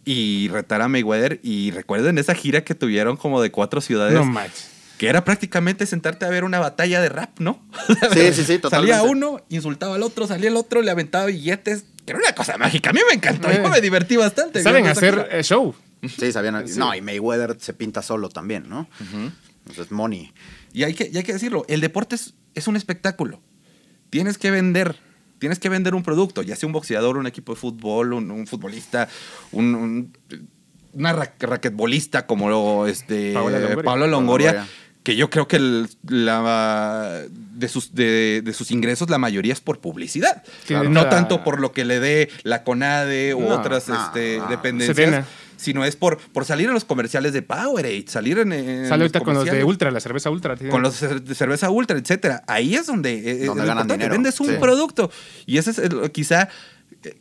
y 0.06 0.48
retar 0.48 0.80
a 0.80 0.88
Mayweather. 0.88 1.40
Y 1.42 1.70
recuerden 1.72 2.16
esa 2.16 2.34
gira 2.34 2.64
que 2.64 2.74
tuvieron 2.74 3.18
como 3.18 3.42
de 3.42 3.50
cuatro 3.50 3.82
ciudades. 3.82 4.14
No 4.14 4.24
manches. 4.24 4.70
Que 4.98 5.08
era 5.08 5.24
prácticamente 5.24 5.86
sentarte 5.86 6.26
a 6.26 6.28
ver 6.28 6.44
una 6.44 6.58
batalla 6.58 7.00
de 7.00 7.08
rap, 7.08 7.38
¿no? 7.40 7.62
Sí, 8.12 8.32
sí, 8.32 8.44
sí, 8.44 8.58
totalmente. 8.58 8.94
Salía 8.96 9.02
uno, 9.02 9.40
insultaba 9.48 9.94
al 9.94 10.02
otro, 10.02 10.26
salía 10.26 10.48
el 10.50 10.56
otro, 10.56 10.82
le 10.82 10.90
aventaba 10.90 11.26
billetes. 11.26 11.84
Que 12.04 12.12
era 12.12 12.18
una 12.18 12.34
cosa 12.34 12.56
mágica. 12.58 12.90
A 12.90 12.92
mí 12.92 13.00
me 13.08 13.14
encantó. 13.14 13.50
Eh. 13.50 13.60
Yo 13.62 13.68
me 13.68 13.80
divertí 13.80 14.16
bastante. 14.16 14.62
Saben 14.62 14.86
hacer 14.86 15.28
eh, 15.30 15.42
show. 15.42 15.74
Sí, 16.18 16.32
sabían. 16.32 16.66
Sí. 16.66 16.78
No, 16.78 16.94
y 16.94 17.00
Mayweather 17.00 17.56
se 17.60 17.72
pinta 17.74 18.02
solo 18.02 18.28
también, 18.28 18.68
¿no? 18.68 18.88
Entonces, 19.66 19.90
money. 19.92 20.32
Y 20.72 20.84
hay 20.84 20.94
que, 20.94 21.10
y 21.12 21.16
hay 21.16 21.22
que 21.22 21.32
decirlo, 21.32 21.64
el 21.68 21.80
deporte 21.80 22.14
es, 22.14 22.34
es 22.54 22.66
un 22.68 22.76
espectáculo. 22.76 23.40
Tienes 24.10 24.38
que 24.38 24.50
vender, 24.50 24.96
tienes 25.38 25.58
que 25.58 25.68
vender 25.68 25.94
un 25.94 26.02
producto, 26.02 26.40
ya 26.42 26.56
sea 26.56 26.66
un 26.66 26.72
boxeador, 26.72 27.18
un 27.18 27.26
equipo 27.26 27.54
de 27.54 27.60
fútbol, 27.60 28.14
un, 28.14 28.30
un 28.30 28.46
futbolista, 28.46 29.08
un, 29.52 29.74
un- 29.74 30.16
una 30.94 31.12
ra- 31.12 31.34
raquetbolista 31.38 32.26
como 32.26 32.48
lo, 32.48 32.86
este, 32.86 33.34
Paola 33.34 33.58
Longoria. 33.58 33.84
Pablo 33.84 34.06
Longoria, 34.06 34.52
Longoria. 34.52 34.72
Que 35.02 35.16
yo 35.16 35.30
creo 35.30 35.48
que 35.48 35.56
el- 35.56 35.88
la, 36.08 37.22
de, 37.30 37.68
sus, 37.68 37.94
de, 37.94 38.42
de 38.44 38.52
sus 38.52 38.70
ingresos 38.70 39.08
la 39.10 39.18
mayoría 39.18 39.52
es 39.52 39.60
por 39.60 39.78
publicidad. 39.80 40.42
Claro. 40.66 40.88
No 40.90 41.08
tanto 41.08 41.42
por 41.44 41.60
lo 41.60 41.72
que 41.72 41.84
le 41.84 42.00
dé 42.00 42.28
la 42.42 42.62
CONADE 42.64 43.34
o 43.34 43.40
No, 43.40 43.48
otras 43.48 43.88
no, 43.88 44.04
este, 44.06 44.38
no. 44.38 44.48
dependencias. 44.48 45.24
Sino 45.56 45.84
es 45.84 45.96
por, 45.96 46.18
por 46.18 46.44
salir 46.44 46.68
en 46.68 46.74
los 46.74 46.84
comerciales 46.84 47.32
de 47.32 47.42
Powerade, 47.42 48.04
salir 48.06 48.38
en, 48.38 48.52
en 48.52 48.86
Sale 48.88 49.02
ahorita 49.02 49.18
con 49.20 49.34
los 49.34 49.44
de. 49.44 49.64
Ultra, 49.64 49.90
la 49.90 49.98
cerveza 49.98 50.30
Ultra. 50.30 50.54
Con 50.56 50.82
los 50.82 51.00
de 51.00 51.34
cerveza 51.34 51.68
ultra, 51.68 51.98
etcétera. 51.98 52.44
Ahí 52.46 52.76
es 52.76 52.86
donde, 52.86 53.42
eh, 53.42 53.46
Donde 53.46 53.62
es 53.64 53.68
ganan 53.68 53.88
dinero. 53.88 54.12
Vendes 54.12 54.38
un 54.38 54.46
Sí. 54.50 54.52
producto. 54.60 55.10
Y 55.46 55.58
ese 55.58 55.72
es 55.72 55.78
el- 55.78 56.12
quizá 56.12 56.48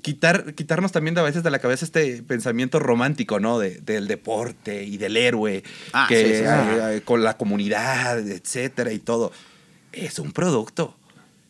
quitar, 0.01 0.53
quitarnos 0.55 0.91
también 0.91 1.13
de 1.15 1.21
a 1.21 1.23
veces 1.23 1.43
de 1.43 1.51
la 1.51 1.59
cabeza 1.59 1.85
este 1.85 2.23
pensamiento 2.23 2.79
romántico, 2.79 3.39
¿no? 3.39 3.59
De- 3.59 3.79
del 3.81 4.07
deporte 4.07 4.83
y 4.83 4.97
del 4.97 5.17
héroe, 5.17 5.63
Ah, 5.93 6.05
que 6.09 6.21
sí, 6.21 6.29
sí, 6.29 6.37
sí. 6.37 6.43
eh, 6.45 6.97
eh, 6.97 7.01
con 7.05 7.23
la 7.23 7.37
comunidad, 7.37 8.19
etcétera 8.19 8.91
y 8.91 8.99
todo. 8.99 9.31
Es 9.93 10.19
un 10.19 10.31
producto. 10.31 10.95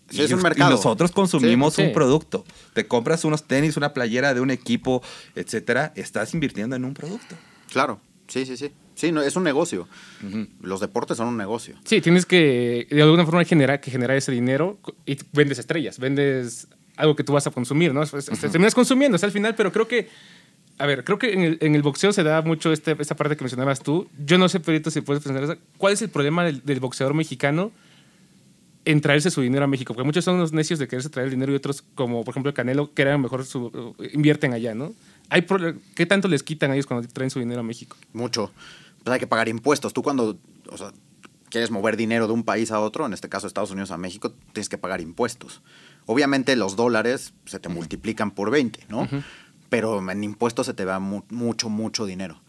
Sí, 0.09 0.21
es 0.21 0.31
Y- 0.31 0.33
un 0.35 0.41
mercado. 0.41 0.71
Y 0.71 0.73
nosotros 0.75 1.11
consumimos 1.11 1.73
Sí, 1.75 1.81
sí. 1.81 1.87
un 1.87 1.93
producto. 1.93 2.45
Te 2.73 2.87
compras 2.87 3.25
unos 3.25 3.43
tenis, 3.43 3.75
una 3.77 3.93
playera 3.93 4.33
de 4.33 4.39
un 4.41 4.51
equipo, 4.51 5.01
etcétera. 5.35 5.91
Estás 5.95 6.33
invirtiendo 6.33 6.75
en 6.77 6.85
un 6.85 6.93
producto. 6.93 7.35
Claro, 7.71 7.99
sí, 8.27 8.45
sí, 8.45 8.55
sí. 8.55 8.71
Sí, 8.95 9.11
no, 9.11 9.21
es 9.21 9.35
un 9.35 9.43
negocio. 9.43 9.87
Los 10.61 10.79
deportes 10.79 11.17
son 11.17 11.27
un 11.27 11.37
negocio. 11.37 11.75
Sí, 11.83 12.01
tienes 12.01 12.25
que 12.25 12.87
de 12.89 13.01
alguna 13.03 13.25
forma 13.25 13.43
generar, 13.43 13.79
que 13.79 13.91
generar 13.91 14.17
ese 14.17 14.31
dinero 14.31 14.79
y 15.05 15.17
vendes 15.33 15.59
estrellas, 15.59 15.99
vendes 15.99 16.67
algo 16.97 17.15
que 17.15 17.23
tú 17.23 17.33
vas 17.33 17.47
a 17.47 17.51
consumir, 17.51 17.93
¿no? 17.93 18.03
Es- 18.03 18.13
es- 18.13 18.25
Terminas 18.39 18.75
consumiendo, 18.75 19.15
o 19.15 19.19
sea, 19.19 19.27
al 19.27 19.33
final, 19.33 19.55
pero 19.55 19.71
creo 19.71 19.87
que, 19.87 20.09
a 20.77 20.85
ver, 20.85 21.03
creo 21.03 21.17
que 21.17 21.31
en 21.33 21.41
el, 21.41 21.57
en 21.61 21.75
el 21.75 21.81
boxeo 21.83 22.11
se 22.11 22.23
da 22.23 22.41
mucho 22.41 22.71
este, 22.73 22.95
esta 22.99 23.15
parte 23.15 23.35
que 23.37 23.43
mencionabas 23.43 23.81
tú. 23.81 24.09
Yo 24.25 24.37
no 24.37 24.49
sé, 24.49 24.59
Perito, 24.59 24.91
si 24.91 25.01
puedes 25.01 25.23
pensar. 25.23 25.57
¿Cuál 25.77 25.93
es 25.93 26.01
el 26.01 26.09
problema 26.09 26.43
del, 26.43 26.63
del 26.65 26.79
boxeador 26.79 27.13
mexicano 27.13 27.71
en 28.85 29.01
traerse 29.01 29.31
su 29.31 29.41
dinero 29.41 29.63
a 29.65 29.67
México? 29.67 29.93
Porque 29.93 30.05
muchos 30.05 30.23
son 30.25 30.35
unos 30.35 30.53
necios 30.53 30.79
de 30.79 30.87
quererse 30.87 31.09
traer 31.09 31.25
el 31.27 31.31
dinero 31.31 31.51
y 31.51 31.55
otros, 31.55 31.83
como 31.95 32.23
por 32.23 32.33
ejemplo 32.33 32.49
el 32.49 32.53
Canelo, 32.55 32.93
que 32.93 33.01
era 33.01 33.17
mejor 33.17 33.45
su, 33.45 33.95
invierten 34.13 34.53
allá, 34.53 34.73
¿no? 34.75 34.93
Hay 35.29 35.45
¿Qué 35.95 36.05
tanto 36.05 36.27
les 36.27 36.41
quitan 36.43 36.71
a 36.71 36.73
ellos 36.75 36.85
cuando 36.85 37.07
traen 37.09 37.29
su 37.29 37.39
dinero 37.39 37.59
a 37.59 37.63
México? 37.63 37.97
Mucho. 38.13 38.51
Pues 39.03 39.13
hay 39.13 39.19
que 39.19 39.27
pagar 39.27 39.49
impuestos. 39.49 39.93
Tú 39.93 40.03
cuando 40.03 40.37
o 40.69 40.77
sea, 40.77 40.91
quieres 41.49 41.71
mover 41.71 41.97
dinero 41.97 42.27
de 42.27 42.33
un 42.33 42.43
país 42.43 42.71
a 42.71 42.79
otro, 42.79 43.05
en 43.05 43.13
este 43.13 43.29
caso 43.29 43.47
Estados 43.47 43.71
Unidos 43.71 43.91
a 43.91 43.97
México, 43.97 44.33
tienes 44.53 44.69
que 44.69 44.77
pagar 44.77 45.01
impuestos. 45.01 45.61
Obviamente 46.07 46.55
los 46.55 46.75
dólares 46.75 47.33
se 47.45 47.59
te 47.59 47.69
multiplican 47.69 48.31
por 48.31 48.49
20, 48.49 48.85
¿no? 48.89 49.07
Pero 49.69 50.09
en 50.09 50.23
impuestos 50.23 50.65
se 50.65 50.73
te 50.73 50.83
va 50.85 50.97
mu- 50.99 51.23
mucho, 51.29 51.69
mucho 51.69 52.05
dinero. 52.07 52.41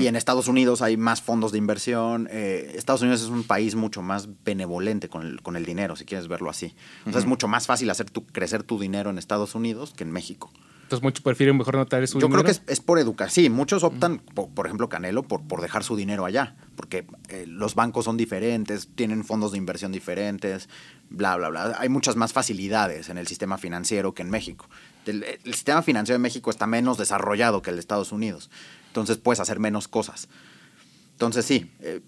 y 0.00 0.06
en 0.06 0.14
Estados 0.14 0.46
Unidos 0.46 0.80
hay 0.82 0.96
más 0.96 1.22
fondos 1.22 1.50
de 1.50 1.58
inversión. 1.58 2.28
eh, 2.30 2.72
Estados 2.76 3.02
Unidos 3.02 3.20
es 3.22 3.28
un 3.28 3.42
país 3.44 3.74
mucho 3.74 4.00
más 4.02 4.28
benevolente 4.44 5.08
con 5.08 5.26
el, 5.26 5.42
con 5.42 5.56
el 5.56 5.64
dinero, 5.64 5.96
si 5.96 6.04
quieres 6.04 6.28
verlo 6.28 6.50
así. 6.50 6.74
O 7.06 7.10
sea, 7.10 7.18
es 7.20 7.26
mucho 7.26 7.48
más 7.48 7.66
fácil 7.66 7.90
hacer 7.90 8.08
tu, 8.10 8.24
crecer 8.26 8.62
tu 8.62 8.78
dinero 8.78 9.10
en 9.10 9.18
Estados 9.18 9.54
Unidos 9.56 9.92
que 9.96 10.04
en 10.04 10.12
México. 10.12 10.52
Entonces 10.92 11.04
muchos 11.04 11.22
prefieren 11.22 11.56
mejor 11.56 11.76
no 11.76 11.86
traer 11.86 12.06
su 12.06 12.20
Yo 12.20 12.26
dinero. 12.26 12.42
creo 12.42 12.54
que 12.54 12.60
es, 12.70 12.70
es 12.70 12.80
por 12.80 12.98
educar. 12.98 13.30
Sí, 13.30 13.48
muchos 13.48 13.82
optan, 13.82 14.18
por, 14.18 14.50
por 14.50 14.66
ejemplo, 14.66 14.90
Canelo, 14.90 15.22
por, 15.22 15.40
por 15.42 15.62
dejar 15.62 15.84
su 15.84 15.96
dinero 15.96 16.26
allá, 16.26 16.54
porque 16.76 17.06
eh, 17.30 17.46
los 17.46 17.74
bancos 17.74 18.04
son 18.04 18.18
diferentes, 18.18 18.90
tienen 18.94 19.24
fondos 19.24 19.52
de 19.52 19.58
inversión 19.58 19.90
diferentes, 19.90 20.68
bla, 21.08 21.34
bla, 21.36 21.48
bla. 21.48 21.76
Hay 21.78 21.88
muchas 21.88 22.16
más 22.16 22.34
facilidades 22.34 23.08
en 23.08 23.16
el 23.16 23.26
sistema 23.26 23.56
financiero 23.56 24.12
que 24.12 24.20
en 24.20 24.28
México. 24.28 24.68
El, 25.06 25.24
el 25.24 25.54
sistema 25.54 25.80
financiero 25.80 26.18
de 26.18 26.22
México 26.22 26.50
está 26.50 26.66
menos 26.66 26.98
desarrollado 26.98 27.62
que 27.62 27.70
el 27.70 27.76
de 27.76 27.80
Estados 27.80 28.12
Unidos, 28.12 28.50
entonces 28.88 29.16
puedes 29.16 29.40
hacer 29.40 29.60
menos 29.60 29.88
cosas. 29.88 30.28
Entonces 31.12 31.46
sí, 31.46 31.70
eh, 31.80 32.02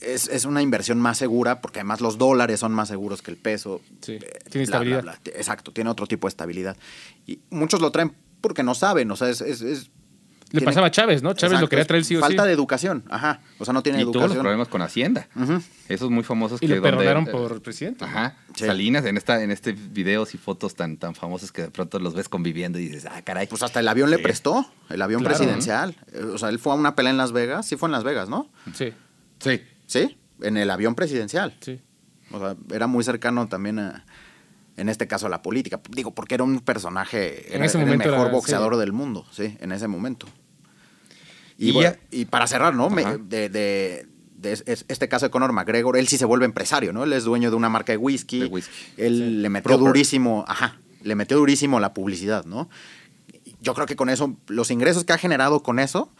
es, 0.00 0.28
es 0.28 0.44
una 0.44 0.62
inversión 0.62 0.98
más 1.00 1.18
segura, 1.18 1.60
porque 1.60 1.80
además 1.80 2.00
los 2.00 2.18
dólares 2.18 2.60
son 2.60 2.72
más 2.72 2.88
seguros 2.88 3.22
que 3.22 3.30
el 3.30 3.36
peso. 3.36 3.80
Sí, 4.00 4.12
Eh, 4.12 4.18
tiene 4.50 4.50
bla, 4.50 4.62
estabilidad. 4.62 5.02
bla. 5.02 5.18
Exacto, 5.26 5.72
tiene 5.72 5.90
otro 5.90 6.06
tipo 6.06 6.26
de 6.26 6.30
estabilidad. 6.30 6.76
Y 7.26 7.40
muchos 7.50 7.80
lo 7.80 7.90
traen 7.90 8.12
porque 8.40 8.62
no 8.62 8.74
saben, 8.74 9.10
o 9.10 9.16
sea, 9.16 9.28
es... 9.28 9.40
es- 9.40 9.62
es- 9.62 9.90
Le 10.50 10.60
tiene- 10.60 10.64
pasaba 10.64 10.86
a 10.86 10.90
Chávez, 10.90 11.22
¿no? 11.22 11.34
Chávez 11.34 11.60
lo 11.60 11.68
quería 11.68 11.84
traer 11.84 12.06
sí 12.06 12.16
o 12.16 12.20
Falta 12.20 12.44
sí. 12.44 12.46
de 12.48 12.54
educación, 12.54 13.04
ajá. 13.10 13.42
O 13.58 13.66
sea, 13.66 13.74
no 13.74 13.82
tiene 13.82 13.98
Y 13.98 14.02
tuvo 14.04 14.14
los 14.14 14.22
educación. 14.22 14.42
problemas 14.44 14.68
con 14.68 14.80
Hacienda. 14.80 15.28
Esos 15.90 16.08
muy 16.10 16.22
famosos 16.24 16.56
Y 16.62 16.66
que 16.66 16.68
le 16.68 16.74
donde- 16.76 16.90
perdonaron 16.90 17.26
por 17.26 17.60
presidente. 17.60 18.06
Ajá. 18.06 18.34
Sí. 18.54 18.64
Salinas 18.64 19.04
en 19.04 19.18
esta 19.18 19.42
en 19.42 19.50
este 19.50 19.72
videos 19.72 20.34
y 20.34 20.38
fotos 20.38 20.74
tan 20.74 20.96
tan 20.96 21.14
famosos 21.14 21.52
que 21.52 21.62
de 21.64 21.70
pronto 21.70 21.98
los 21.98 22.14
ves 22.14 22.30
conviviendo 22.30 22.78
y 22.78 22.86
dices, 22.88 23.04
"Ah, 23.10 23.20
caray." 23.20 23.46
Pues 23.46 23.62
hasta 23.62 23.80
el 23.80 23.88
avión 23.88 24.08
le 24.08 24.18
prestó, 24.20 24.66
el 24.88 25.02
avión 25.02 25.20
Claro. 25.20 25.36
presidencial. 25.36 25.96
Eh, 26.14 26.22
O 26.32 26.38
sea, 26.38 26.48
él 26.48 26.58
fue 26.58 26.72
a 26.72 26.76
una 26.76 26.96
pelea 26.96 27.10
en 27.10 27.18
Las 27.18 27.32
Vegas, 27.32 27.66
sí 27.66 27.76
fue 27.76 27.88
en 27.88 27.92
Las 27.92 28.04
Vegas, 28.04 28.30
¿no? 28.30 28.48
Sí, 28.72 28.94
Sí. 29.40 29.60
Sí, 29.88 30.16
en 30.42 30.56
el 30.56 30.70
avión 30.70 30.94
presidencial. 30.94 31.56
sí. 31.60 31.80
O 32.30 32.38
sea, 32.38 32.56
era 32.72 32.86
muy 32.86 33.02
cercano 33.04 33.48
también 33.48 33.78
a, 33.78 34.04
en 34.76 34.90
este 34.90 35.06
caso 35.08 35.26
a 35.26 35.30
la 35.30 35.40
política. 35.40 35.80
Digo, 35.90 36.14
porque 36.14 36.34
era 36.34 36.44
un 36.44 36.60
personaje, 36.60 37.48
En 37.48 37.56
era, 37.56 37.64
ese 37.64 37.80
era 37.80 37.90
el 37.90 37.96
mejor 37.98 38.12
era- 38.14 38.28
boxeador 38.28 38.74
sí. 38.74 38.80
del 38.80 38.92
mundo, 38.92 39.24
sí, 39.32 39.56
en 39.60 39.72
ese 39.72 39.88
momento. 39.88 40.26
Y, 41.56 41.70
Y 41.70 41.72
bueno, 41.72 41.90
ya- 41.92 41.98
y 42.10 42.26
para 42.26 42.46
cerrar, 42.46 42.74
¿no? 42.74 42.90
Me- 42.90 43.16
de, 43.16 43.48
de- 43.48 44.06
de 44.36 44.52
es- 44.52 44.62
es- 44.66 44.84
este 44.88 45.08
caso 45.08 45.24
de 45.26 45.30
Conor 45.30 45.52
McGregor, 45.52 45.96
él 45.96 46.06
sí 46.06 46.18
se 46.18 46.24
vuelve 46.26 46.44
empresario, 46.44 46.92
¿no? 46.92 47.02
Él 47.04 47.12
es 47.14 47.24
dueño 47.24 47.50
de 47.50 47.56
una 47.56 47.68
marca 47.70 47.92
de 47.92 47.96
whisky. 47.96 48.40
De 48.40 48.46
whisky. 48.46 48.70
Él 48.98 49.42
le 49.42 49.48
metió 49.48 49.70
Proper. 49.70 49.86
durísimo, 49.86 50.44
ajá, 50.46 50.78
le 51.02 51.14
metió 51.14 51.38
durísimo 51.38 51.80
la 51.80 51.94
publicidad, 51.94 52.44
¿no? 52.44 52.68
Yo 53.60 53.74
creo 53.74 53.86
que 53.86 53.96
con 53.96 54.08
eso, 54.10 54.36
los 54.46 54.70
ingresos 54.70 55.04
que 55.04 55.12
ha 55.14 55.18
generado 55.18 55.62
con 55.64 55.78
eso 55.80 56.12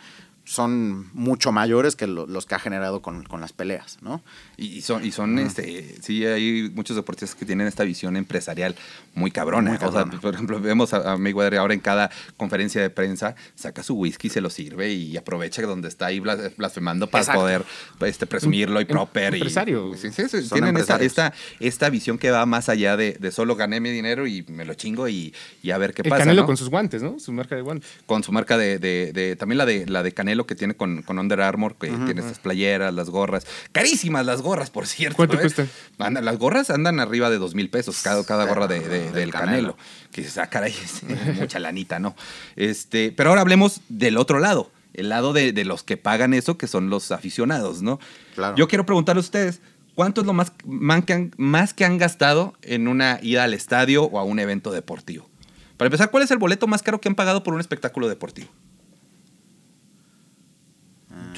son 0.49 1.11
mucho 1.13 1.53
mayores 1.53 1.95
que 1.95 2.07
lo- 2.07 2.27
los 2.27 2.47
que 2.47 2.55
ha 2.55 2.59
generado 2.59 3.03
con, 3.03 3.23
con 3.25 3.41
las 3.43 3.53
peleas, 3.53 3.99
¿no? 4.01 4.23
Y 4.57 4.79
y 4.79 4.81
son, 4.81 5.05
y 5.05 5.11
son 5.13 5.39
este, 5.39 5.97
sí, 6.01 6.25
hay 6.25 6.71
muchos 6.75 6.97
deportistas 6.97 7.35
que 7.39 7.45
tienen 7.45 7.67
esta 7.67 7.85
visión 7.85 8.17
empresarial 8.17 8.75
muy 9.15 9.31
cabrona. 9.31 9.71
Muy 9.73 9.79
O 9.89 9.93
sea, 9.93 10.07
por 10.07 10.33
ejemplo, 10.35 10.59
vemos 10.61 10.95
a, 10.95 11.13
a 11.13 11.17
Mayweather 11.19 11.59
ahora 11.59 11.75
en 11.75 11.81
cada 11.81 12.11
conferencia 12.37 12.81
de 12.81 12.89
prensa, 12.91 13.35
saca 13.57 13.83
su 13.83 13.95
whisky, 13.97 14.31
se 14.31 14.41
lo 14.41 14.49
sirve 14.49 14.91
y 14.93 15.17
aprovecha 15.17 15.61
donde 15.63 15.89
está 15.89 16.07
ahí 16.07 16.19
blas- 16.21 16.55
blasfemando 16.57 17.09
para 17.09 17.23
Exacto. 17.23 17.41
poder 17.43 17.65
este, 18.07 18.27
presumirlo 18.27 18.81
y 18.81 18.85
proper. 18.87 19.35
y- 19.35 19.39
empresario. 19.39 19.93
sí, 19.97 20.11
sí, 20.13 20.49
tienen 20.51 20.77
esta, 20.79 21.33
esta 21.61 21.91
visión 21.91 22.17
que 22.17 22.31
va 22.31 22.47
más 22.47 22.69
allá 22.69 22.97
de, 22.97 23.13
de 23.21 23.31
solo 23.33 23.55
gané 23.57 23.81
mi 23.81 23.91
dinero 23.91 24.27
y 24.27 24.45
me 24.49 24.65
lo 24.65 24.75
chingo 24.75 25.09
y, 25.09 25.35
y 25.63 25.73
a 25.73 25.79
ver 25.79 25.93
qué 25.93 26.03
el 26.03 26.09
pasa. 26.11 26.23
Canelo 26.23 26.43
¿no? 26.43 26.47
con 26.47 26.57
sus 26.57 26.71
guantes, 26.71 27.03
¿no? 27.03 27.19
Su 27.19 27.33
marca 27.33 27.55
de 27.57 27.63
guantes. 27.63 27.89
con 28.07 28.23
su 28.23 28.33
marca 28.33 28.57
de, 28.57 28.79
de- 28.79 29.13
de- 29.13 29.37
también 29.37 29.59
la 29.59 29.67
de 29.67 29.87
la 29.87 30.03
de 30.03 30.13
Canelo 30.13 30.38
que 30.47 30.55
tiene 30.55 30.75
con, 30.75 31.03
con 31.03 31.19
Under 31.19 31.41
Armour, 31.41 31.77
que 31.77 31.89
tiene 31.89 32.21
estas 32.21 32.39
playeras, 32.39 32.93
las 32.95 33.11
gorras. 33.11 33.47
Carísimas 33.73 34.25
las 34.27 34.43
gorras, 34.43 34.71
por 34.71 34.87
cierto. 34.87 35.17
¿Cuánto 35.17 35.37
¿eh? 35.37 35.41
cuestan? 35.41 35.69
Andan- 35.99 36.25
las 36.25 36.39
gorras 36.39 36.71
andan 36.71 37.01
arriba 37.01 37.31
de 37.31 37.39
dos 37.39 37.55
mil 37.55 37.71
pesos, 37.71 38.01
cada, 38.03 38.25
cada 38.25 38.45
gorra 38.47 38.67
de, 38.67 38.81
de- 38.81 38.89
Del 39.01 39.13
del 39.15 39.31
Canelo. 39.31 39.51
Canelo. 39.53 39.77
Que 40.13 40.21
dices, 40.23 40.39
ah, 40.39 40.49
caray, 40.49 40.73
es 40.83 41.03
mucha 41.39 41.59
lanita, 41.59 41.99
¿no? 41.99 42.15
Este, 42.57 43.13
pero 43.13 43.31
ahora 43.31 43.43
hablemos 43.43 43.81
del 43.89 44.17
otro 44.17 44.39
lado. 44.39 44.71
El 44.95 45.11
lado 45.11 45.33
de, 45.33 45.53
de 45.53 45.65
los 45.65 45.83
que 45.85 45.97
pagan 45.97 46.35
eso, 46.35 46.59
que 46.59 46.67
son 46.67 46.91
los 46.91 47.13
aficionados, 47.13 47.83
¿no? 47.83 48.01
Claro. 48.35 48.57
Yo 48.57 48.67
quiero 48.67 48.85
preguntarle 48.85 49.21
a 49.21 49.23
ustedes, 49.23 49.61
¿cuánto 49.95 50.23
es 50.23 50.27
lo 50.27 50.33
más, 50.33 50.53
man 50.65 51.03
que 51.03 51.13
han, 51.13 51.31
más 51.37 51.73
que 51.73 51.85
han 51.85 51.99
gastado 51.99 52.55
en 52.63 52.89
una 52.89 53.21
ida 53.23 53.45
al 53.45 53.55
estadio 53.55 54.05
o 54.05 54.19
a 54.19 54.25
un 54.25 54.39
evento 54.41 54.73
deportivo? 54.73 55.29
Para 55.77 55.87
empezar, 55.87 56.11
¿cuál 56.11 56.25
es 56.25 56.31
el 56.33 56.39
boleto 56.39 56.67
más 56.67 56.83
caro 56.83 57.01
que 57.01 57.09
han 57.09 57.15
pagado 57.15 57.45
por 57.45 57.55
un 57.55 57.61
espectáculo 57.61 58.09
deportivo? 58.09 58.49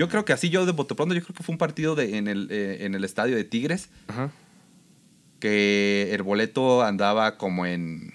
Yo 0.00 0.08
creo 0.08 0.24
que 0.24 0.32
así 0.32 0.48
yo 0.50 0.64
de 0.66 0.72
bote 0.72 0.94
pronto, 0.94 1.14
yo 1.14 1.22
creo 1.22 1.34
que 1.36 1.42
fue 1.42 1.52
un 1.52 1.58
partido 1.58 1.94
de, 1.94 2.16
en, 2.16 2.26
el, 2.26 2.48
eh, 2.50 2.78
en 2.86 2.94
el 2.94 3.04
estadio 3.04 3.36
de 3.36 3.44
Tigres, 3.44 3.90
Ajá. 4.08 4.30
que 5.40 6.08
el 6.12 6.22
boleto 6.22 6.82
andaba 6.82 7.36
como 7.36 7.66
en 7.66 8.12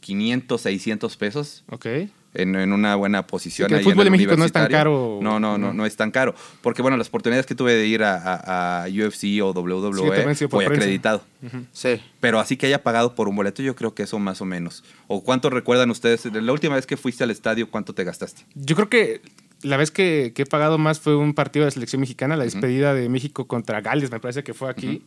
500, 0.00 0.60
600 0.60 1.16
pesos. 1.16 1.64
Ok. 1.70 1.86
En, 2.32 2.54
en 2.54 2.72
una 2.72 2.94
buena 2.94 3.26
posición. 3.26 3.66
Sí, 3.68 3.74
que 3.74 3.74
el 3.74 3.78
ahí 3.80 3.84
en 3.86 3.92
fútbol 3.92 4.04
de 4.04 4.10
México 4.12 4.36
no 4.36 4.44
es 4.44 4.52
tan 4.52 4.62
universitario. 4.62 4.92
caro. 4.92 5.18
No, 5.20 5.40
no, 5.40 5.58
no, 5.58 5.72
no 5.74 5.84
es 5.84 5.96
tan 5.96 6.12
caro. 6.12 6.34
Porque, 6.62 6.80
bueno, 6.80 6.96
las 6.96 7.08
oportunidades 7.08 7.44
que 7.44 7.56
tuve 7.56 7.74
de 7.74 7.86
ir 7.88 8.04
a, 8.04 8.16
a- 8.16 8.84
a 8.84 8.88
UFC 8.88 9.42
o 9.42 9.52
Sí, 9.52 9.58
WWE 9.58 10.36
por 10.48 10.48
fue 10.50 10.66
acreditado. 10.66 11.22
Sí. 11.72 12.00
Pero 12.20 12.38
así 12.38 12.56
que 12.56 12.66
haya 12.66 12.82
pagado 12.84 13.16
por 13.16 13.28
un 13.28 13.34
boleto, 13.34 13.62
yo 13.62 13.74
creo 13.74 13.94
que 13.94 14.04
eso 14.04 14.18
más 14.20 14.40
o 14.40 14.44
menos. 14.44 14.84
¿O 15.08 15.24
cuánto 15.24 15.50
recuerdan 15.50 15.90
ustedes? 15.90 16.22
De 16.32 16.40
La 16.40 16.52
última 16.52 16.76
vez 16.76 16.86
que 16.86 16.96
fuiste 16.96 17.24
al 17.24 17.32
estadio, 17.32 17.68
¿cuánto 17.68 17.94
te 17.94 18.04
gastaste? 18.04 18.42
Yo 18.54 18.76
creo 18.76 18.88
que 18.88 19.22
la 19.62 19.76
vez 19.76 19.90
que, 19.90 20.32
que 20.34 20.42
he 20.42 20.46
pagado 20.46 20.78
más 20.78 21.00
fue 21.00 21.16
un 21.16 21.34
partido 21.34 21.64
de 21.64 21.70
selección 21.70 22.00
mexicana, 22.00 22.36
la 22.36 22.44
despedida 22.44 22.94
de 22.94 23.08
México 23.08 23.46
contra 23.46 23.80
Gales, 23.80 24.10
me 24.10 24.20
parece 24.20 24.42
que 24.42 24.54
fue 24.54 24.70
aquí. 24.70 25.02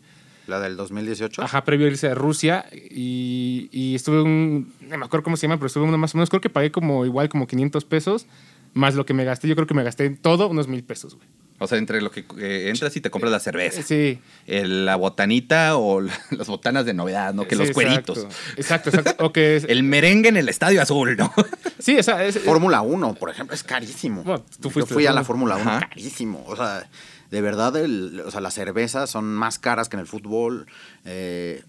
La 0.47 0.59
del 0.59 0.75
2018. 0.75 1.41
Ajá, 1.41 1.63
previo 1.63 1.87
a 1.87 1.89
irse 1.89 2.07
a 2.07 2.15
Rusia. 2.15 2.65
Y, 2.73 3.69
y 3.71 3.95
estuve 3.95 4.21
un. 4.21 4.73
No 4.81 4.97
me 4.97 5.05
acuerdo 5.05 5.23
cómo 5.23 5.37
se 5.37 5.43
llama, 5.43 5.55
pero 5.57 5.67
estuve 5.67 5.85
uno 5.85 5.97
más 5.97 6.13
o 6.13 6.17
menos. 6.17 6.29
Creo 6.29 6.41
que 6.41 6.49
pagué 6.49 6.71
como 6.71 7.05
igual, 7.05 7.29
como 7.29 7.47
500 7.47 7.85
pesos. 7.85 8.27
Más 8.73 8.95
lo 8.95 9.05
que 9.05 9.13
me 9.13 9.23
gasté. 9.23 9.47
Yo 9.47 9.55
creo 9.55 9.67
que 9.67 9.73
me 9.73 9.83
gasté 9.83 10.05
en 10.05 10.17
todo 10.17 10.49
unos 10.49 10.67
mil 10.67 10.83
pesos, 10.83 11.15
güey. 11.15 11.27
O 11.63 11.67
sea, 11.67 11.77
entre 11.77 12.01
lo 12.01 12.11
que 12.11 12.25
eh, 12.37 12.69
entras 12.69 12.95
y 12.95 13.01
te 13.01 13.09
compras 13.09 13.31
la 13.31 13.39
cerveza. 13.39 13.81
Sí. 13.81 14.19
el- 14.47 14.85
la 14.85 14.95
botanita 14.95 15.77
o 15.77 16.01
la- 16.01 16.13
las 16.31 16.47
botanas 16.47 16.85
de 16.85 16.93
novedad, 16.93 17.33
¿no? 17.33 17.43
Que 17.47 17.55
Sí, 17.55 17.61
los 17.61 17.69
exacto. 17.69 18.13
cueritos. 18.13 18.37
Exacto, 18.57 18.89
exacto. 18.89 19.25
O 19.25 19.33
que 19.33 19.55
es- 19.57 19.63
El 19.69 19.83
merengue 19.83 20.29
en 20.29 20.37
el 20.37 20.49
estadio 20.49 20.81
azul, 20.81 21.15
¿no? 21.17 21.33
sí, 21.79 21.95
esa, 21.97 22.23
es, 22.23 22.39
Fórmula 22.39 22.81
1, 22.81 23.15
por 23.15 23.29
ejemplo, 23.29 23.55
es 23.55 23.63
carísimo. 23.63 24.23
Bueno, 24.23 24.43
tú 24.59 24.67
Yo 24.67 24.69
fuiste 24.69 24.93
fui 24.93 25.03
de 25.03 25.09
a 25.09 25.13
la 25.13 25.23
Fórmula- 25.23 25.55
Fórmula 25.55 25.71
1, 25.75 25.77
Ajá. 25.77 25.89
carísimo. 25.89 26.43
O 26.47 26.55
sea, 26.55 26.87
de 27.31 27.41
verdad, 27.41 27.75
el- 27.77 28.21
o 28.25 28.29
sea, 28.31 28.41
las 28.41 28.53
cervezas 28.53 29.09
son 29.09 29.25
más 29.33 29.57
caras 29.59 29.89
que 29.89 29.95
en 29.95 30.01
el 30.01 30.07
fútbol. 30.07 30.67
Eh, 31.05 31.63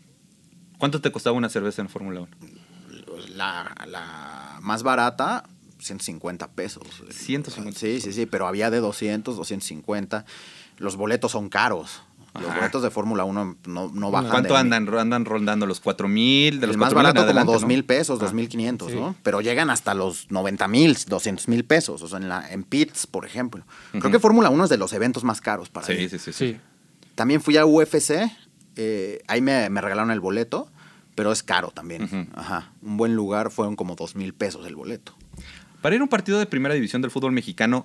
¿Cuánto 0.78 1.00
te 1.00 1.10
costaba 1.12 1.36
una 1.36 1.48
cerveza 1.48 1.80
en 1.82 1.88
Fórmula 1.88 2.20
1? 2.20 2.28
la, 3.36 3.74
la 3.86 4.58
más 4.60 4.82
barata, 4.82 5.44
150 5.84 6.48
pesos. 6.52 6.82
150. 7.10 7.78
Sí, 7.78 8.00
sí, 8.00 8.12
sí, 8.12 8.26
pero 8.26 8.46
había 8.46 8.70
de 8.70 8.80
200, 8.80 9.36
250. 9.36 10.24
Los 10.78 10.96
boletos 10.96 11.32
son 11.32 11.48
caros. 11.48 12.02
Los 12.34 12.46
Ajá. 12.50 12.56
boletos 12.58 12.82
de 12.82 12.90
Fórmula 12.90 13.22
1 13.24 13.58
no, 13.66 13.90
no 13.94 14.10
bajan 14.10 14.30
¿Cuánto 14.30 14.54
de- 14.54 14.60
andan, 14.60 14.88
andan 14.98 15.24
rondando? 15.24 15.66
¿Los 15.66 15.78
4 15.78 16.08
mil? 16.08 16.58
De 16.58 16.66
los 16.66 16.74
el 16.74 16.80
más 16.80 16.92
4,000 16.92 16.98
en 16.98 17.04
barato 17.04 17.14
como 17.20 17.24
adelante, 17.26 17.52
2 17.52 17.62
¿no? 17.62 17.68
mil 17.68 17.84
pesos, 17.84 18.18
Ah. 18.20 18.24
2.500, 18.26 18.88
sí. 18.90 18.94
¿no? 18.96 19.14
Pero 19.22 19.40
llegan 19.40 19.70
hasta 19.70 19.94
los 19.94 20.28
90 20.32 20.66
mil, 20.66 20.96
200 21.06 21.46
mil 21.46 21.64
pesos, 21.64 22.02
o 22.02 22.08
sea, 22.08 22.18
en, 22.18 22.28
la, 22.28 22.50
en 22.52 22.64
pits, 22.64 23.06
por 23.06 23.24
ejemplo. 23.24 23.64
Creo 23.92 24.10
que 24.10 24.18
Fórmula 24.18 24.50
1 24.50 24.64
es 24.64 24.70
de 24.70 24.78
los 24.78 24.92
eventos 24.94 25.22
más 25.22 25.40
caros 25.40 25.68
para 25.68 25.86
Sí, 25.86 25.92
mí. 25.94 26.08
sí, 26.08 26.18
sí, 26.18 26.32
sí. 26.32 26.56
También 27.14 27.40
fui 27.40 27.56
a 27.56 27.66
UFC 27.66 28.28
eh, 28.76 29.22
ahí 29.28 29.40
me, 29.40 29.70
me 29.70 29.80
regalaron 29.80 30.10
el 30.10 30.18
boleto, 30.18 30.68
pero 31.14 31.30
es 31.30 31.44
caro 31.44 31.70
también. 31.70 32.02
Ujú. 32.02 32.26
Ajá. 32.34 32.72
Un 32.82 32.96
buen 32.96 33.14
lugar 33.14 33.52
fueron 33.52 33.76
como 33.76 33.94
dos 33.94 34.16
mil 34.16 34.34
pesos 34.34 34.66
el 34.66 34.74
boleto. 34.74 35.14
Para 35.84 35.96
ir 35.96 36.00
a 36.00 36.04
un 36.04 36.08
partido 36.08 36.38
de 36.38 36.46
primera 36.46 36.74
división 36.74 37.02
del 37.02 37.10
fútbol 37.10 37.32
mexicano, 37.32 37.84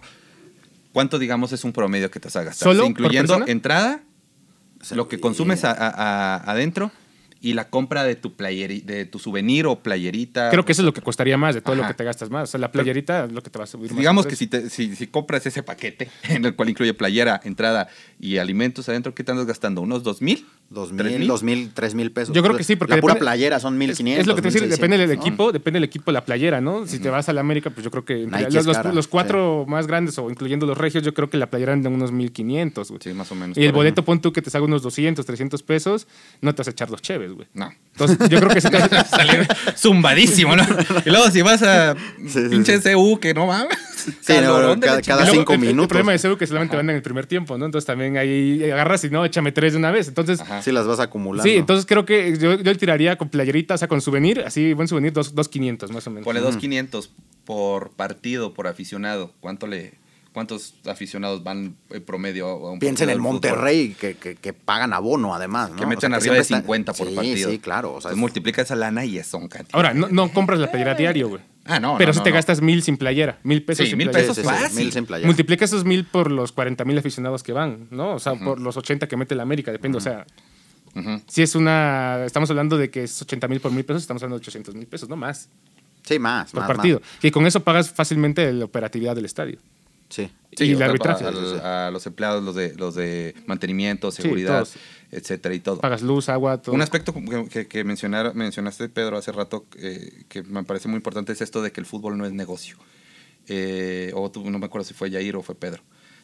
¿cuánto, 0.93 1.20
digamos, 1.20 1.52
es 1.52 1.66
un 1.66 1.74
promedio 1.74 2.10
que 2.10 2.22
te 2.22 2.28
vas 2.30 2.36
a 2.38 2.43
gastar? 2.45 2.70
¿Solo 2.70 2.86
Incluyendo 2.86 3.45
entrada, 3.45 4.02
sea, 4.82 4.95
lo 4.95 5.10
que 5.10 5.20
consumes 5.20 5.66
a- 5.66 5.72
a- 5.74 5.89
a- 6.38 6.50
adentro 6.50 6.93
y 7.41 7.52
la 7.56 7.70
compra 7.70 8.06
de 8.06 8.16
tu 8.16 8.38
playeri- 8.38 8.84
de 8.86 9.04
tu 9.06 9.20
souvenir 9.20 9.66
o 9.66 9.84
playerita. 9.84 10.50
Creo 10.50 10.64
que 10.64 10.72
eso 10.72 10.82
es 10.82 10.86
lo 10.86 10.93
que 10.93 11.02
costaría 11.02 11.36
más 11.38 11.56
de 11.56 11.60
todo 11.62 11.76
lo 11.76 11.86
que 11.86 11.93
te 11.93 12.06
gastas 12.06 12.30
más. 12.30 12.43
O 12.43 12.47
sea, 12.52 12.60
la 12.62 12.72
playerita 12.72 13.26
es 13.26 13.34
lo 13.34 13.41
que 13.43 13.50
te 13.50 13.58
va 13.60 13.66
a 13.66 13.68
subir 13.68 13.91
más. 13.91 13.97
Digamos 14.00 14.26
que 14.26 14.30
precio. 14.30 14.45
si, 14.45 14.47
te- 14.47 14.70
si, 14.70 14.95
si 14.95 15.08
compras 15.08 15.45
ese 15.45 15.62
paquete, 15.62 16.10
en 16.30 16.45
el 16.45 16.56
cual 16.56 16.70
incluye 16.70 16.93
playera, 16.93 17.41
entrada 17.43 17.89
y 18.18 18.38
alimentos 18.38 18.88
adentro, 18.88 19.14
¿qué 19.14 19.26
te 19.26 19.32
andas 19.34 19.45
gastando? 19.45 19.82
¿Unos 19.82 20.04
dos 20.04 20.22
mil? 20.22 20.47
Dos 20.72 20.90
¿Tres 20.96 21.10
mil, 21.12 21.20
mil? 21.20 21.28
dos 21.28 21.42
mil, 21.42 21.72
tres 21.74 21.96
mil 21.96 22.12
pesos. 22.12 22.36
Yo 22.36 22.44
creo 22.44 22.56
que 22.56 22.64
sí, 22.64 22.76
porque 22.76 22.94
la 22.96 23.02
pura 23.02 23.16
depende- 23.16 23.20
playera 23.26 23.60
son 23.60 23.76
mil 23.78 23.92
quinientos. 23.96 24.22
es 24.22 24.28
lo 24.28 24.36
que 24.36 24.42
te 24.44 24.50
decía, 24.52 24.62
depende 24.68 24.98
del 25.00 25.08
1600, 25.08 25.18
¿no? 25.18 25.24
equipo, 25.46 25.52
depende 25.52 25.78
del 25.78 25.84
equipo 25.86 26.12
la 26.12 26.24
playera, 26.24 26.62
¿no? 26.62 26.86
Si 26.86 27.00
te 27.00 27.10
vas 27.10 27.28
a 27.28 27.34
la 27.34 27.42
América, 27.42 27.72
pues 27.72 27.84
yo 27.84 27.90
creo 27.90 28.06
que 28.06 28.28
los, 28.28 28.56
es 28.56 28.66
los- 28.68 28.78
cara, 28.78 28.94
los 28.94 29.08
cuatro 29.08 29.66
más 29.68 29.88
grandes 29.88 30.18
o 30.20 30.30
incluyendo 30.30 30.68
los 30.68 30.78
regios, 30.78 31.04
yo 31.04 31.14
creo 31.16 31.28
que 31.30 31.38
la 31.38 31.50
playera 31.50 31.74
anda 31.74 31.90
en 31.90 31.96
unos 31.96 32.12
1500, 32.12 32.90
güey. 32.90 33.00
Sí, 33.04 33.14
más 33.14 33.32
o 33.32 33.36
menos. 33.36 33.58
Y 33.58 33.66
el 33.66 33.72
boleto, 33.72 34.06
pon 34.06 34.22
tú 34.22 34.32
que 34.32 34.44
te 34.44 34.52
salga 34.52 34.68
unos 34.68 34.84
200, 34.84 35.26
300 35.26 35.64
pesos, 35.64 36.08
no 36.42 36.54
te 36.54 36.60
vas 36.60 36.68
a 36.68 36.72
echar 36.72 36.92
los 36.92 37.02
cheves, 37.02 37.32
güey. 37.34 37.48
No. 37.56 37.72
Entonces, 37.94 38.30
yo 38.30 38.40
creo 38.40 38.50
que 38.52 38.62
sí 38.62 38.70
te 38.70 38.80
Salir 39.06 39.48
zumbadísimo, 39.76 40.56
¿no? 40.56 40.64
Y 41.06 41.10
luego 41.10 41.32
si 41.32 41.42
vas 41.42 41.64
a 41.64 41.96
sí, 42.28 42.42
pinche 42.50 42.80
CU, 42.82 43.20
que 43.20 43.34
no 43.34 43.48
mames. 43.48 43.78
Sí, 44.22 44.34
no, 44.42 44.80
cada- 44.80 45.26
cinco 45.26 45.54
el- 45.54 45.60
el- 45.60 45.68
El 45.68 45.74
minutos. 45.74 45.88
problema 45.90 46.12
de 46.14 46.20
Seúl 46.20 46.38
que 46.38 46.48
solamente 46.48 46.76
van 46.78 46.90
en 46.90 46.96
el 46.96 47.02
primer 47.02 47.26
tiempo, 47.26 47.58
¿no? 47.58 47.66
Entonces 47.66 47.86
también 47.86 48.18
ahí 48.18 48.64
agarras 48.72 49.04
y 49.04 49.10
no, 49.10 49.26
échame 49.26 49.52
tres 49.52 49.74
de 49.74 49.80
una 49.80 49.92
vez. 49.92 50.08
Entonces, 50.08 50.40
Ajá. 50.40 50.59
Sí, 50.62 50.72
las 50.72 50.86
vas 50.88 50.99
acumulando. 50.99 51.43
sí, 51.49 51.55
entonces 51.57 51.86
creo 51.86 52.05
que 52.05 52.38
yo, 52.38 52.55
yo 52.60 52.78
tiraría 52.78 53.18
con 53.18 53.30
playerita, 53.30 53.76
o 53.76 53.78
sea, 53.78 53.88
con 53.88 54.01
souvenir, 54.01 54.41
así, 54.45 54.74
buen 54.74 54.88
souvenir, 54.88 55.14
dos, 55.14 55.34
dos 55.36 55.47
500 55.49 55.91
más 55.91 56.05
o 56.07 56.10
menos. 56.12 56.26
Ponle 56.26 56.41
2.500 56.41 57.10
por 57.45 57.91
partido, 57.91 58.53
por 58.53 58.68
aficionado. 58.68 59.34
¿Cuánto 59.39 59.66
le, 59.68 59.93
¿Cuántos 60.34 60.76
aficionados 60.86 61.43
van 61.43 61.76
en 61.89 62.03
promedio 62.03 62.47
a 62.47 62.72
un 62.72 62.80
Piensa 62.80 63.03
en 63.03 63.10
el? 63.10 63.20
Monterrey, 63.20 63.95
que, 63.99 64.16
que, 64.16 64.36
que 64.36 64.53
pagan 64.53 64.93
abono 64.93 65.34
además. 65.34 65.72
¿no? 65.72 65.76
Que 65.78 65.86
O 65.86 65.88
meten 65.88 66.12
sea, 66.12 66.18
arriba 66.18 66.36
de 66.36 66.43
siempre 66.43 66.57
está- 66.60 66.68
50 66.68 66.93
por 66.93 67.07
sí, 67.10 67.16
partido. 67.16 67.49
Sí, 67.49 67.57
claro. 67.60 67.89
O 67.89 67.91
sea, 67.93 68.10
Entonces 68.10 68.18
es- 68.18 68.22
multiplica 68.22 68.62
esa 68.62 68.76
lana 68.76 69.05
y 69.05 69.18
es 69.18 69.26
son 69.26 69.47
cantidades. 69.47 69.74
Ahora, 69.74 69.93
no, 69.95 70.07
no 70.10 70.32
compras 70.32 70.60
la 70.60 70.70
playera 70.70 70.93
diario, 70.93 71.30
güey. 71.30 71.41
Ah, 71.66 71.80
no, 71.80 71.97
Pero 71.97 72.10
no, 72.10 72.14
si 72.14 72.20
no, 72.20 72.24
te 72.24 72.30
no. 72.32 72.34
gastas 72.36 72.62
mil 72.62 72.82
sin 72.84 72.97
playera, 72.97 73.38
mil 73.43 73.64
pesos 73.64 73.86
Sí, 73.86 73.89
sin 73.91 73.97
mil 73.97 74.10
playera. 74.10 74.32
pesos 74.34 74.43
sí, 74.43 74.49
sí, 74.49 74.62
fácil. 74.64 74.78
mil 74.84 74.91
sin 74.91 75.05
playera. 75.05 75.28
Multiplica 75.28 75.66
esos 75.66 75.84
mil 75.86 76.05
por 76.05 76.32
los 76.32 76.51
40 76.51 76.84
mil 76.86 76.97
aficionados 76.97 77.43
que 77.43 77.51
van, 77.53 77.88
¿no? 77.91 78.14
O 78.16 78.20
sea, 78.20 78.34
por 78.36 78.60
los 78.60 78.76
80 78.78 79.07
que 79.07 79.18
mete 79.18 79.36
la 79.36 79.43
América, 79.43 79.72
depende. 79.72 79.97
O 79.97 80.01
sea, 80.01 80.26
Si 81.28 81.42
es 81.42 81.56
una. 81.56 82.24
Estamos 82.26 82.50
hablando 82.50 82.78
de 82.78 82.90
que 82.90 83.04
es 83.04 83.22
80 83.22 83.48
mil 83.48 83.60
por 83.60 83.72
mil 83.72 83.86
pesos, 83.86 84.02
estamos 84.04 84.22
hablando 84.24 84.38
de 84.40 84.42
800 84.44 84.76
mil 84.76 84.88
pesos, 84.88 85.08
no 85.10 85.16
más, 85.16 85.50
Sí, 86.04 86.20
más. 86.20 86.52
por 86.52 86.62
más, 86.62 86.68
partido. 86.68 87.00
más. 87.00 87.10
Y 87.24 87.32
con 87.32 87.46
eso 87.46 87.62
pagas 87.64 87.90
fácilmente 87.92 88.52
la 88.54 88.66
operatividad 88.66 89.16
del 89.16 89.26
estadio. 89.26 89.60
Sí. 90.10 90.30
Sí, 90.58 90.66
y 90.66 90.72
el 90.72 90.82
arbitraje. 90.82 91.24
A, 91.26 91.92
los 91.92 92.06
empleados, 92.08 92.44
los 92.44 92.56
de, 92.56 92.74
los 92.76 92.96
de 92.96 93.36
mantenimiento, 93.46 94.12
seguridad, 94.12 94.68
etcétera 95.12 95.54
y 95.54 95.60
todo. 95.60 95.80
Pagas 95.80 96.02
luz, 96.02 96.28
agua, 96.30 96.60
todo. 96.60 96.74
Un 96.74 96.82
aspecto 96.82 97.14
que, 97.14 97.48
que- 97.48 97.68
que 97.68 97.86
mencionar- 97.86 98.34
mencionaste, 98.34 98.90
Pedro, 98.90 99.18
hace 99.18 99.32
rato, 99.32 99.66
eh, 99.78 100.24
que 100.28 100.42
me 100.42 100.64
parece 100.64 100.88
muy 100.88 100.98
importante, 100.98 101.32
es 101.32 101.42
esto 101.42 101.62
de 101.62 101.72
que 101.72 101.80
el 101.80 101.86
fútbol 101.86 102.18
no 102.18 102.26
es 102.26 102.34
negocio. 102.34 102.78
Eh, 103.48 104.12
o 104.16 104.30
tú, 104.32 104.50
no 104.50 104.60
me 104.60 104.66
acuerdo 104.66 104.86
si 104.86 104.94
fue 104.94 105.10
Jair 105.12 105.36
o 105.36 105.44
fue 105.44 105.56
Pedro. 105.56 105.82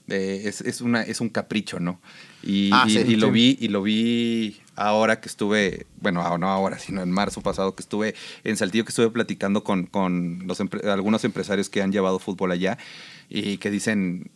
De- 0.07 0.47
es, 0.47 0.61
es, 0.61 0.81
una, 0.81 1.01
es 1.01 1.19
un 1.21 1.29
capricho, 1.29 1.79
¿no? 1.79 1.99
Y, 2.43 2.69
Ah, 2.71 2.85
y- 2.87 2.91
sí, 2.91 2.99
y 2.99 3.15
lo 3.15 3.27
sí. 3.27 3.33
vi, 3.33 3.57
y 3.59 3.67
lo 3.69 3.81
vi 3.81 4.57
ahora 4.75 5.19
que 5.19 5.27
estuve, 5.29 5.87
bueno, 6.01 6.21
ah, 6.21 6.37
no 6.37 6.47
ahora, 6.49 6.77
sino 6.77 7.01
en 7.01 7.09
marzo 7.09 7.41
pasado 7.41 7.75
que 7.75 7.81
estuve 7.81 8.13
en 8.43 8.55
Saltillo, 8.57 8.85
que 8.85 8.89
estuve 8.89 9.09
platicando 9.09 9.63
con, 9.63 9.85
con 9.87 10.43
los 10.45 10.59
empre- 10.59 10.85
algunos 10.87 11.23
empresarios 11.23 11.69
que 11.69 11.81
han 11.81 11.91
llevado 11.91 12.19
fútbol 12.19 12.51
allá 12.51 12.77
y 13.29 13.57
que 13.57 13.71
dicen 13.71 14.29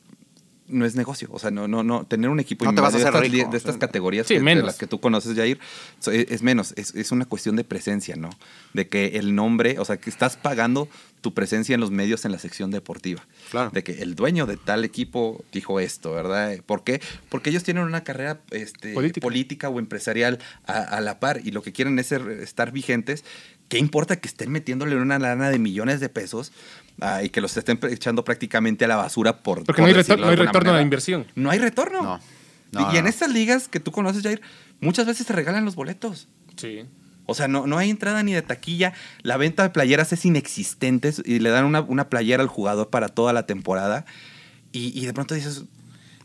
no 0.71 0.85
es 0.85 0.93
negocio, 0.95 1.29
o 1.31 1.39
sea, 1.39 1.49
no, 1.49 1.67
no, 1.67 1.81
no, 1.83 2.05
tener 2.05 2.29
un 2.29 2.39
equipo 2.39 2.63
No 2.63 2.75
te 2.75 2.81
vas 2.81 2.93
a 2.93 2.97
de, 2.97 3.03
hacer 3.03 3.15
estas, 3.15 3.21
rico. 3.31 3.45
li- 3.47 3.51
de 3.51 3.57
estas 3.57 3.77
categorías 3.77 4.27
Sí, 4.27 4.35
que- 4.35 4.39
de 4.39 4.43
menos. 4.45 4.65
las 4.65 4.77
que 4.77 4.85
tú 4.85 4.99
conoces, 4.99 5.35
Jair, 5.35 5.57
es, 5.99 6.07
es 6.07 6.43
menos, 6.43 6.73
es, 6.77 6.93
es 6.93 7.11
una 7.11 7.25
cuestión 7.25 7.55
de 7.55 7.63
presencia, 7.63 8.15
¿no? 8.15 8.29
De 8.75 8.87
que 8.87 9.17
el 9.17 9.33
nombre, 9.33 9.79
o 9.79 9.85
sea, 9.85 9.97
que 9.97 10.11
estás 10.11 10.37
pagando 10.37 10.87
tu 11.21 11.33
presencia 11.33 11.73
en 11.75 11.81
los 11.81 11.91
medios 11.91 12.23
en 12.25 12.31
la 12.31 12.39
sección 12.39 12.71
deportiva. 12.71 13.25
Claro. 13.51 13.71
De 13.71 13.83
que 13.83 14.01
el 14.01 14.15
dueño 14.15 14.45
de 14.45 14.57
tal 14.57 14.85
equipo 14.85 15.43
dijo 15.51 15.79
esto, 15.79 16.11
¿verdad? 16.13 16.57
¿Por 16.65 16.83
qué? 16.83 17.01
Porque 17.29 17.49
ellos 17.49 17.63
tienen 17.63 17.83
una 17.83 18.03
carrera 18.03 18.41
este, 18.51 18.93
Política. 18.93 19.25
política. 19.25 19.69
o 19.69 19.79
empresarial 19.79 20.39
a, 20.65 20.77
a 20.81 21.01
la 21.01 21.19
par 21.19 21.41
y 21.43 21.51
lo 21.51 21.61
que 21.61 21.71
quieren 21.73 21.99
es 21.99 22.07
ser- 22.07 22.29
estar 22.41 22.71
vigentes. 22.71 23.25
¿Qué 23.67 23.77
importa 23.77 24.15
que 24.19 24.27
estén 24.27 24.49
metiéndole 24.51 24.95
una 24.95 25.19
lana 25.19 25.49
de 25.49 25.59
millones 25.59 25.99
de 25.99 26.09
pesos 26.09 26.51
ah, 27.01 27.21
y 27.23 27.29
que 27.29 27.39
los 27.41 27.55
estén 27.55 27.79
echando 27.91 28.23
prácticamente 28.23 28.85
a 28.85 28.87
la 28.87 28.95
basura 28.95 29.43
por 29.43 29.63
Porque 29.65 29.81
por 29.83 29.91
no 29.91 29.95
hay, 29.97 30.03
retor- 30.03 30.19
no 30.19 30.35
retorno 30.35 30.71
a 30.71 30.75
la 30.75 30.81
inversión. 30.81 31.27
No 31.35 31.49
hay 31.51 31.59
retorno. 31.59 32.01
No. 32.01 32.19
y 32.71 32.75
No, 32.83 32.93
y 32.93 32.97
en 32.97 33.07
estas 33.07 33.29
ligas 33.31 33.67
que 33.67 33.79
tú 33.79 33.91
conoces, 33.91 34.23
Jair, 34.23 34.41
muchas 34.79 35.05
veces 35.05 35.27
te 35.27 35.33
regalan 35.33 35.65
los 35.65 35.75
boletos. 35.75 36.27
Sí. 36.55 36.85
O 37.29 37.33
sea, 37.35 37.47
no, 37.47 37.67
no 37.67 37.77
hay 37.77 37.89
entrada 37.89 38.23
ni 38.23 38.33
de 38.33 38.41
taquilla. 38.41 38.93
La 39.21 39.37
venta 39.37 39.63
de 39.63 39.69
playeras 39.69 40.11
es 40.13 40.25
inexistente 40.25 41.13
y 41.25 41.39
le 41.39 41.49
dan 41.49 41.65
una, 41.65 41.81
una 41.81 42.09
playera 42.09 42.41
al 42.43 42.49
jugador 42.49 42.89
para 42.89 43.09
toda 43.09 43.33
la 43.33 43.45
temporada. 43.45 44.05
Y, 44.71 44.99
y 44.99 45.05
de 45.05 45.13
pronto 45.13 45.35
dices, 45.35 45.63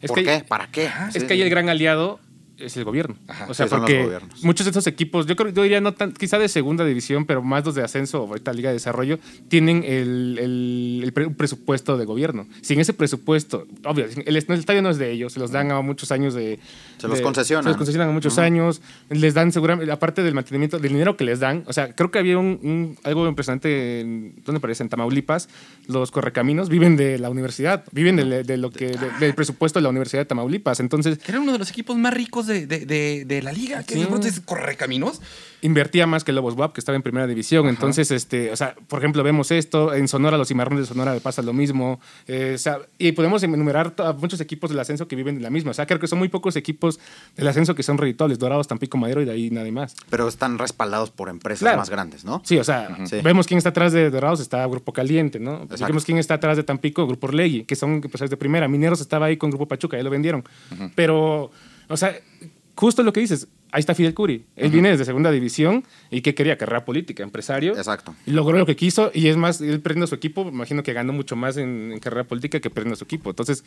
Es 0.00 0.08
¿Por 0.08 0.18
que 0.18 0.24
qué? 0.24 0.44
¿Para 0.46 0.66
qué? 0.68 0.86
Es 1.08 1.14
Sí. 1.14 1.26
que 1.26 1.34
ahí 1.34 1.42
el 1.42 1.50
gran 1.50 1.68
aliado 1.68 2.20
es 2.58 2.76
el 2.76 2.84
gobierno. 2.84 3.16
Ajá. 3.28 3.46
o 3.48 3.54
sea, 3.54 3.66
porque 3.78 3.98
muchos 4.42 4.64
de 4.66 4.70
estos 4.70 4.86
equipos, 4.86 5.26
yo 5.26 5.36
creo, 5.36 5.50
yo 5.52 5.62
diría 5.62 5.80
no 5.80 5.92
tan, 5.94 6.12
quizá 6.12 6.38
de 6.38 6.48
segunda 6.48 6.84
división, 6.84 7.24
pero 7.26 7.42
más 7.42 7.64
los 7.64 7.74
de 7.74 7.82
ascenso 7.82 8.22
o 8.22 8.28
ahorita 8.28 8.52
Liga 8.52 8.70
de 8.70 8.74
Desarrollo, 8.74 9.18
tienen 9.48 9.84
el, 9.84 10.38
el- 10.40 11.00
el 11.04 11.12
pre- 11.12 11.26
un 11.26 11.34
presupuesto 11.34 11.96
de 11.96 12.04
gobierno. 12.04 12.46
Sin 12.62 12.80
ese 12.80 12.92
presupuesto, 12.92 13.66
obvio, 13.84 14.04
el, 14.04 14.24
el 14.26 14.36
estadio 14.36 14.82
no 14.82 14.90
es 14.90 14.98
de 14.98 15.10
ellos, 15.10 15.32
se 15.32 15.40
los 15.40 15.50
dan 15.50 15.70
a 15.72 15.80
muchos 15.80 16.12
años 16.12 16.34
de. 16.34 16.58
Se 16.98 17.08
los 17.08 17.18
de- 17.18 17.22
concesionan. 17.24 17.64
Se 17.64 17.68
los 17.70 17.76
concesionan 17.76 18.08
a 18.08 18.12
muchos 18.12 18.38
años, 18.38 18.80
les 19.10 19.34
dan 19.34 19.52
seguramente, 19.52 19.90
aparte 19.92 20.22
del 20.22 20.34
mantenimiento, 20.34 20.78
del 20.78 20.92
dinero 20.92 21.16
que 21.16 21.24
les 21.24 21.40
dan, 21.40 21.64
o 21.66 21.72
sea, 21.72 21.94
creo 21.94 22.10
que 22.10 22.18
había 22.18 22.38
un, 22.38 22.58
un- 22.62 22.98
algo 23.04 23.26
impresionante, 23.28 24.00
en, 24.00 24.34
¿dónde 24.44 24.60
parece? 24.60 24.82
En 24.82 24.88
Tamaulipas, 24.88 25.48
los 25.88 26.10
correcaminos 26.10 26.68
viven 26.68 26.96
de 26.96 27.18
la 27.18 27.30
universidad, 27.30 27.84
viven 27.92 28.16
de, 28.16 28.44
de 28.44 28.56
lo 28.56 28.70
que, 28.70 28.86
de- 28.88 29.10
del 29.20 29.34
presupuesto 29.34 29.78
de 29.78 29.82
la 29.82 29.88
Universidad 29.90 30.22
de 30.22 30.26
Tamaulipas. 30.26 30.80
Entonces, 30.80 31.18
que 31.18 31.32
era 31.32 31.40
uno 31.40 31.52
de 31.52 31.58
los 31.58 31.70
equipos 31.70 31.96
más 31.96 32.14
ricos 32.14 32.43
de, 32.46 32.66
de- 32.66 32.86
de- 32.86 33.24
de 33.26 33.42
la 33.42 33.52
liga. 33.52 33.82
Que 33.84 33.94
Sí. 33.94 34.00
de 34.00 34.06
pronto 34.06 34.26
dices, 34.26 34.40
correcaminos. 34.44 35.20
invertía 35.62 36.06
más 36.06 36.24
que 36.24 36.32
Lobos 36.32 36.52
WAP, 36.56 36.74
que 36.74 36.80
estaba 36.80 36.94
en 36.94 37.00
primera 37.00 37.26
división. 37.26 37.68
Entonces, 37.68 38.10
este, 38.10 38.50
o 38.52 38.56
sea, 38.56 38.74
por 38.86 38.98
ejemplo, 38.98 39.22
vemos 39.22 39.50
esto, 39.50 39.94
en 39.94 40.08
Sonora, 40.08 40.36
los 40.36 40.48
cimarrones 40.48 40.80
de 40.80 40.86
Sonora 40.92 41.14
le 41.14 41.20
pasa 41.22 41.40
lo 41.40 41.54
mismo. 41.54 42.00
Eh, 42.28 42.52
o 42.56 42.58
sea, 42.58 42.80
y 42.98 43.12
podemos 43.12 43.42
enumerar 43.42 43.94
a 43.96 44.12
muchos 44.12 44.42
equipos 44.42 44.68
del 44.68 44.78
ascenso 44.78 45.08
que 45.08 45.16
viven 45.16 45.36
de 45.36 45.40
la 45.40 45.48
misma. 45.48 45.70
O 45.70 45.74
sea, 45.74 45.86
creo 45.86 45.98
que 45.98 46.06
son 46.06 46.18
muy 46.18 46.28
pocos 46.28 46.56
equipos 46.56 47.00
del 47.34 47.48
ascenso 47.48 47.74
que 47.74 47.82
son 47.82 47.96
reditables, 47.96 48.38
Dorados, 48.38 48.68
Tampico, 48.68 48.98
Madero 48.98 49.22
y 49.22 49.24
de 49.24 49.30
ahí 49.32 49.48
nadie 49.50 49.72
más. 49.72 49.94
Pero 50.10 50.28
están 50.28 50.58
respaldados 50.58 51.10
por 51.10 51.30
empresas 51.30 51.60
Claro. 51.60 51.78
más 51.78 51.88
grandes, 51.88 52.26
¿no? 52.26 52.42
Sí, 52.44 52.58
o 52.58 52.64
sea, 52.64 52.94
Sí. 53.06 53.20
vemos 53.24 53.46
quién 53.46 53.56
está 53.56 53.70
atrás 53.70 53.94
de 53.94 54.10
Dorados, 54.10 54.40
está 54.40 54.66
Grupo 54.66 54.92
Caliente, 54.92 55.40
¿no? 55.40 55.62
Exacto. 55.62 55.86
Vemos 55.86 56.04
quién 56.04 56.18
está 56.18 56.34
atrás 56.34 56.58
de 56.58 56.64
Tampico, 56.64 57.06
Grupo 57.06 57.26
Orlegui, 57.28 57.64
que 57.64 57.74
son 57.74 57.94
empresarios 57.94 58.28
de 58.28 58.36
primera. 58.36 58.68
Mineros 58.68 59.00
estaba 59.00 59.24
ahí 59.26 59.38
con 59.38 59.48
Grupo 59.48 59.66
Pachuca, 59.66 59.96
ya 59.96 60.02
lo 60.02 60.10
vendieron. 60.10 60.44
Pero, 60.94 61.50
o 61.88 61.96
sea, 61.96 62.18
justo 62.74 63.02
lo 63.02 63.12
que 63.12 63.20
dices, 63.20 63.48
ahí 63.72 63.80
está 63.80 63.94
Fidel 63.94 64.14
Curi. 64.14 64.44
Él 64.56 64.70
viene 64.70 64.90
desde 64.90 65.04
segunda 65.04 65.30
división 65.30 65.84
y 66.10 66.20
¿qué 66.22 66.34
quería? 66.34 66.56
Carrera 66.58 66.84
política, 66.84 67.22
empresario. 67.22 67.76
Exacto. 67.76 68.14
Y 68.26 68.30
logró 68.32 68.56
lo 68.58 68.66
que 68.66 68.76
quiso 68.76 69.10
y 69.14 69.28
es 69.28 69.36
más, 69.36 69.60
él 69.60 69.80
prende 69.80 70.04
a 70.04 70.06
su 70.06 70.14
equipo, 70.14 70.44
me 70.44 70.50
imagino 70.50 70.82
que 70.82 70.92
ganó 70.92 71.12
mucho 71.12 71.36
más 71.36 71.56
en, 71.56 71.92
en 71.92 71.98
carrera 72.00 72.24
política 72.24 72.60
que 72.60 72.70
prende 72.70 72.92
a 72.94 72.96
su 72.96 73.04
equipo. 73.04 73.30
Entonces, 73.30 73.64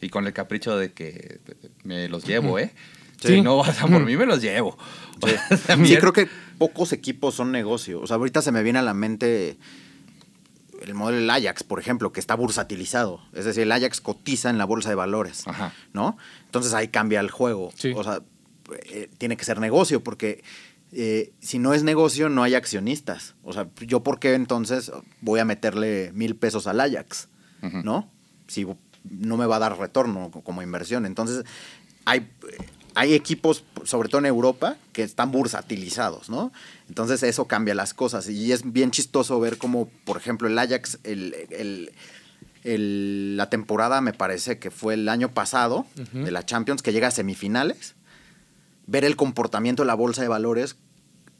Y 0.00 0.08
con 0.10 0.26
el 0.26 0.32
capricho 0.32 0.76
de 0.78 0.92
que 0.92 1.40
me 1.84 2.08
los 2.08 2.24
llevo, 2.24 2.58
¿eh? 2.58 2.72
Sí. 3.20 3.34
Si 3.34 3.40
no 3.40 3.56
vas 3.56 3.82
a 3.82 3.86
por 3.88 4.04
mí, 4.04 4.16
me 4.16 4.26
los 4.26 4.40
llevo. 4.40 4.78
O 5.20 5.26
sea, 5.26 5.48
Sí, 5.48 5.66
también- 5.66 5.98
creo 5.98 6.12
que 6.12 6.28
pocos 6.58 6.92
equipos 6.92 7.34
son 7.34 7.50
negocio. 7.50 8.00
O 8.00 8.06
sea, 8.06 8.16
ahorita 8.16 8.40
se 8.42 8.52
me 8.52 8.62
viene 8.62 8.78
a 8.78 8.82
la 8.82 8.94
mente 8.94 9.56
el 10.82 10.94
modelo 10.94 11.18
del 11.18 11.30
Ajax, 11.30 11.62
por 11.64 11.80
ejemplo, 11.80 12.12
que 12.12 12.20
está 12.20 12.34
bursatilizado. 12.34 13.20
Es 13.32 13.44
decir, 13.44 13.62
el 13.64 13.72
Ajax 13.72 14.00
cotiza 14.00 14.50
en 14.50 14.58
la 14.58 14.64
bolsa 14.64 14.88
de 14.88 14.94
valores, 14.94 15.46
Ajá. 15.46 15.72
¿no? 15.92 16.16
Entonces 16.46 16.74
ahí 16.74 16.88
cambia 16.88 17.20
el 17.20 17.30
juego. 17.30 17.72
Sí. 17.76 17.92
O 17.96 18.02
sea, 18.04 18.20
eh, 18.86 19.08
tiene 19.18 19.36
que 19.36 19.44
ser 19.44 19.60
negocio 19.60 20.02
porque 20.02 20.42
eh, 20.92 21.32
si 21.40 21.58
no 21.58 21.74
es 21.74 21.82
negocio 21.82 22.28
no 22.28 22.42
hay 22.42 22.54
accionistas. 22.54 23.34
O 23.42 23.52
sea, 23.52 23.68
yo 23.86 24.02
por 24.02 24.18
qué 24.20 24.34
entonces 24.34 24.90
voy 25.20 25.40
a 25.40 25.44
meterle 25.44 26.12
mil 26.14 26.36
pesos 26.36 26.66
al 26.66 26.80
Ajax. 26.80 27.28
¿no? 27.60 28.10
Si 28.46 28.66
no 29.04 29.36
me 29.36 29.46
va 29.46 29.56
a 29.56 29.58
dar 29.58 29.78
retorno 29.78 30.30
co- 30.30 30.42
como 30.42 30.62
inversión. 30.62 31.06
Entonces 31.06 31.44
hay 32.04 32.30
hay 32.98 33.14
equipos, 33.14 33.64
sobre 33.84 34.08
todo 34.08 34.18
en 34.18 34.26
Europa, 34.26 34.76
que 34.92 35.02
están 35.04 35.30
bursatilizados, 35.30 36.28
¿no? 36.28 36.52
Entonces 36.88 37.22
eso 37.22 37.46
cambia 37.46 37.74
las 37.74 37.94
cosas. 37.94 38.28
Y 38.28 38.50
es 38.52 38.72
bien 38.72 38.90
chistoso 38.90 39.38
ver 39.38 39.56
cómo, 39.56 39.88
por 40.04 40.16
ejemplo, 40.16 40.48
el 40.48 40.58
Ajax, 40.58 40.98
el, 41.04 41.34
el- 41.50 41.92
el- 42.64 43.36
la 43.36 43.48
temporada 43.50 44.00
me 44.00 44.12
parece 44.12 44.58
que 44.58 44.70
fue 44.70 44.94
el 44.94 45.08
año 45.08 45.30
pasado 45.32 45.86
de 46.24 46.30
la 46.32 46.44
Champions, 46.44 46.82
que 46.82 46.92
llega 46.92 47.08
a 47.08 47.10
semifinales, 47.12 47.94
ver 48.86 49.04
el 49.04 49.14
comportamiento 49.16 49.82
de 49.82 49.86
la 49.86 49.94
bolsa 49.94 50.22
de 50.22 50.28
valores, 50.28 50.76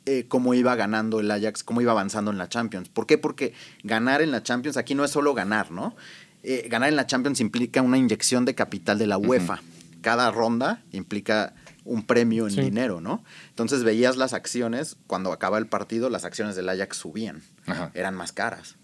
eh, 0.06 0.26
cómo 0.28 0.54
iba 0.54 0.74
ganando 0.76 1.18
el 1.20 1.30
Ajax, 1.30 1.64
cómo 1.64 1.80
iba 1.80 1.92
avanzando 1.92 2.30
en 2.30 2.38
la 2.38 2.48
Champions. 2.48 2.88
¿Por 2.88 3.06
qué? 3.06 3.18
Porque 3.18 3.52
ganar 3.82 4.22
en 4.22 4.30
la 4.30 4.42
Champions 4.42 4.76
aquí 4.76 4.94
no 4.94 5.04
es 5.04 5.10
solo 5.10 5.34
ganar, 5.34 5.70
¿no? 5.72 5.96
Eh, 6.44 6.68
ganar 6.70 6.88
en 6.88 6.96
la 6.96 7.06
Champions 7.06 7.40
implica 7.40 7.82
una 7.82 7.98
inyección 7.98 8.44
de 8.44 8.54
capital 8.54 8.96
de 8.98 9.06
la 9.08 9.18
UEFA. 9.18 9.60
Cada 10.08 10.30
ronda 10.30 10.82
implica 10.92 11.54
un 11.84 12.02
premio 12.06 12.46
en 12.46 12.54
Sí. 12.54 12.60
dinero, 12.62 13.00
¿no? 13.00 13.22
Entonces 13.50 13.82
veías 13.84 14.16
las 14.16 14.32
acciones, 14.32 14.96
cuando 15.06 15.32
acaba 15.32 15.58
el 15.58 15.66
partido, 15.66 16.08
las 16.08 16.24
acciones 16.24 16.56
del 16.56 16.68
Ajax 16.70 16.96
subían, 16.96 17.42
Ajá. 17.66 17.90
eran 17.94 18.14
más 18.14 18.32
caras. 18.32 18.76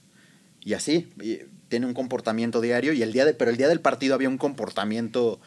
Y 0.61 0.75
así, 0.75 1.09
y 1.23 1.39
tiene 1.69 1.87
un 1.87 1.95
comportamiento 1.95 2.61
diario, 2.61 2.93
y 2.93 3.03
el 3.03 3.13
día 3.13 3.25
de, 3.25 3.33
pero 3.35 3.51
el 3.51 3.57
día 3.57 3.69
del 3.69 3.81
partido 3.81 4.15
había 4.15 4.29
un 4.29 4.39
comportamiento 4.39 5.41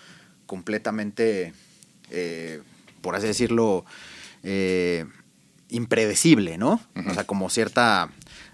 completamente, 0.47 1.53
eh, 2.09 2.61
por 3.01 3.15
así 3.15 3.27
decirlo, 3.27 3.85
eh, 4.43 5.05
impredecible, 5.69 6.57
¿no? 6.57 6.79
O 7.09 7.13
sea, 7.13 7.25
como 7.25 7.49
cierta... 7.49 8.09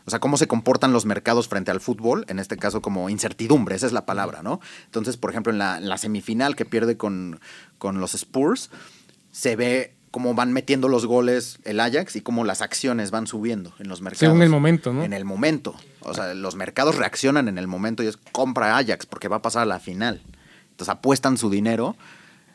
O 0.05 0.09
sea, 0.09 0.19
cómo 0.19 0.37
se 0.37 0.47
comportan 0.47 0.91
los 0.93 1.05
mercados 1.05 1.47
frente 1.47 1.71
al 1.71 1.79
fútbol, 1.79 2.25
en 2.27 2.39
este 2.39 2.57
caso 2.57 2.81
como 2.81 3.09
incertidumbre, 3.09 3.75
esa 3.75 3.85
es 3.85 3.93
la 3.93 4.05
palabra, 4.05 4.41
¿no? 4.43 4.59
Entonces, 4.85 5.15
por 5.17 5.29
ejemplo, 5.29 5.51
en 5.53 5.59
la, 5.59 5.77
en 5.77 5.87
la 5.87 5.97
semifinal 5.97 6.55
que 6.55 6.65
pierde 6.65 6.97
con, 6.97 7.39
con 7.77 7.99
los 8.01 8.13
Spurs, 8.13 8.69
se 9.31 9.55
ve 9.55 9.93
cómo 10.11 10.35
van 10.35 10.51
metiendo 10.53 10.89
los 10.89 11.05
goles 11.07 11.57
el 11.63 11.79
Ajax 11.79 12.15
y 12.17 12.21
cómo 12.21 12.43
las 12.43 12.61
acciones 12.61 13.09
van 13.11 13.25
subiendo 13.27 13.73
en 13.79 13.87
los 13.87 14.01
mercados. 14.01 14.19
Según 14.19 14.41
el 14.43 14.49
momento, 14.49 14.93
¿no? 14.93 15.03
En 15.03 15.13
el 15.13 15.25
momento. 15.25 15.73
O 16.01 16.13
sea, 16.13 16.33
los 16.35 16.55
mercados 16.55 16.97
reaccionan 16.97 17.47
en 17.47 17.57
el 17.57 17.67
momento 17.67 18.03
y 18.03 18.07
es 18.07 18.17
compra 18.17 18.77
Ajax 18.77 19.05
porque 19.07 19.27
va 19.27 19.37
a 19.37 19.41
pasar 19.41 19.63
a 19.63 19.65
la 19.65 19.79
final. 19.79 20.21
Entonces 20.69 20.89
apuestan 20.89 21.37
su 21.37 21.49
dinero 21.49 21.95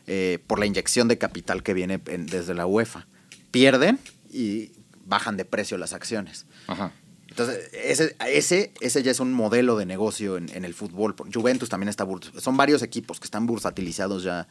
eh, 0.06 0.38
por 0.46 0.58
la 0.60 0.66
inyección 0.66 1.08
de 1.08 1.18
capital 1.18 1.62
que 1.62 1.74
viene 1.74 2.00
en- 2.06 2.26
desde 2.26 2.54
la 2.54 2.66
UEFA. 2.66 3.06
Pierden 3.50 3.98
y 4.30 4.70
bajan 5.04 5.36
de 5.36 5.44
precio 5.44 5.78
las 5.78 5.92
acciones. 5.94 6.46
Ajá. 6.68 6.92
Entonces, 7.38 7.70
ese, 7.72 8.16
ese, 8.26 8.72
ese 8.80 9.02
ya 9.02 9.12
es 9.12 9.20
un 9.20 9.32
modelo 9.32 9.76
de 9.76 9.86
negocio 9.86 10.36
en, 10.36 10.48
en 10.54 10.64
el 10.64 10.74
fútbol. 10.74 11.14
Juventus 11.32 11.68
también 11.68 11.88
está... 11.88 12.06
Son 12.38 12.56
varios 12.56 12.82
equipos 12.82 13.20
que 13.20 13.26
están 13.26 13.46
bursatilizados 13.46 14.24
ya 14.24 14.48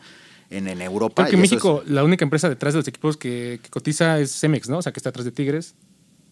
en, 0.50 0.68
en 0.70 0.82
Europa. 0.82 1.24
Creo 1.24 1.32
que 1.32 1.36
en 1.36 1.42
México 1.42 1.84
la 1.86 2.04
única 2.06 2.24
empresa 2.24 2.48
detrás 2.48 2.74
de 2.74 2.80
los 2.80 2.88
equipos 2.88 3.18
que, 3.18 3.60
que 3.62 3.70
cotiza 3.70 4.20
es 4.20 4.32
Cemex, 4.40 4.70
¿no? 4.70 4.78
O 4.78 4.82
sea, 4.82 4.94
que 4.94 5.00
está 5.00 5.10
atrás 5.10 5.26
de 5.26 5.32
Tigres. 5.32 5.76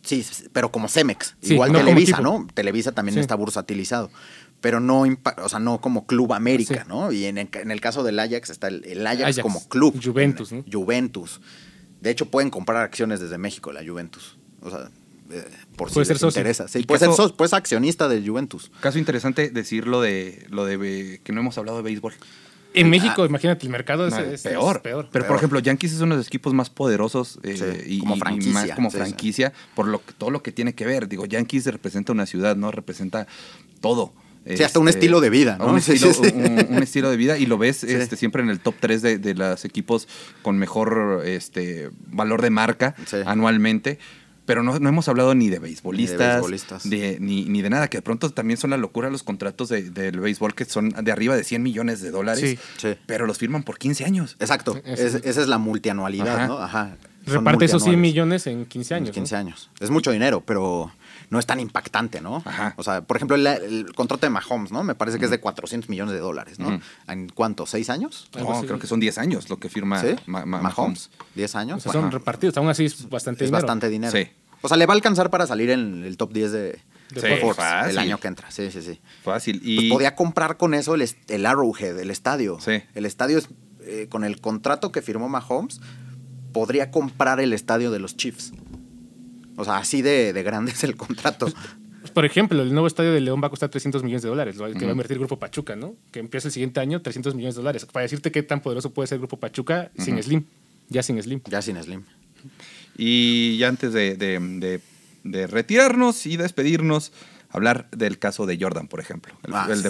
es- 0.10 0.26
sí, 0.26 0.45
pero 0.53 0.72
como 0.72 0.88
Cemex. 0.88 1.36
Sí, 1.41 1.56
igual 1.56 1.74
no 1.74 1.80
Televisa. 1.80 2.22
¿no? 2.22 2.47
Televisa 2.53 2.93
también 2.93 3.16
Sí. 3.16 3.20
está 3.20 3.36
bursatilizado. 3.36 4.10
Pero 4.62 4.80
no, 4.80 5.03
o 5.43 5.49
sea, 5.49 5.60
no 5.60 5.82
como 5.82 6.08
Club 6.08 6.32
América, 6.34 6.84
Sí. 6.84 6.88
¿no? 6.88 7.12
Y 7.12 7.26
en 7.26 7.38
el, 7.38 7.49
en 7.53 7.70
el 7.72 7.82
caso 7.82 8.03
del 8.03 8.18
Ajax 8.18 8.49
está 8.49 8.70
el, 8.70 8.86
el 8.86 9.06
Ajax, 9.06 9.24
Ajax. 9.24 9.39
como 9.41 9.68
club. 9.68 9.99
Juventus, 10.01 10.53
¿no? 10.53 10.64
Juventus. 10.72 11.41
De 12.01 12.12
hecho, 12.12 12.28
pueden 12.32 12.49
comprar 12.49 12.82
acciones 12.82 13.20
desde 13.20 13.38
México, 13.38 13.74
la 13.74 13.84
Juventus. 13.86 14.38
O 14.62 14.70
sea, 14.70 14.89
eh, 15.32 15.43
por 15.76 15.89
si 15.89 15.95
Puede 15.95 16.05
ser 16.05 16.15
les 16.15 16.21
socio. 16.21 16.39
interesa. 16.39 16.67
Sí, 16.67 16.84
puede 16.84 16.99
caso- 16.99 17.11
ser 17.11 17.17
socio, 17.23 17.36
puede 17.38 17.49
ser 17.49 17.57
accionista 17.57 18.07
de 18.07 18.26
Juventus. 18.28 18.71
Caso 18.80 18.97
interesante 18.99 19.49
decir 19.49 19.88
lo 19.88 20.01
de, 20.01 20.45
lo 20.49 20.65
de 20.65 20.76
eh, 21.15 21.21
que 21.23 21.34
no 21.34 21.41
hemos 21.41 21.57
hablado 21.57 21.78
de 21.78 21.84
béisbol. 21.84 22.13
En 22.73 22.89
México, 22.89 23.26
imagínate, 23.26 23.65
el 23.65 23.71
mercado 23.71 24.05
es, 24.05 24.13
No, 24.13 24.19
es- 24.19 24.41
peor. 24.41 24.76
es 24.76 24.82
peor. 24.82 25.07
Pero, 25.09 25.28
por 25.28 25.38
ejemplo, 25.38 25.59
Yankees 25.59 25.93
es 25.93 26.01
uno 26.01 26.15
de 26.15 26.17
los 26.19 26.28
equipos 26.28 26.53
más 26.53 26.69
poderosos 26.69 27.39
eh, 27.43 27.55
Sí, 27.86 27.93
y, 27.95 27.99
como 27.99 28.17
y 28.17 28.19
franquicia, 28.19 28.51
más 28.53 28.71
como 28.71 28.89
sí, 28.89 28.97
sí. 28.97 29.03
franquicia 29.03 29.53
por 29.76 29.88
lo 29.88 30.03
que, 30.05 30.11
todo 30.11 30.30
lo 30.30 30.43
que 30.43 30.51
tiene 30.51 30.76
que 30.76 30.86
ver. 30.86 31.07
Digo, 31.07 31.26
Yankees 31.26 31.65
representa 31.67 32.11
una 32.11 32.26
ciudad, 32.26 32.57
¿no? 32.57 32.71
Representa 32.71 33.28
todo. 33.80 34.13
Sí, 34.45 34.61
hasta 34.61 34.78
un 34.80 34.89
estilo 34.89 35.21
de 35.21 35.30
vida, 35.32 35.57
¿no? 35.57 35.67
Un, 35.67 35.78
estilo, 35.80 36.13
sí, 36.13 36.19
sí. 36.26 36.32
un- 36.36 36.67
un 36.76 36.84
estilo 36.84 37.09
de 37.09 37.15
vida 37.17 37.38
y 37.38 37.45
lo 37.45 37.57
ves 37.57 37.84
este, 37.86 38.15
siempre 38.17 38.43
en 38.43 38.49
el 38.49 38.59
top 38.59 38.76
3 38.80 39.01
de, 39.01 39.17
de 39.19 39.34
los 39.36 39.63
equipos 39.65 40.07
con 40.43 40.57
mejor 40.59 41.23
este, 41.26 41.89
valor 42.07 42.41
de 42.41 42.49
marca 42.49 42.93
Sí. 43.07 43.17
anualmente. 43.26 43.99
Pero 44.45 44.61
no, 44.63 44.77
no 44.79 44.89
hemos 44.89 45.07
hablado 45.07 45.33
ni 45.33 45.49
de 45.49 45.59
beisbolistas, 45.59 46.19
Ni 46.19 46.25
de 46.25 46.33
beisbolistas. 46.33 46.89
de- 46.89 47.17
ni, 47.19 47.45
ni 47.45 47.61
de 47.61 47.69
nada, 47.69 47.87
que 47.89 47.97
de 47.97 48.01
pronto 48.03 48.29
también 48.29 48.57
son 48.57 48.69
la 48.69 48.77
locura 48.77 49.09
los 49.09 49.23
contratos 49.23 49.69
de- 49.69 49.89
del 49.89 50.19
béisbol, 50.19 50.53
que 50.53 50.65
son 50.65 50.89
de 50.89 51.11
arriba 51.11 51.35
de 51.35 51.43
100 51.43 51.63
millones 51.63 52.01
de 52.01 52.11
dólares, 52.11 52.41
Sí. 52.41 52.59
Sí. 52.77 52.95
pero 53.07 53.25
los 53.25 53.37
firman 53.39 53.63
por 53.63 53.77
15 53.79 54.05
años. 54.05 54.35
Exacto. 54.39 54.79
Es- 54.85 54.99
esa 55.15 55.41
es 55.41 55.47
la 55.47 55.57
multianualidad, 55.57 56.35
Ajá. 56.35 56.47
¿no? 56.47 56.57
Ajá. 56.59 56.97
Reparte 57.25 57.65
esos 57.65 57.81
100 57.81 57.99
multianuales. 57.99 58.45
millones 58.45 58.47
en 58.47 58.65
15 58.67 58.93
años. 58.93 59.09
En 59.09 59.13
15 59.15 59.33
¿no? 59.35 59.39
años. 59.39 59.69
Es 59.79 59.89
mucho 59.89 60.11
dinero, 60.11 60.43
pero 60.45 60.91
no 61.30 61.39
es 61.39 61.45
tan 61.45 61.59
impactante, 61.59 62.21
¿no? 62.21 62.41
Ajá. 62.45 62.73
O 62.78 62.84
sea, 62.84 63.01
por 63.01 63.17
ejemplo, 63.17 63.36
el, 63.36 63.45
el 63.47 63.93
contrato 63.95 64.26
de 64.26 64.30
Mahomes, 64.30 64.71
¿no? 64.71 64.84
Me 64.84 64.95
parece 64.95 65.19
que 65.19 65.26
es 65.26 65.32
de 65.32 65.39
400 65.39 65.89
millones 65.89 66.13
de 66.13 66.19
dólares, 66.19 66.59
¿no? 66.59 66.80
¿En 67.07 67.30
cuánto? 67.30 67.65
¿Seis 67.65 67.89
años? 67.89 68.30
No, 68.38 68.61
creo 68.63 68.80
que 68.80 68.88
son 68.88 68.99
10 68.99 69.17
años 69.17 69.49
lo 69.49 69.57
que 69.57 69.69
firma 69.69 69.99
¿Sí? 70.01 70.15
Ma- 70.26 70.45
Ma- 70.45 70.61
Mahomes. 70.61 71.09
¿10 71.36 71.55
años? 71.55 71.78
O 71.86 71.91
sea, 71.91 72.01
son 72.01 72.11
repartidos. 72.11 72.55
Aún 72.57 72.69
así 72.69 72.86
es 72.86 73.09
bastante 73.09 73.43
es 73.45 73.49
dinero. 73.49 73.61
bastante 73.63 73.89
dinero. 73.89 74.11
Sí. 74.11 74.28
O 74.61 74.67
sea, 74.67 74.78
le 74.78 74.86
va 74.86 74.93
a 74.93 74.95
alcanzar 74.95 75.30
para 75.30 75.45
salir 75.45 75.69
en 75.69 76.03
el 76.03 76.17
top 76.17 76.34
10 76.34 76.51
de, 76.51 76.80
Forbes 77.39 77.55
fácil. 77.55 77.91
el 77.91 77.97
año 77.99 78.17
que 78.19 78.28
entra. 78.28 78.49
Sí, 78.49 78.71
sí, 78.71 78.82
sí. 78.82 78.99
Fácil. 79.23 79.61
Pues 79.63 79.89
podía 79.91 80.15
comprar 80.15 80.57
con 80.57 80.73
eso 80.73 80.95
el 80.95 81.45
Arrowhead, 81.45 81.99
el 81.99 82.09
estadio. 82.09 82.57
Sí. 82.59 82.82
El 82.95 83.05
estadio 83.05 83.38
es, 83.38 83.47
eh, 83.82 84.07
con 84.09 84.23
el 84.23 84.41
contrato 84.41 84.91
que 84.91 85.03
firmó 85.03 85.30
Mahomes, 85.30 85.82
podría 86.51 86.89
comprar 86.89 87.39
el 87.39 87.53
estadio 87.53 87.91
de 87.91 87.99
los 87.99 88.17
Chiefs. 88.17 88.53
O 89.56 89.64
sea, 89.66 89.78
así 89.78 90.01
de, 90.01 90.34
de 90.34 90.43
grande 90.43 90.72
es 90.72 90.84
el 90.84 90.95
contrato. 90.95 91.47
Pues, 92.01 92.12
Por 92.12 92.26
ejemplo, 92.26 92.62
el 92.62 92.72
nuevo 92.74 92.88
estadio 92.88 93.12
de 93.14 93.22
León 93.22 93.41
va 93.41 93.47
a 93.47 93.49
costar 93.49 93.70
300 93.70 94.03
millones 94.03 94.22
de 94.22 94.30
dólares, 94.30 94.58
lo 94.58 94.72
que 94.72 94.86
va 94.86 94.89
a 94.89 94.91
invertir 94.91 95.14
el 95.16 95.20
Grupo 95.20 95.39
Pachuca, 95.39 95.76
¿no? 95.76 95.95
Que 96.12 96.20
empieza 96.20 96.47
el 96.47 96.51
siguiente 96.51 96.80
año, 96.80 97.01
300 97.01 97.34
millones 97.36 97.56
de 97.56 97.62
dólares. 97.62 97.86
Para 97.86 98.03
decirte 98.03 98.32
qué 98.32 98.43
tan 98.43 98.62
poderoso 98.62 98.91
puede 98.93 99.08
ser 99.08 99.16
el 99.16 99.20
Grupo 99.22 99.38
Pachuca 99.38 99.91
sin 99.97 100.22
Slim. 100.22 100.43
Ya 100.89 101.01
sin 101.03 101.22
Slim. 101.22 101.41
ya 101.49 101.62
sin 101.62 101.82
Slim. 101.82 102.03
Y 102.97 103.58
ya 103.58 103.68
antes 103.70 103.93
de, 103.93 104.16
de- 104.16 104.39
de- 104.39 104.82
de 105.24 105.47
retirarnos 105.47 106.28
y 106.28 106.38
despedirnos, 106.38 107.12
hablar 107.49 107.89
del 107.89 108.20
caso 108.20 108.45
de 108.45 108.58
Jordan, 108.62 108.88
por 108.88 108.99
ejemplo. 108.99 109.34
El, 109.43 109.56
Ah, 109.56 109.66
el 109.72 109.78
sí. 109.78 109.84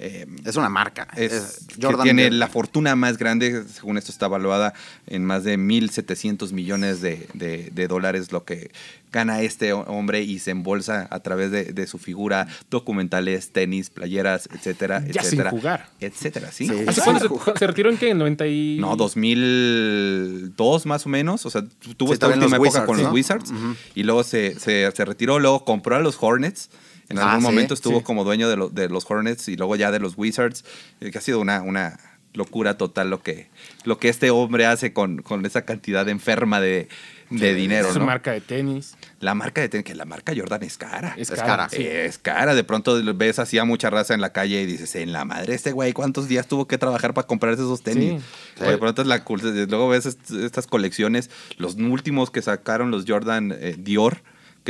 Eh, 0.00 0.26
Es 0.44 0.56
una 0.56 0.68
marca. 0.68 1.08
es- 1.16 1.32
Es- 1.32 1.66
que 1.66 1.82
Jordan 1.86 2.04
tiene 2.04 2.30
la 2.30 2.48
fortuna 2.48 2.94
más 2.96 3.18
grande, 3.18 3.64
según 3.72 3.98
esto 3.98 4.12
está 4.12 4.26
evaluada 4.26 4.72
en 5.06 5.24
más 5.24 5.44
de 5.44 5.56
1.700 5.58 6.52
millones 6.52 7.00
de, 7.00 7.28
de- 7.34 7.70
de 7.72 7.88
dólares, 7.88 8.30
lo 8.32 8.44
que 8.44 8.70
gana 9.10 9.40
este 9.40 9.72
ho- 9.72 9.80
hombre 9.88 10.22
y 10.22 10.38
se 10.38 10.50
embolsa 10.50 11.08
a 11.10 11.20
través 11.20 11.50
de, 11.50 11.64
de 11.72 11.86
su 11.86 11.98
figura, 11.98 12.46
documentales, 12.70 13.50
tenis, 13.52 13.88
playeras, 13.90 14.48
etcétera, 14.54 15.00
Ya 15.00 15.22
sin 15.22 15.40
etcétera. 15.40 15.50
jugar. 15.50 15.88
Etcétera, 16.00 16.52
sí. 16.52 16.66
Sí. 16.68 16.74
¿Hace 16.86 17.00
cuándo 17.00 17.20
se, 17.22 17.28
jugar. 17.28 17.58
se 17.58 17.66
retiró 17.66 17.90
en 17.90 17.96
qué? 17.96 18.10
¿En 18.10 18.18
90 18.18 18.46
y...? 18.46 18.76
No, 18.78 18.96
2002 18.96 20.86
más 20.86 21.06
o 21.06 21.08
menos. 21.08 21.46
O 21.46 21.50
sea, 21.50 21.62
tu- 21.62 21.94
tuvo 21.94 22.08
Sí, 22.08 22.14
esta 22.14 22.26
última 22.28 22.46
época 22.56 22.60
Wizards, 22.60 22.86
con 22.86 23.02
los. 23.02 23.12
Wizards 23.12 23.52
y 23.94 24.02
luego 24.02 24.22
se, 24.24 24.58
se- 24.58 24.90
se 24.94 25.04
retiró, 25.04 25.38
luego 25.38 25.64
compró 25.64 25.96
a 25.96 26.00
los 26.00 26.16
Hornets. 26.20 26.70
En 27.08 27.18
Ah, 27.18 27.32
algún 27.32 27.40
sí, 27.40 27.46
momento 27.46 27.74
estuvo 27.74 27.98
sí. 27.98 28.04
como 28.04 28.24
dueño 28.24 28.48
de, 28.48 28.56
lo- 28.56 28.68
de 28.68 28.88
los 28.88 29.10
Hornets 29.10 29.48
y 29.48 29.56
luego 29.56 29.76
ya 29.76 29.90
de 29.90 29.98
los 30.00 30.14
Wizards, 30.16 30.64
eh, 31.00 31.10
que 31.10 31.18
ha 31.18 31.22
sido 31.22 31.40
una, 31.40 31.62
una 31.62 31.98
locura 32.34 32.76
total 32.76 33.08
lo 33.10 33.22
que, 33.22 33.48
lo 33.84 33.98
que 33.98 34.08
este 34.10 34.30
hombre 34.30 34.66
hace 34.66 34.92
con, 34.92 35.22
con 35.22 35.44
esa 35.46 35.62
cantidad 35.62 36.06
enferma 36.08 36.60
de, 36.60 36.88
de 37.30 37.54
dinero. 37.54 37.90
Su 37.92 37.98
¿no? 37.98 38.04
marca 38.04 38.30
de 38.32 38.40
tenis. 38.42 38.94
La 39.20 39.34
marca 39.34 39.60
de 39.62 39.68
tenis, 39.70 39.84
que 39.86 39.94
la 39.94 40.04
marca 40.04 40.32
Jordan 40.36 40.62
es 40.62 40.76
cara. 40.76 41.14
Es, 41.16 41.30
Es 41.30 41.36
cara. 41.40 41.46
cara. 41.46 41.68
sí. 41.70 41.82
Es 41.82 42.18
cara, 42.18 42.54
de 42.54 42.62
pronto 42.62 43.02
ves 43.16 43.38
así 43.38 43.58
a 43.58 43.64
mucha 43.64 43.88
raza 43.90 44.12
en 44.14 44.20
la 44.20 44.32
calle 44.32 44.60
y 44.62 44.66
dices, 44.66 44.94
en 44.94 45.12
la 45.12 45.24
madre, 45.24 45.54
este 45.54 45.72
güey, 45.72 45.92
¿cuántos 45.94 46.28
días 46.28 46.46
tuvo 46.46 46.68
que 46.68 46.76
trabajar 46.78 47.14
para 47.14 47.26
comprarse 47.26 47.62
esos 47.62 47.82
tenis? 47.82 48.22
Sí. 48.56 48.64
O 48.64 48.70
de 48.70 48.78
pronto 48.78 49.00
es 49.02 49.08
la 49.08 49.24
luego 49.26 49.88
ves 49.88 50.04
est- 50.06 50.30
estas 50.30 50.66
colecciones, 50.66 51.30
los 51.56 51.74
últimos 51.76 52.30
que 52.30 52.42
sacaron 52.42 52.90
los 52.90 53.04
Jordan 53.08 53.52
eh, 53.58 53.74
Dior, 53.78 54.18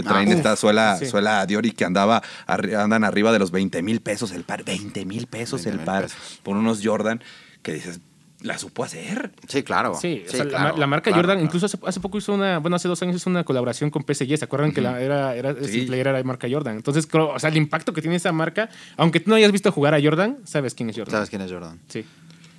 que 0.03 0.09
Ah, 0.09 0.13
traen 0.13 0.29
uf, 0.29 0.35
esta 0.37 0.55
suela, 0.57 0.97
sí. 0.97 1.07
suela 1.07 1.45
Dior 1.47 1.67
y 1.67 1.73
que 1.73 1.85
andaba 1.85 2.23
arri- 2.47 2.77
andan 2.77 3.03
arriba 3.03 3.33
de 3.33 3.39
los 3.41 3.51
20 3.51 3.83
mil 3.83 4.01
pesos 4.01 4.31
el 4.33 4.45
par, 4.45 4.63
20 4.65 5.05
mil 5.05 5.27
pesos 5.27 5.65
20 5.65 5.81
el 5.81 5.85
par 5.87 6.03
pesos. 6.05 6.41
por 6.45 6.57
unos 6.57 6.81
Jordan, 6.85 7.21
que 7.63 7.73
dices, 7.73 8.01
la 8.41 8.57
supo 8.57 8.85
hacer. 8.85 9.33
Sí, 9.49 9.65
claro. 9.65 9.95
Sí, 10.01 10.23
o 10.29 10.31
sea, 10.31 10.45
la, 10.45 10.51
claro, 10.51 10.77
la 10.77 10.87
marca 10.87 11.11
claro, 11.11 11.17
Jordan, 11.17 11.37
claro. 11.39 11.45
incluso 11.47 11.67
hace, 11.67 11.77
hace 11.85 11.99
poco 11.99 12.19
hizo 12.19 12.33
una, 12.33 12.59
bueno, 12.59 12.77
hace 12.77 12.87
dos 12.87 13.03
años 13.03 13.17
hizo 13.17 13.29
una 13.29 13.43
colaboración 13.43 13.91
con 13.91 14.05
PSG, 14.05 14.37
¿se 14.39 14.45
acuerdan 14.45 14.71
que 14.71 14.81
la, 14.81 15.01
era, 15.01 15.35
era, 15.35 15.55
Sí. 15.55 15.79
ese 15.81 15.87
player 15.89 16.07
era 16.07 16.17
de 16.19 16.23
marca 16.23 16.47
Jordan? 16.49 16.77
Entonces, 16.77 17.09
creo, 17.09 17.31
o 17.31 17.39
sea, 17.41 17.51
el 17.51 17.57
impacto 17.57 17.93
que 17.93 18.01
tiene 18.01 18.15
esa 18.17 18.31
marca, 18.31 18.69
aunque 18.97 19.19
tú 19.19 19.31
no 19.31 19.35
hayas 19.37 19.51
visto 19.51 19.73
jugar 19.73 19.95
a 19.95 20.01
Jordan, 20.01 20.39
sabes 20.45 20.75
quién 20.75 20.89
es 20.91 20.97
Jordan. 20.97 21.11
¿Sabes 21.11 21.31
quién 21.31 21.43
es 21.43 21.51
Jordan? 21.51 21.81
Sí. 21.89 22.05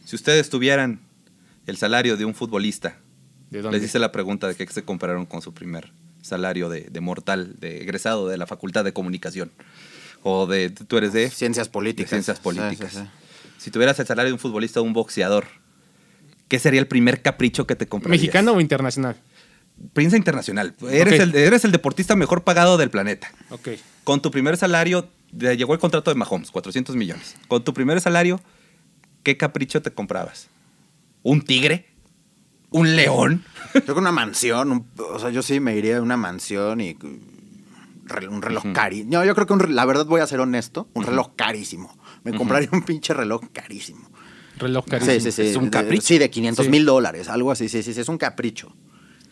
Si 0.04 0.16
ustedes 0.18 0.50
tuvieran 0.50 1.00
el 1.66 1.78
salario 1.78 2.18
de 2.18 2.26
un 2.26 2.36
futbolista, 2.36 2.98
¿De 3.50 3.62
dónde? 3.62 3.78
Les 3.80 3.86
hice 3.88 4.00
la 4.00 4.12
pregunta 4.12 4.48
de 4.50 4.56
qué 4.56 4.68
se 4.68 4.84
compararon 4.84 5.26
con 5.26 5.42
su 5.42 5.54
primer 5.54 5.92
salario 6.30 6.70
de, 6.70 6.82
de 6.82 7.02
mortal, 7.02 7.56
de 7.60 7.82
egresado 7.82 8.28
de 8.28 8.38
la 8.38 8.48
Facultad 8.48 8.84
de 8.86 8.94
Comunicación. 8.94 9.52
O 10.24 10.48
de, 10.48 10.70
tú 10.70 10.98
eres 10.98 11.14
de, 11.14 11.30
Ciencias 11.30 11.68
de 11.68 11.72
políticas. 11.72 12.10
Ciencias 12.10 12.40
Políticas. 12.40 12.94
sí, 12.94 13.00
sí. 13.00 13.08
Si 13.60 13.72
tuvieras 13.72 14.00
el 14.00 14.08
salario 14.08 14.30
de 14.30 14.34
un 14.34 14.40
futbolista 14.40 14.80
o 14.80 14.84
un 14.84 14.94
boxeador, 14.94 15.46
¿qué 16.48 16.60
sería 16.60 16.80
el 16.80 16.88
primer 16.88 17.22
capricho 17.22 17.68
que 17.68 17.76
te 17.76 17.88
comprarías? 17.88 18.22
¿Mexicano 18.22 18.54
o 18.54 18.62
internacional? 18.62 19.18
Prensa 19.92 20.16
internacional. 20.16 20.76
Eres, 20.90 21.20
el, 21.20 21.36
eres 21.36 21.66
el 21.66 21.74
deportista 21.74 22.16
mejor 22.16 22.44
pagado 22.44 22.78
del 22.78 22.90
planeta. 22.90 23.30
Ok. 23.50 23.70
Con 24.06 24.22
tu 24.22 24.32
primer 24.32 24.56
salario, 24.56 25.10
llegó 25.38 25.74
el 25.74 25.80
contrato 25.80 26.10
de 26.10 26.16
Mahomes, 26.16 26.52
400 26.52 26.96
millones. 26.96 27.36
Con 27.50 27.64
tu 27.66 27.74
primer 27.74 28.00
salario, 28.00 28.40
¿qué 29.24 29.36
capricho 29.36 29.82
te 29.82 29.92
comprabas? 29.92 30.48
¿Un 31.22 31.42
tigre? 31.42 31.89
¿Un 32.72 32.96
león? 32.96 33.44
Yo 33.74 33.94
con 33.96 34.00
una 34.04 34.12
mansión, 34.12 34.72
un- 34.72 34.86
o 35.14 35.20
sea, 35.20 35.30
yo 35.30 35.42
sí 35.42 35.60
me 35.60 35.76
iría 35.76 35.98
a 35.98 36.02
una 36.02 36.18
mansión 36.18 36.82
y 36.82 36.96
un 38.30 38.42
reloj 38.42 38.64
carísimo. 38.74 39.12
No, 39.14 39.26
yo 39.26 39.36
creo 39.36 39.46
que 39.48 39.54
un 39.54 39.76
la 39.76 39.86
verdad 39.86 40.06
voy 40.06 40.22
a 40.22 40.28
ser 40.28 40.40
honesto, 40.40 40.88
un 40.94 41.04
reloj 41.06 41.30
carísimo. 41.36 41.96
Me 42.24 42.34
compraría 42.34 42.70
un 42.72 42.84
pinche 42.84 43.14
reloj 43.14 43.42
carísimo. 43.54 44.10
Reloj 44.58 44.86
carísimo. 44.86 45.14
Sí, 45.16 45.22
sí, 45.22 45.32
sí. 45.32 45.42
Es 45.50 45.56
un 45.56 45.66
de- 45.66 45.70
capricho. 45.72 46.06
Sí, 46.06 46.18
de 46.18 46.30
500 46.30 46.66
Sí. 46.66 46.72
mil 46.72 46.86
dólares, 46.86 47.30
algo 47.30 47.52
así, 47.52 47.70
sí, 47.70 47.82
sí, 47.84 47.94
sí, 47.94 48.02
es 48.02 48.10
un 48.10 48.18
capricho. 48.18 48.76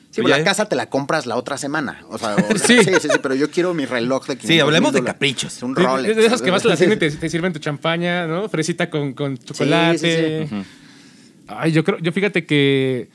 Sí, 0.10 0.22
Oye, 0.22 0.30
la 0.30 0.44
casa 0.44 0.68
te 0.70 0.76
la 0.76 0.90
compras 0.90 1.26
la 1.26 1.36
otra 1.36 1.58
semana. 1.58 2.02
O 2.10 2.18
sea, 2.18 2.36
o- 2.36 2.38
Sí. 2.58 2.78
sí. 2.84 2.92
sí, 3.02 3.08
sí, 3.12 3.20
pero 3.22 3.36
yo 3.36 3.52
quiero 3.52 3.74
mi 3.74 3.86
reloj 3.86 4.22
de 4.28 4.38
500 4.38 4.48
Sí, 4.48 4.60
hablemos 4.60 4.94
de 4.94 5.04
caprichos. 5.04 5.58
Es 5.58 5.64
un 5.64 5.74
De- 5.74 5.82
de- 5.82 5.88
Rolex. 5.88 6.16
De 6.16 6.26
esas 6.26 6.42
que 6.42 6.50
vas 6.50 6.64
a 6.66 6.70
la 6.70 6.78
cena 6.78 6.94
y 6.94 6.98
te, 6.98 7.12
te 7.12 7.30
sirven 7.30 7.52
tu 7.54 7.60
champaña, 7.60 8.26
¿no? 8.26 8.48
Fresita 8.50 8.90
con, 8.90 9.14
con 9.14 9.38
chocolate. 9.38 10.48
sí, 10.48 10.48
sí. 10.50 10.64
Ay, 11.48 11.72
yo 11.72 11.84
creo, 11.84 11.98
yo 12.00 12.12
fíjate 12.12 12.46
que. 12.46 13.10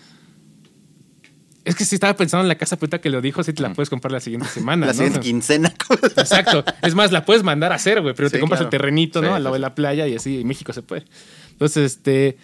Es 1.64 1.76
que 1.76 1.84
si 1.84 1.94
estaba 1.94 2.16
pensando 2.16 2.42
en 2.42 2.48
la 2.48 2.56
casa 2.56 2.76
puta 2.76 3.00
que 3.00 3.08
lo 3.08 3.20
dijo, 3.20 3.42
sí 3.44 3.52
te 3.52 3.62
la 3.62 3.72
puedes 3.72 3.88
comprar 3.88 4.10
la 4.12 4.20
siguiente 4.20 4.48
semana. 4.54 4.86
La 4.86 4.92
¿no? 4.92 4.96
siguiente 4.96 5.20
quincena. 5.20 5.72
Exacto. 6.16 6.64
Es 6.82 6.94
más, 6.94 7.12
la 7.12 7.24
puedes 7.24 7.42
mandar 7.42 7.70
a 7.72 7.76
hacer, 7.76 8.00
güey, 8.00 8.14
pero 8.14 8.28
Sí, 8.28 8.34
te 8.34 8.40
compras 8.40 8.58
claro. 8.58 8.66
el 8.68 8.70
terrenito, 8.70 9.20
¿no? 9.22 9.28
Sí, 9.28 9.34
Al 9.34 9.44
lado 9.44 9.54
sí, 9.54 9.58
de 9.58 9.60
la 9.60 9.74
playa 9.74 10.06
y 10.08 10.16
así, 10.16 10.40
en 10.40 10.46
México 10.48 10.72
se 10.72 10.82
puede. 10.82 11.04
Entonces, 11.52 11.92
este. 11.92 12.36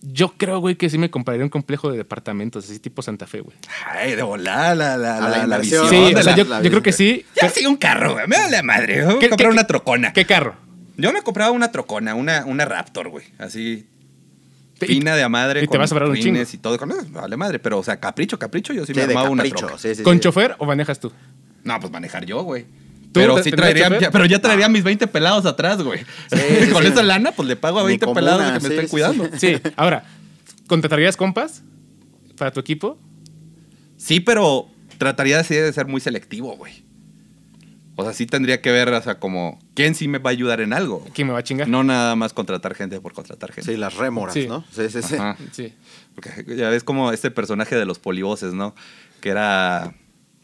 Yo 0.00 0.34
creo, 0.38 0.60
güey, 0.60 0.76
que 0.76 0.88
sí 0.88 0.96
me 0.96 1.10
compraría 1.10 1.42
un 1.42 1.50
complejo 1.50 1.90
de 1.90 1.98
departamentos, 1.98 2.64
así 2.64 2.78
tipo 2.78 3.02
Santa 3.02 3.26
Fe, 3.26 3.40
güey. 3.40 3.56
Ay, 3.90 4.14
de 4.14 4.22
volar 4.22 4.76
la, 4.76 4.96
la, 4.96 5.18
la, 5.18 5.28
la 5.28 5.28
la 5.38 5.44
inversión. 5.44 5.90
visión. 5.90 6.06
Sí, 6.08 6.14
de 6.14 6.20
o 6.20 6.22
sea, 6.22 6.32
la- 6.36 6.38
yo, 6.38 6.44
la 6.48 6.62
yo 6.62 6.70
creo 6.70 6.82
que 6.82 6.92
sí. 6.92 7.26
Ya 7.42 7.50
sí, 7.50 7.66
un 7.66 7.76
carro, 7.76 8.12
güey. 8.12 8.28
Me 8.28 8.36
vale 8.38 8.62
madre. 8.62 9.04
Voy 9.04 9.16
a 9.16 9.18
¿Qué- 9.18 9.28
comprar 9.28 9.48
qué- 9.50 9.52
una 9.54 9.66
trocona. 9.66 10.12
¿Qué 10.12 10.24
carro? 10.24 10.54
Yo 10.96 11.12
me 11.12 11.22
compraba 11.22 11.50
una 11.50 11.72
trocona, 11.72 12.14
una, 12.14 12.44
una 12.44 12.64
Raptor, 12.64 13.08
güey. 13.08 13.26
Así 13.38 13.86
fina 14.86 15.16
de 15.16 15.22
a 15.22 15.28
madre. 15.28 15.60
y 15.60 15.62
te 15.62 15.68
con 15.68 15.78
vas 15.78 15.86
a 15.86 15.88
sobrar 15.88 16.08
un 16.08 16.14
rines 16.16 16.48
chingo. 16.50 16.60
y 16.60 16.62
todo. 16.62 16.78
Con, 16.78 16.88
no, 16.88 16.96
vale 17.20 17.36
madre. 17.36 17.58
Pero, 17.58 17.78
o 17.78 17.82
sea, 17.84 17.98
capricho, 17.98 18.38
capricho. 18.38 18.72
Yo 18.72 18.86
sí, 18.86 18.92
Sí, 18.94 18.98
me 19.00 19.04
armaba 19.04 19.28
una 19.30 19.42
capricho. 19.42 19.66
troca. 19.66 19.78
Sí, 19.78 19.94
sí, 19.94 20.02
¿Con 20.02 20.14
sí. 20.16 20.20
chofer 20.20 20.54
o 20.58 20.66
manejas 20.66 21.00
tú? 21.00 21.12
No, 21.64 21.78
pues 21.80 21.92
manejar 21.92 22.24
yo, 22.24 22.42
güey. 22.42 22.64
¿Tú 22.64 23.20
Pero 23.20 23.36
te- 23.36 23.44
sí 23.44 23.50
traería, 23.52 23.98
ya- 23.98 24.10
pero 24.10 24.26
ya 24.26 24.38
traería 24.40 24.68
mis 24.68 24.84
20 24.84 25.06
pelados 25.06 25.46
atrás, 25.46 25.82
güey. 25.82 26.00
Con 26.72 26.82
sí. 26.82 26.88
esa 26.88 27.02
lana, 27.02 27.32
pues 27.32 27.48
le 27.48 27.56
pago 27.56 27.78
a 27.80 27.82
Mi 27.82 27.88
20 27.88 28.04
comuna, 28.06 28.20
pelados 28.20 28.52
que 28.52 28.68
me 28.68 28.74
estén 28.74 28.84
sí, 28.86 28.90
cuidando. 28.90 29.28
Sí. 29.38 29.56
Ahora, 29.76 30.04
¿contratarías 30.66 31.16
compas 31.16 31.62
para 32.36 32.50
tu 32.52 32.60
equipo? 32.60 32.98
Sí, 33.96 34.20
pero 34.20 34.68
trataría 34.98 35.42
de 35.42 35.72
ser 35.72 35.86
muy 35.86 36.00
selectivo, 36.00 36.54
güey. 36.56 36.84
O 38.00 38.04
sea, 38.04 38.12
sí 38.12 38.26
tendría 38.26 38.62
que 38.62 38.70
ver, 38.70 38.88
o 38.90 39.02
sea, 39.02 39.18
como, 39.18 39.58
¿quién 39.74 39.96
sí 39.96 40.06
me 40.06 40.18
va 40.18 40.30
a 40.30 40.32
ayudar 40.32 40.60
en 40.60 40.72
algo? 40.72 41.04
¿Quién 41.14 41.26
me 41.26 41.32
va 41.32 41.40
a 41.40 41.42
chingar? 41.42 41.66
No 41.66 41.82
nada 41.82 42.14
más 42.14 42.32
contratar 42.32 42.76
gente 42.76 43.00
por 43.00 43.12
contratar 43.12 43.50
gente. 43.50 43.72
Sí, 43.72 43.76
las 43.76 43.96
rémoras, 43.96 44.34
Sí. 44.34 44.46
¿no? 44.46 44.64
Sí, 44.70 44.88
sí, 44.88 45.02
sí. 45.02 45.16
Ajá. 45.16 45.36
Sí. 45.50 45.74
Porque 46.14 46.44
ya 46.56 46.70
ves 46.70 46.84
como 46.84 47.10
este 47.10 47.32
personaje 47.32 47.74
de 47.74 47.84
los 47.86 47.98
polivoces, 47.98 48.54
¿no? 48.54 48.72
Que 49.20 49.30
era... 49.30 49.94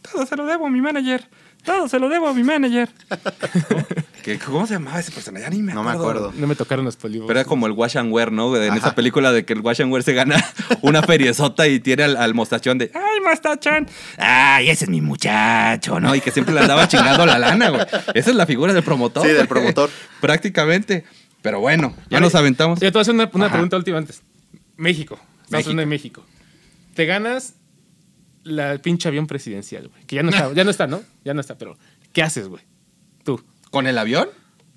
Todo 0.02 0.26
se 0.26 0.34
lo 0.36 0.46
debo 0.46 0.66
a 0.66 0.70
mi 0.70 0.80
manager. 0.80 1.28
Todo 1.64 1.88
se 1.88 1.98
lo 1.98 2.08
debo 2.08 2.28
a 2.28 2.34
mi 2.34 2.42
manager. 2.42 2.88
¿Qué- 4.22 4.38
¿Cómo 4.38 4.66
se 4.66 4.74
llamaba 4.74 5.00
ese 5.00 5.12
personaje? 5.12 5.44
Ya 5.44 5.50
ni 5.50 5.62
me 5.62 5.72
No 5.74 5.82
me 5.82 5.90
acuerdo. 5.90 6.32
No 6.36 6.46
me 6.46 6.54
tocaron 6.54 6.84
los 6.84 6.96
polivos. 6.96 7.26
Pero 7.26 7.40
era 7.40 7.48
como 7.48 7.66
el 7.66 7.72
Wash 7.72 7.96
and 7.98 8.12
Wear, 8.12 8.32
¿no? 8.32 8.56
En 8.56 8.74
esa 8.74 8.94
película 8.94 9.32
de 9.32 9.44
que 9.44 9.52
el 9.54 9.60
Wash 9.60 9.82
and 9.82 9.92
Wear 9.92 10.02
se 10.02 10.12
gana 10.14 10.36
una 10.82 11.02
feriezota 11.02 11.66
y 11.66 11.80
tiene 11.80 12.04
al, 12.04 12.16
al 12.16 12.34
mostachón 12.34 12.78
de 12.78 12.90
¡Ay, 12.94 13.20
mostachón! 13.20 13.88
¡Ay, 14.18 14.70
ese 14.70 14.84
es 14.84 14.90
mi 14.90 15.00
muchacho! 15.00 16.00
¿No? 16.00 16.14
Y 16.14 16.20
que 16.20 16.30
siempre 16.30 16.54
le 16.54 16.60
andaba 16.60 16.86
chingando 16.88 17.24
la 17.26 17.38
lana, 17.38 17.70
güey. 17.70 17.82
Esa 18.14 18.30
es 18.30 18.36
la 18.36 18.46
figura 18.46 18.72
del 18.72 18.82
promotor. 18.82 19.26
Sí, 19.26 19.32
del 19.32 19.48
promotor. 19.48 19.90
Prácticamente. 20.20 21.04
Pero 21.42 21.60
bueno, 21.60 21.94
ya 22.04 22.16
Vale. 22.16 22.20
nos 22.22 22.34
aventamos. 22.34 22.80
Ya 22.80 22.88
te 22.88 22.92
voy 22.92 23.00
a 23.00 23.02
hacer 23.02 23.14
una, 23.14 23.30
pregunta 23.30 23.76
última 23.76 23.98
antes. 23.98 24.22
México. 24.76 25.14
Estamos 25.14 25.50
México. 25.50 25.70
hablando 25.70 25.80
de 25.80 25.86
México. 25.86 26.24
Te 26.94 27.04
ganas 27.06 27.54
la 28.44 28.72
el 28.72 28.80
pinche 28.80 29.08
avión 29.08 29.26
presidencial, 29.26 29.88
güey. 29.88 30.04
Que 30.04 30.16
ya 30.16 30.22
no 30.22 30.30
está, 30.30 30.52
ya 30.52 30.64
no 30.64 30.70
está, 30.70 30.86
¿no? 30.86 31.02
Ya 31.24 31.34
no 31.34 31.40
está, 31.40 31.58
pero 31.58 31.76
¿qué 32.12 32.22
haces, 32.22 32.48
güey? 32.48 32.62
Tú. 33.24 33.42
¿Con 33.70 33.86
el 33.86 33.98
avión? 33.98 34.28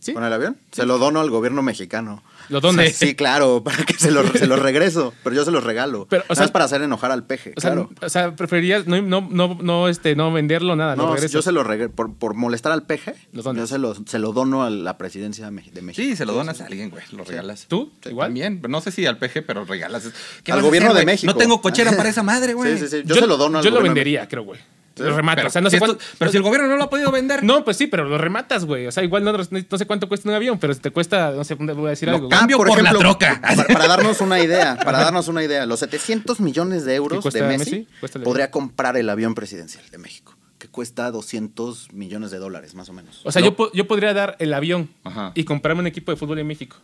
¿Sí? 0.07 0.13
¿Con 0.13 0.23
el 0.23 0.31
avión? 0.33 0.57
Se 0.71 0.85
lo 0.85 0.97
dono 0.97 1.19
al 1.19 1.29
gobierno 1.29 1.61
mexicano. 1.61 2.23
¿Lo 2.49 2.61
donas? 2.61 2.93
Sí, 2.93 3.13
claro, 3.13 3.61
para 3.65 3.83
que 3.83 3.95
se 3.95 4.09
lo, 4.09 4.25
se 4.31 4.47
lo 4.47 4.55
regreso. 4.55 5.13
Pero 5.21 5.35
yo 5.35 5.43
se 5.43 5.51
los 5.51 5.63
regalo. 5.65 6.07
Pero, 6.09 6.21
o 6.23 6.25
Nada 6.27 6.35
sea- 6.35 6.43
más 6.45 6.51
para 6.51 6.63
hacer 6.65 6.81
enojar 6.81 7.11
al 7.11 7.25
peje, 7.25 7.51
O 7.57 7.59
sea, 7.61 7.71
claro. 7.73 7.89
o 8.01 8.07
sea, 8.09 8.35
preferirías 8.37 8.87
no, 8.87 9.01
no, 9.01 9.27
no, 9.29 9.57
no, 9.61 9.89
este, 9.89 10.15
no 10.15 10.31
venderlo, 10.31 10.77
nada, 10.77 10.95
lo 10.95 11.07
No, 11.13 11.17
yo 11.27 11.41
se 11.41 11.51
lo 11.51 11.63
regreso. 11.65 11.91
Por, 11.93 12.13
por 12.13 12.35
molestar 12.35 12.71
al 12.71 12.83
peje, 12.83 13.15
Lo 13.33 13.43
donas. 13.43 13.63
yo 13.63 13.67
se 13.67 13.77
lo, 13.79 13.95
se 14.05 14.17
lo 14.19 14.31
dono 14.31 14.63
a 14.63 14.69
la 14.69 14.97
presidencia 14.97 15.45
de 15.45 15.51
México. 15.51 15.77
Sí, 15.93 16.15
se 16.15 16.25
lo 16.25 16.31
donas 16.33 16.61
a 16.61 16.67
alguien, 16.67 16.89
güey. 16.89 17.03
Lo 17.11 17.25
regalas. 17.25 17.65
¿Tú? 17.67 17.91
Sí, 18.01 18.09
¿Igual? 18.11 18.27
También. 18.29 18.61
No 18.69 18.79
sé 18.79 18.91
si 18.91 19.05
al 19.05 19.17
peje, 19.17 19.41
pero 19.41 19.65
regalas. 19.65 20.09
¿Qué 20.43 20.53
Al 20.53 20.61
gobierno 20.61 20.91
hacer, 20.91 20.99
de? 21.01 21.05
México. 21.05 21.33
No 21.33 21.37
tengo 21.37 21.61
cochera 21.61 21.91
para 21.97 22.07
esa 22.09 22.23
madre, 22.23 22.53
güey. 22.53 22.77
Sí, 22.77 22.87
sí, 22.87 22.97
sí. 22.99 23.03
Yo, 23.05 23.15
se 23.15 23.27
lo 23.27 23.35
dono 23.35 23.57
al 23.57 23.63
Yo 23.65 23.71
lo 23.71 23.77
gobierno 23.77 23.93
vendería, 23.95 24.27
creo, 24.29 24.43
güey. 24.43 24.59
Lo 24.99 25.15
remato. 25.15 25.37
Pero, 25.37 25.47
o 25.47 25.51
sea, 25.51 25.61
no 25.61 25.69
sé 25.69 25.77
si 25.77 25.83
esto- 25.83 25.95
cuánto. 25.97 26.03
pero 26.17 26.31
si 26.31 26.37
el 26.37 26.43
gobierno 26.43 26.67
no 26.67 26.77
lo 26.77 26.83
ha 26.83 26.89
podido 26.89 27.11
vender. 27.11 27.43
No, 27.43 27.63
pues 27.63 27.77
sí, 27.77 27.87
pero 27.87 28.05
lo 28.05 28.17
rematas, 28.17 28.65
güey. 28.65 28.87
O 28.87 28.91
sea, 28.91 29.03
igual 29.03 29.23
no, 29.23 29.31
no 29.33 29.77
sé 29.77 29.85
cuánto 29.87 30.07
cuesta 30.07 30.29
un 30.29 30.35
avión, 30.35 30.57
pero 30.59 30.73
si 30.73 30.79
te 30.79 30.91
cuesta, 30.91 31.31
no 31.31 31.43
sé, 31.43 31.55
voy 31.55 31.87
a 31.87 31.89
decir 31.89 32.09
Lo 32.09 32.15
algo. 32.15 32.29
cambio 32.29 32.57
por 32.57 32.81
la 32.81 32.91
troca. 32.93 33.39
Para, 33.41 33.63
para 33.65 33.87
darnos 33.87 34.21
una 34.21 34.39
idea, 34.39 34.77
para 34.83 34.99
darnos 34.99 35.27
una 35.27 35.43
idea, 35.43 35.65
los 35.65 35.79
700 35.79 36.39
millones 36.39 36.85
de 36.85 36.95
euros 36.95 37.19
¿Qué 37.19 37.21
cuesta 37.23 37.47
de 37.47 37.57
Messi, 37.57 37.87
Messi? 38.01 38.19
Podría 38.23 38.51
comprar 38.51 38.97
el 38.97 39.09
avión 39.09 39.35
presidencial 39.35 39.83
de 39.89 39.97
México, 39.97 40.35
que 40.57 40.67
cuesta 40.67 41.09
200 41.11 41.93
millones 41.93 42.31
de 42.31 42.37
dólares, 42.39 42.75
más 42.75 42.89
o 42.89 42.93
menos. 42.93 43.21
O 43.25 43.31
sea, 43.31 43.41
No. 43.41 43.55
yo, 43.55 43.71
yo 43.73 43.87
podría 43.87 44.13
dar 44.13 44.35
el 44.39 44.53
avión 44.53 44.89
Ajá. 45.03 45.31
y 45.35 45.43
comprarme 45.43 45.81
un 45.81 45.87
equipo 45.87 46.11
de 46.11 46.17
fútbol 46.17 46.39
en 46.39 46.47
México. 46.47 46.77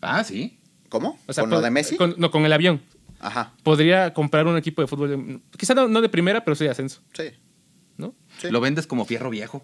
Ah, 0.00 0.22
sí. 0.24 0.58
¿Cómo? 0.88 1.18
O 1.26 1.32
sea, 1.32 1.42
¿Con 1.42 1.50
lo 1.50 1.60
de 1.60 1.70
Messi? 1.70 1.96
con- 1.96 2.14
no, 2.16 2.30
con 2.30 2.44
el 2.44 2.52
avión. 2.52 2.80
Ajá, 3.20 3.52
Podría 3.64 4.14
comprar 4.14 4.46
un 4.46 4.56
equipo 4.56 4.80
de 4.80 4.86
fútbol. 4.88 5.40
quizá 5.56 5.74
no, 5.74 5.88
no 5.88 6.00
de 6.00 6.08
primera, 6.08 6.44
pero 6.44 6.54
sí 6.54 6.64
de 6.64 6.70
ascenso, 6.70 7.00
sí. 7.12 7.24
¿No? 7.98 8.14
sí. 8.40 8.48
Lo 8.50 8.60
vendes 8.60 8.86
como 8.86 9.04
fierro 9.04 9.28
viejo. 9.30 9.62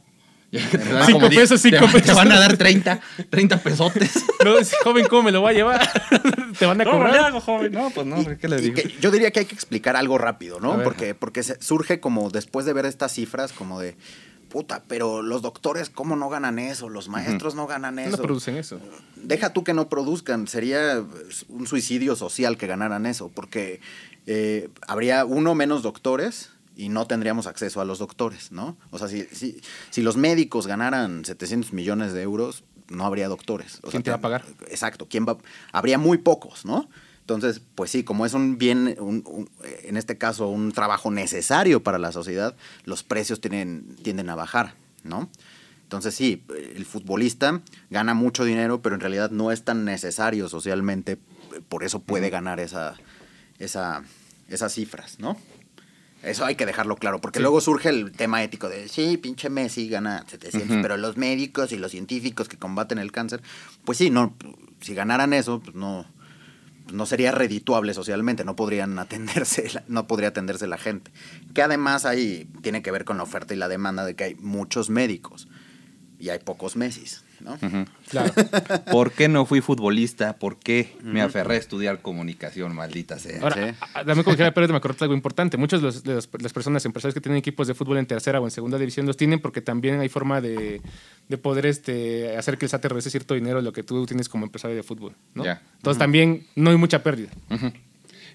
Cinco 1.06 1.28
pesos, 1.30 1.60
cinco 1.60 1.78
te, 1.78 1.84
va- 1.86 1.92
pesos. 1.92 2.06
Te 2.06 2.12
van 2.14 2.30
a 2.30 2.38
dar 2.38 2.56
30, 2.56 3.00
30 3.30 3.58
pesotes. 3.62 4.12
No, 4.44 4.58
es, 4.58 4.72
joven, 4.84 5.06
¿cómo 5.08 5.22
me 5.24 5.32
lo 5.32 5.40
voy 5.40 5.52
a 5.52 5.56
llevar? 5.56 5.90
te 6.58 6.66
van 6.66 6.78
a 6.80 6.84
¿Cómo 6.84 7.02
le 7.02 7.10
cobrar. 7.10 7.24
hago, 7.26 7.40
joven? 7.40 7.72
No, 7.72 7.88
pues 7.90 8.06
no, 8.06 8.22
¿qué 8.38 8.46
le 8.46 8.58
digo? 8.60 8.74
que 8.74 8.94
yo 9.00 9.10
diría 9.10 9.30
que 9.30 9.40
hay 9.40 9.46
que 9.46 9.54
explicar 9.54 9.96
algo 9.96 10.18
rápido, 10.18 10.60
¿no? 10.60 10.82
Porque, 10.82 11.14
porque 11.14 11.42
surge 11.42 11.98
como 11.98 12.28
después 12.30 12.66
de 12.66 12.74
ver 12.74 12.84
estas 12.84 13.12
cifras, 13.12 13.52
como 13.52 13.80
de, 13.80 13.96
puta, 14.50 14.82
pero 14.86 15.22
los 15.22 15.40
doctores, 15.40 15.88
¿cómo 15.88 16.14
no 16.14 16.28
ganan 16.28 16.58
eso? 16.58 16.90
Los 16.90 17.08
maestros 17.08 17.54
no 17.54 17.66
ganan 17.66 17.94
No 17.94 18.02
eso. 18.02 18.18
producen 18.22 18.56
eso. 18.58 18.78
Deja 19.16 19.52
tú 19.54 19.64
que 19.64 19.72
no 19.72 19.88
produzcan, 19.88 20.46
sería 20.46 21.02
pues, 21.10 21.46
un 21.48 21.66
suicidio 21.66 22.14
social 22.16 22.58
que 22.58 22.66
ganaran 22.66 23.06
eso, 23.06 23.30
porque 23.34 23.80
eh, 24.26 24.68
habría 24.86 25.24
uno 25.24 25.54
menos 25.54 25.82
doctores 25.82 26.50
y 26.76 26.88
no 26.88 27.06
tendríamos 27.06 27.46
acceso 27.46 27.80
a 27.80 27.84
los 27.84 27.98
doctores, 27.98 28.50
¿no? 28.52 28.76
O 28.90 28.98
sea, 28.98 29.08
si, 29.08 29.22
si, 29.32 29.60
si 29.90 30.02
los 30.02 30.16
médicos 30.16 30.66
ganaran 30.66 31.24
700 31.24 31.72
millones 31.72 32.12
de 32.12 32.22
euros, 32.22 32.64
no 32.88 33.04
habría 33.06 33.28
doctores. 33.28 33.78
O 33.82 33.90
¿Quién 33.90 34.02
te 34.02 34.10
va 34.10 34.16
a 34.16 34.20
pagar? 34.20 34.44
Exacto, 34.68 35.06
¿quién 35.08 35.24
va? 35.26 35.38
Habría 35.72 35.98
muy 35.98 36.18
pocos, 36.18 36.64
¿no? 36.64 36.88
Entonces, 37.20 37.62
pues 37.74 37.90
sí, 37.90 38.04
como 38.04 38.26
es 38.26 38.34
un 38.34 38.58
bien, 38.58 38.96
un- 39.00 39.22
un- 39.26 39.48
en 39.84 39.96
este 39.96 40.18
caso, 40.18 40.48
un 40.48 40.72
trabajo 40.72 41.10
necesario 41.10 41.82
para 41.82 41.98
la 41.98 42.12
sociedad, 42.12 42.54
los 42.84 43.02
precios 43.02 43.40
tienen, 43.40 43.96
tienden 44.02 44.28
a 44.28 44.34
bajar, 44.34 44.74
¿no? 45.04 45.30
Entonces 45.84 46.14
sí, 46.14 46.42
el 46.74 46.84
futbolista 46.84 47.62
gana 47.88 48.12
mucho 48.14 48.44
dinero, 48.44 48.82
pero 48.82 48.94
en 48.96 49.00
realidad 49.00 49.30
no 49.30 49.52
es 49.52 49.62
tan 49.64 49.84
necesario 49.84 50.48
socialmente, 50.48 51.18
por 51.68 51.84
eso 51.84 52.00
puede 52.00 52.28
ganar 52.30 52.58
esa, 52.60 52.96
esa, 53.58 54.02
esas 54.48 54.74
cifras, 54.74 55.18
¿no? 55.18 55.38
Eso 56.24 56.44
hay 56.44 56.54
que 56.54 56.66
dejarlo 56.66 56.96
claro, 56.96 57.20
porque 57.20 57.38
Sí. 57.38 57.42
luego 57.42 57.60
surge 57.60 57.88
el 57.90 58.12
tema 58.12 58.42
ético 58.42 58.68
de, 58.68 58.88
sí, 58.88 59.16
pinche 59.18 59.50
Messi 59.50 59.88
gana 59.88 60.24
700, 60.28 60.70
Ujú. 60.70 60.82
pero 60.82 60.96
los 60.96 61.16
médicos 61.16 61.72
y 61.72 61.76
los 61.76 61.90
científicos 61.90 62.48
que 62.48 62.56
combaten 62.56 62.98
el 62.98 63.12
cáncer, 63.12 63.42
pues 63.84 63.98
sí, 63.98 64.10
no, 64.10 64.34
si 64.80 64.94
ganaran 64.94 65.32
eso, 65.32 65.60
pues 65.60 65.74
no, 65.76 66.06
no 66.92 67.06
sería 67.06 67.32
redituable 67.32 67.94
socialmente, 67.94 68.44
no 68.44 68.56
podrían 68.56 68.98
atenderse, 68.98 69.70
no 69.88 70.06
podría 70.06 70.28
atenderse 70.28 70.66
la 70.66 70.78
gente. 70.78 71.10
Que 71.54 71.62
además 71.62 72.04
ahí 72.04 72.48
tiene 72.62 72.82
que 72.82 72.90
ver 72.90 73.04
con 73.04 73.16
la 73.16 73.22
oferta 73.24 73.54
y 73.54 73.56
la 73.56 73.68
demanda 73.68 74.04
de 74.04 74.14
que 74.14 74.24
hay 74.24 74.34
muchos 74.36 74.90
médicos 74.90 75.48
y 76.18 76.28
hay 76.28 76.38
pocos 76.38 76.76
Messis, 76.76 77.23
¿no? 77.44 77.52
Ujú. 77.54 77.84
Claro. 78.08 78.32
¿Por 78.90 79.12
qué 79.12 79.28
no 79.28 79.44
fui 79.46 79.60
futbolista? 79.60 80.36
¿Por 80.38 80.58
qué 80.58 80.96
me 81.02 81.20
aferré 81.20 81.54
a 81.54 81.58
estudiar 81.58 82.00
comunicación, 82.00 82.74
maldita 82.74 83.18
sea? 83.18 83.40
Ahora, 83.42 83.54
Sí. 83.70 83.76
a- 83.94 84.00
a- 84.00 84.04
dame 84.04 84.24
como 84.24 84.36
que 84.36 84.50
Pérez 84.52 84.70
me 84.70 84.76
acordé 84.76 84.96
de 84.98 85.04
algo 85.04 85.14
importante. 85.14 85.56
Muchos 85.56 85.80
de, 85.80 85.86
los- 85.86 86.02
de 86.02 86.14
los- 86.14 86.28
las 86.40 86.52
personas, 86.52 86.84
empresarios 86.86 87.14
que 87.14 87.20
tienen 87.20 87.38
equipos 87.38 87.66
de 87.68 87.74
fútbol 87.74 87.98
en 87.98 88.06
tercera 88.06 88.40
o 88.40 88.44
en 88.44 88.50
segunda 88.50 88.78
división 88.78 89.06
los 89.06 89.16
tienen 89.16 89.38
porque 89.40 89.60
también 89.60 90.00
hay 90.00 90.08
forma 90.08 90.40
de, 90.40 90.80
de 91.28 91.38
poder 91.38 91.66
este, 91.66 92.36
hacer 92.36 92.58
que 92.58 92.64
el 92.66 92.70
SAT 92.70 92.84
regrese 92.86 93.10
cierto 93.10 93.34
dinero 93.34 93.58
de 93.58 93.62
lo 93.62 93.72
que 93.72 93.82
tú 93.82 94.06
tienes 94.06 94.28
como 94.28 94.44
empresario 94.46 94.76
de 94.76 94.82
fútbol. 94.82 95.14
Entonces 95.34 95.98
también 95.98 96.46
no 96.56 96.70
hay 96.70 96.76
mucha 96.76 97.02
pérdida. 97.02 97.30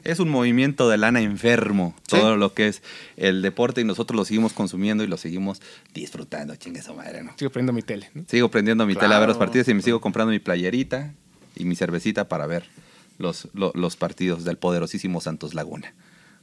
Es 0.03 0.19
un 0.19 0.29
movimiento 0.29 0.89
de 0.89 0.97
lana 0.97 1.21
enfermo, 1.21 1.93
Sí. 2.07 2.17
todo 2.17 2.35
lo 2.37 2.53
que 2.53 2.67
es 2.67 2.81
el 3.17 3.41
deporte 3.41 3.81
y 3.81 3.83
nosotros 3.83 4.15
lo 4.15 4.25
seguimos 4.25 4.53
consumiendo 4.53 5.03
y 5.03 5.07
lo 5.07 5.17
seguimos 5.17 5.61
disfrutando, 5.93 6.55
chingue 6.55 6.81
su 6.81 6.93
madre, 6.93 7.23
¿no? 7.23 7.33
Sigo 7.37 7.51
prendiendo 7.51 7.73
mi 7.73 7.81
tele. 7.81 8.09
¿no? 8.13 8.23
Sigo 8.27 8.49
prendiendo 8.49 8.85
mi 8.85 8.95
tele 8.95 9.13
a 9.15 9.19
ver 9.19 9.27
los 9.29 9.37
partidos 9.37 9.67
y 9.67 9.73
me 9.73 9.81
sigo 9.81 9.99
comprando 10.01 10.31
mi 10.31 10.39
playerita 10.39 11.13
y 11.55 11.65
mi 11.65 11.75
cervecita 11.75 12.27
para 12.29 12.47
ver 12.47 12.63
los, 13.17 13.49
lo- 13.53 13.71
los 13.75 13.95
partidos 13.97 14.45
del 14.45 14.57
poderosísimo 14.57 15.19
Santos 15.21 15.53
Laguna. 15.53 15.93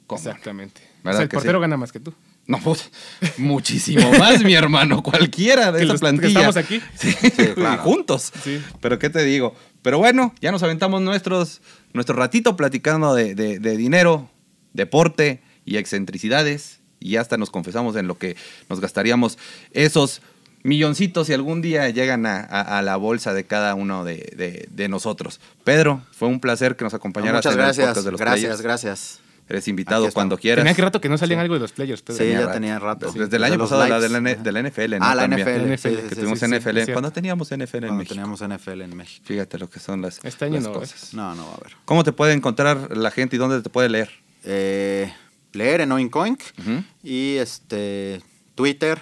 ¿Cómo? 0.06 0.20
Exactamente. 0.20 0.82
O 0.82 1.04
¿Verdad 1.04 1.18
sea, 1.18 1.22
el 1.24 1.28
portero 1.30 1.58
sí? 1.58 1.62
gana 1.62 1.76
más 1.76 1.90
que 1.90 1.98
tú. 2.00 2.12
No, 2.46 2.60
pues, 2.60 2.90
muchísimo 3.38 4.08
más, 4.12 4.44
mi 4.44 4.54
hermano. 4.54 5.02
Cualquiera 5.02 5.72
de 5.72 5.78
Que 5.78 5.84
esa 5.84 5.92
los- 5.94 6.00
que 6.00 6.04
plantilla. 6.04 6.48
estamos 6.48 6.56
aquí. 6.56 6.80
Sí, 6.96 7.12
claro. 7.54 7.82
juntos. 7.82 8.32
Sí. 8.44 8.62
Pero 8.80 8.98
qué 9.00 9.10
te 9.10 9.24
digo. 9.24 9.54
Pero 9.82 9.98
bueno, 9.98 10.32
ya 10.40 10.52
nos 10.52 10.62
aventamos 10.62 11.00
nuestros, 11.02 11.60
nuestro 11.92 12.14
ratito 12.16 12.56
platicando 12.56 13.14
de, 13.14 13.34
de- 13.34 13.58
de 13.58 13.76
dinero, 13.76 14.28
deporte 14.72 15.40
y 15.64 15.76
excentricidades. 15.76 16.80
Y 17.00 17.16
hasta 17.16 17.36
nos 17.36 17.50
confesamos 17.50 17.94
en 17.96 18.06
lo 18.08 18.18
que 18.18 18.36
nos 18.68 18.80
gastaríamos 18.80 19.38
esos 19.72 20.22
milloncitos 20.62 21.26
si 21.28 21.32
algún 21.34 21.62
día 21.62 21.88
llegan 21.90 22.26
a, 22.26 22.40
a- 22.40 22.78
a 22.78 22.82
la 22.82 22.96
bolsa 22.96 23.34
de 23.34 23.44
cada 23.44 23.74
uno 23.74 24.02
de, 24.04 24.32
de- 24.36 24.66
de 24.70 24.88
nosotros. 24.88 25.40
Pedro, 25.64 26.02
fue 26.12 26.28
un 26.28 26.40
placer 26.40 26.76
que 26.76 26.84
nos 26.84 26.94
acompañaras 26.94 27.38
Muchas 27.44 27.52
en 27.52 27.58
gracias, 27.58 28.04
de 28.04 28.10
los 28.10 28.20
gracias, 28.20 28.40
Players. 28.40 28.62
gracias. 28.62 29.20
Eres 29.48 29.68
invitado 29.68 30.10
cuando 30.12 30.36
quieras. 30.38 30.64
Tenía 30.64 30.74
que 30.74 30.82
rato 30.82 31.00
que 31.00 31.08
no 31.08 31.16
salían 31.16 31.38
algo 31.40 31.54
de 31.54 31.60
los 31.60 31.70
players, 31.72 32.02
Pedro. 32.02 32.18
Sí, 32.24 32.30
ya 32.32 32.40
rato. 32.40 32.52
tenía 32.52 32.78
rato. 32.80 33.12
Desde 33.12 33.36
el 33.36 33.44
año 33.44 33.58
pasado 33.58 33.82
de 33.82 33.88
la, 33.88 34.00
de 34.00 34.08
la, 34.08 34.20
de 34.20 34.52
la 34.52 34.62
NFL, 34.62 34.90
¿no? 34.98 35.04
Ah, 35.04 35.14
la 35.14 35.22
También. 35.28 35.46
NFL. 35.48 35.72
NFL, 35.74 35.88
sí, 35.88 35.96
que 36.08 36.14
sí, 36.16 36.20
tuvimos 36.20 36.40
NFL. 36.42 36.92
cuando 36.92 37.10
teníamos 37.12 37.48
NFL 37.48 37.54
en 37.56 37.68
Cuando 37.68 37.94
México. 37.94 38.14
teníamos 38.14 38.40
NFL 38.42 38.80
en 38.82 38.96
México. 38.96 39.24
Fíjate 39.26 39.58
lo 39.58 39.70
que 39.70 39.78
son 39.78 40.02
las, 40.02 40.18
Este 40.24 40.46
año 40.46 40.54
las 40.56 40.64
no, 40.64 40.70
¿eh? 40.70 40.74
cosas. 40.74 41.14
No, 41.14 41.34
no 41.36 41.44
va 41.46 41.52
a 41.52 41.54
haber. 41.56 41.72
¿Cómo 41.84 42.02
te 42.02 42.12
puede 42.12 42.32
encontrar 42.32 42.96
la 42.96 43.10
gente 43.12 43.36
y 43.36 43.38
dónde 43.38 43.62
te 43.62 43.70
puede 43.70 43.88
leer? 43.88 44.10
Eh, 44.42 45.12
leer 45.52 45.80
en 45.82 45.92
Oincoink 45.92 46.40
Ujú. 46.58 46.82
y 47.04 47.36
este 47.36 48.20
Twitter, 48.56 48.98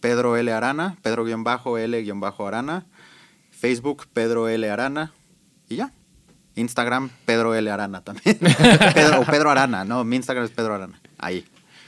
Pedro 0.00 0.36
L. 0.36 0.52
Arana, 0.52 0.96
Pedro-L-Arana, 1.02 2.86
Facebook, 3.50 4.06
Pedro 4.12 4.48
L. 4.48 4.68
Arana 4.70 5.12
y 5.68 5.76
ya. 5.76 5.92
Instagram, 6.58 7.10
Pedro 7.24 7.54
L. 7.54 7.70
Arana 7.70 8.02
también. 8.02 8.38
Pedro, 8.94 9.20
o 9.20 9.24
Pedro 9.24 9.50
Arana, 9.50 9.84
no, 9.84 10.04
mi 10.04 10.16
Instagram 10.16 10.44
es 10.44 10.50
Pedro 10.50 10.74
Arana. 10.74 11.00
Ahí. 11.18 11.44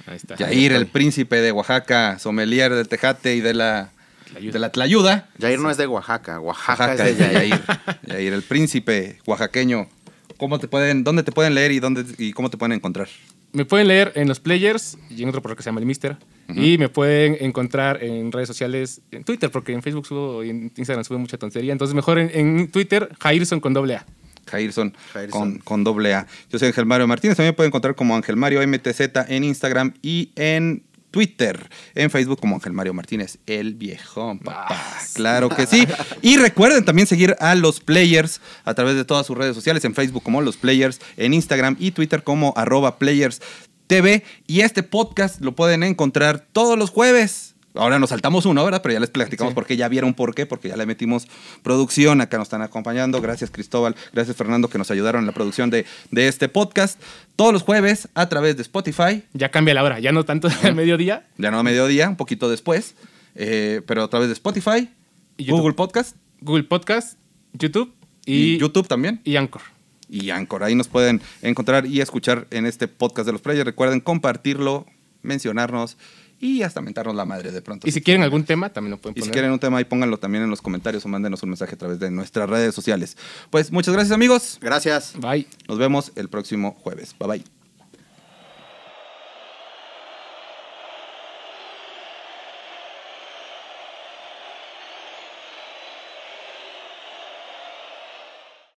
Ahí 0.07 0.17
está. 0.17 0.37
Yair, 0.37 0.73
el 0.73 0.87
príncipe 0.87 1.37
de 1.37 1.53
Oaxaca, 1.53 2.19
sommelier 2.19 2.75
del 2.75 2.89
Tejate 2.89 3.37
y 3.37 3.41
de 3.41 3.55
la, 3.55 3.91
Tlayuda. 4.31 4.53
de 4.53 4.59
la 4.59 4.73
Tlayuda. 4.73 5.29
Jair 5.41 5.59
no 5.59 5.71
es 5.71 5.77
de 5.77 5.87
Oaxaca, 5.87 6.41
Oaxaca, 6.41 6.87
Oaxaca 6.87 7.09
es 7.09 7.19
de. 7.19 7.33
Yair. 7.33 7.61
Yair, 8.07 8.33
el 8.33 8.43
príncipe 8.43 9.19
oaxaqueño. 9.27 9.89
¿Cómo 10.37 10.59
te 10.59 10.69
pueden, 10.69 11.05
¿Dónde 11.05 11.23
te 11.23 11.33
pueden 11.33 11.55
leer 11.55 11.71
y, 11.71 11.81
dónde, 11.81 12.03
y 12.17 12.33
cómo 12.33 12.49
te 12.49 12.57
pueden 12.57 12.73
encontrar? 12.73 13.09
Me 13.53 13.67
pueden 13.67 13.89
leer 13.89 14.13
en 14.15 14.27
los 14.27 14.41
players 14.41 14.97
y 15.11 15.23
en 15.23 15.29
otro 15.29 15.43
programa 15.43 15.57
que 15.59 15.63
se 15.63 15.69
llama 15.69 15.81
El 15.81 15.87
Mister. 15.87 16.17
Y 16.49 16.79
me 16.79 16.89
pueden 16.89 17.37
encontrar 17.41 18.03
en 18.03 18.33
redes 18.33 18.49
sociales, 18.49 19.03
en 19.11 19.23
Twitter, 19.23 19.51
porque 19.51 19.73
en 19.73 19.83
Facebook 19.83 20.07
subo 20.07 20.43
y 20.43 20.51
en 20.51 20.73
Instagram 20.77 21.05
subo 21.05 21.19
mucha 21.19 21.37
tontería. 21.37 21.73
Entonces, 21.73 21.95
mejor 21.95 22.19
en, 22.19 22.31
en 22.33 22.71
Twitter, 22.71 23.09
Jairson 23.21 23.61
con 23.61 23.73
doble 23.73 23.97
A. 23.97 24.07
Jairson. 24.51 24.95
Con, 25.31 25.59
con 25.59 25.85
doble 25.85 26.15
A. 26.15 26.27
Yo 26.51 26.59
soy 26.59 26.69
Ángel 26.69 26.87
Mario 26.87 27.07
Martínez. 27.07 27.37
También 27.37 27.53
me 27.53 27.57
pueden 27.57 27.71
encontrar 27.71 27.95
como 27.95 28.17
Ángel 28.17 28.37
Mario 28.37 28.67
MTZ 28.67 29.01
en 29.29 29.45
Instagram 29.45 29.95
y 30.03 30.33
en 30.37 30.83
Twitter. 31.11 31.69
En 31.95 32.11
Facebook 32.11 32.41
como 32.41 32.57
Ángel 32.57 32.73
Mario 32.73 32.95
Martínez, 32.95 33.39
el 33.47 33.75
viejón, 33.75 34.39
papá. 34.39 34.99
Claro 35.15 35.49
que 35.49 35.67
sí. 35.67 35.87
Y 36.23 36.37
recuerden 36.37 36.85
también 36.85 37.07
seguir 37.07 37.37
a 37.41 37.55
los 37.55 37.81
players 37.81 38.41
a 38.65 38.75
través 38.75 38.95
de 38.95 39.05
todas 39.05 39.27
sus 39.27 39.37
redes 39.37 39.55
sociales. 39.55 39.85
En 39.85 39.95
Facebook 39.95 40.23
como 40.23 40.41
los 40.43 40.57
players, 40.57 41.01
en 41.17 41.35
Instagram 41.35 41.77
y 41.79 41.91
Twitter 41.91 42.23
como 42.23 42.55
arroba 42.57 42.99
players 42.99 43.41
TV. 43.87 44.25
Y 44.47 44.61
este 44.61 44.83
podcast 44.83 45.41
lo 45.41 45.55
pueden 45.55 45.83
encontrar 45.83 46.47
todos 46.53 46.79
los 46.79 46.91
jueves. 46.91 47.55
Ahora 47.75 47.99
nos 48.01 48.11
saltamos 48.11 48.47
uno, 48.47 48.65
¿verdad? 48.65 48.83
Pero 48.83 48.95
ya 48.95 49.01
les 49.01 49.11
platicamos 49.11 49.53
Sí. 49.53 49.55
por 49.55 49.65
qué, 49.67 49.77
ya 49.77 49.89
vieron 49.89 50.13
por 50.15 50.35
qué, 50.35 50.45
porque 50.45 50.69
ya 50.69 50.77
le 50.77 50.87
metimos 50.87 51.29
producción, 51.63 52.21
acá 52.21 52.37
nos 52.39 52.47
están 52.47 52.63
acompañando. 52.63 53.21
Gracias 53.21 53.51
Cristóbal, 53.51 53.95
gracias 54.13 54.37
Fernando 54.37 54.69
que 54.69 54.77
nos 54.79 54.91
ayudaron 54.91 55.21
en 55.23 55.27
la 55.27 55.33
producción 55.33 55.71
de, 55.71 55.87
de 56.11 56.27
este 56.29 56.49
podcast. 56.49 57.01
Todos 57.37 57.53
los 57.53 57.63
jueves 57.63 58.09
a 58.15 58.29
través 58.29 58.57
de 58.57 58.63
Spotify, 58.63 59.23
Ya 59.35 59.51
cambia 59.51 59.73
la 59.75 59.85
hora, 59.85 60.01
ya 60.01 60.11
no 60.13 60.25
tanto 60.25 60.49
al 60.63 60.75
mediodía. 60.75 61.27
ya 61.39 61.51
no 61.51 61.59
a 61.59 61.63
mediodía, 61.63 62.09
un 62.09 62.17
poquito 62.17 62.51
después, 62.51 62.95
eh, 63.37 63.83
pero 63.87 64.03
a 64.03 64.09
través 64.11 64.29
de 64.29 64.33
Spotify, 64.35 64.91
Y. 65.37 65.51
Google 65.51 65.75
Podcast 65.75 66.17
Google 66.41 66.65
Podcast, 66.65 67.19
YouTube 67.53 67.93
y, 68.27 68.55
y, 68.55 68.59
YouTube 68.59 68.89
también. 68.89 69.21
y 69.25 69.37
Anchor. 69.37 69.63
y 70.09 70.31
Anchor. 70.31 70.65
Ahí 70.65 70.75
nos 70.75 70.89
pueden 70.89 71.21
encontrar 71.43 71.87
y 71.87 72.01
escuchar 72.01 72.47
en 72.51 72.67
este 72.67 72.89
podcast 72.89 73.27
de 73.27 73.33
los 73.33 73.41
players. 73.43 73.65
Recuerden 73.65 74.01
compartirlo, 74.01 74.87
mencionarnos 75.23 75.97
y 76.41 76.63
hasta 76.63 76.81
mentarnos 76.81 77.15
la 77.15 77.25
madre 77.25 77.53
de 77.53 77.63
pronto. 77.63 77.87
Y 77.87 77.93
si 77.93 78.01
quieren 78.01 78.23
algún 78.23 78.45
tema, 78.45 78.71
también 78.71 78.93
lo 78.93 78.97
pueden 78.99 79.15
Y 79.17 79.21
si 79.21 79.29
poner. 79.29 79.33
quieren 79.35 79.53
un 79.53 79.59
tema 79.59 79.79
ahí, 79.79 79.85
pónganlo 79.85 80.19
también 80.19 80.43
en 80.45 80.51
los 80.51 80.63
comentarios 80.63 81.05
o 81.05 81.09
mándenos 81.09 81.43
un 81.43 81.51
mensaje 81.51 81.75
a 81.75 81.79
través 81.79 81.99
de 82.01 82.11
nuestras 82.11 82.49
redes 82.49 82.75
sociales. 82.75 83.17
Pues 83.51 83.71
muchas 83.71 83.93
gracias 83.95 84.13
amigos. 84.15 84.59
Gracias. 84.61 85.13
Bye. 85.19 85.47
Nos 85.69 85.79
vemos 85.79 86.13
el 86.17 86.29
próximo 86.29 86.77
jueves. 86.83 87.15
Bye 87.19 87.29
bye. 87.29 87.60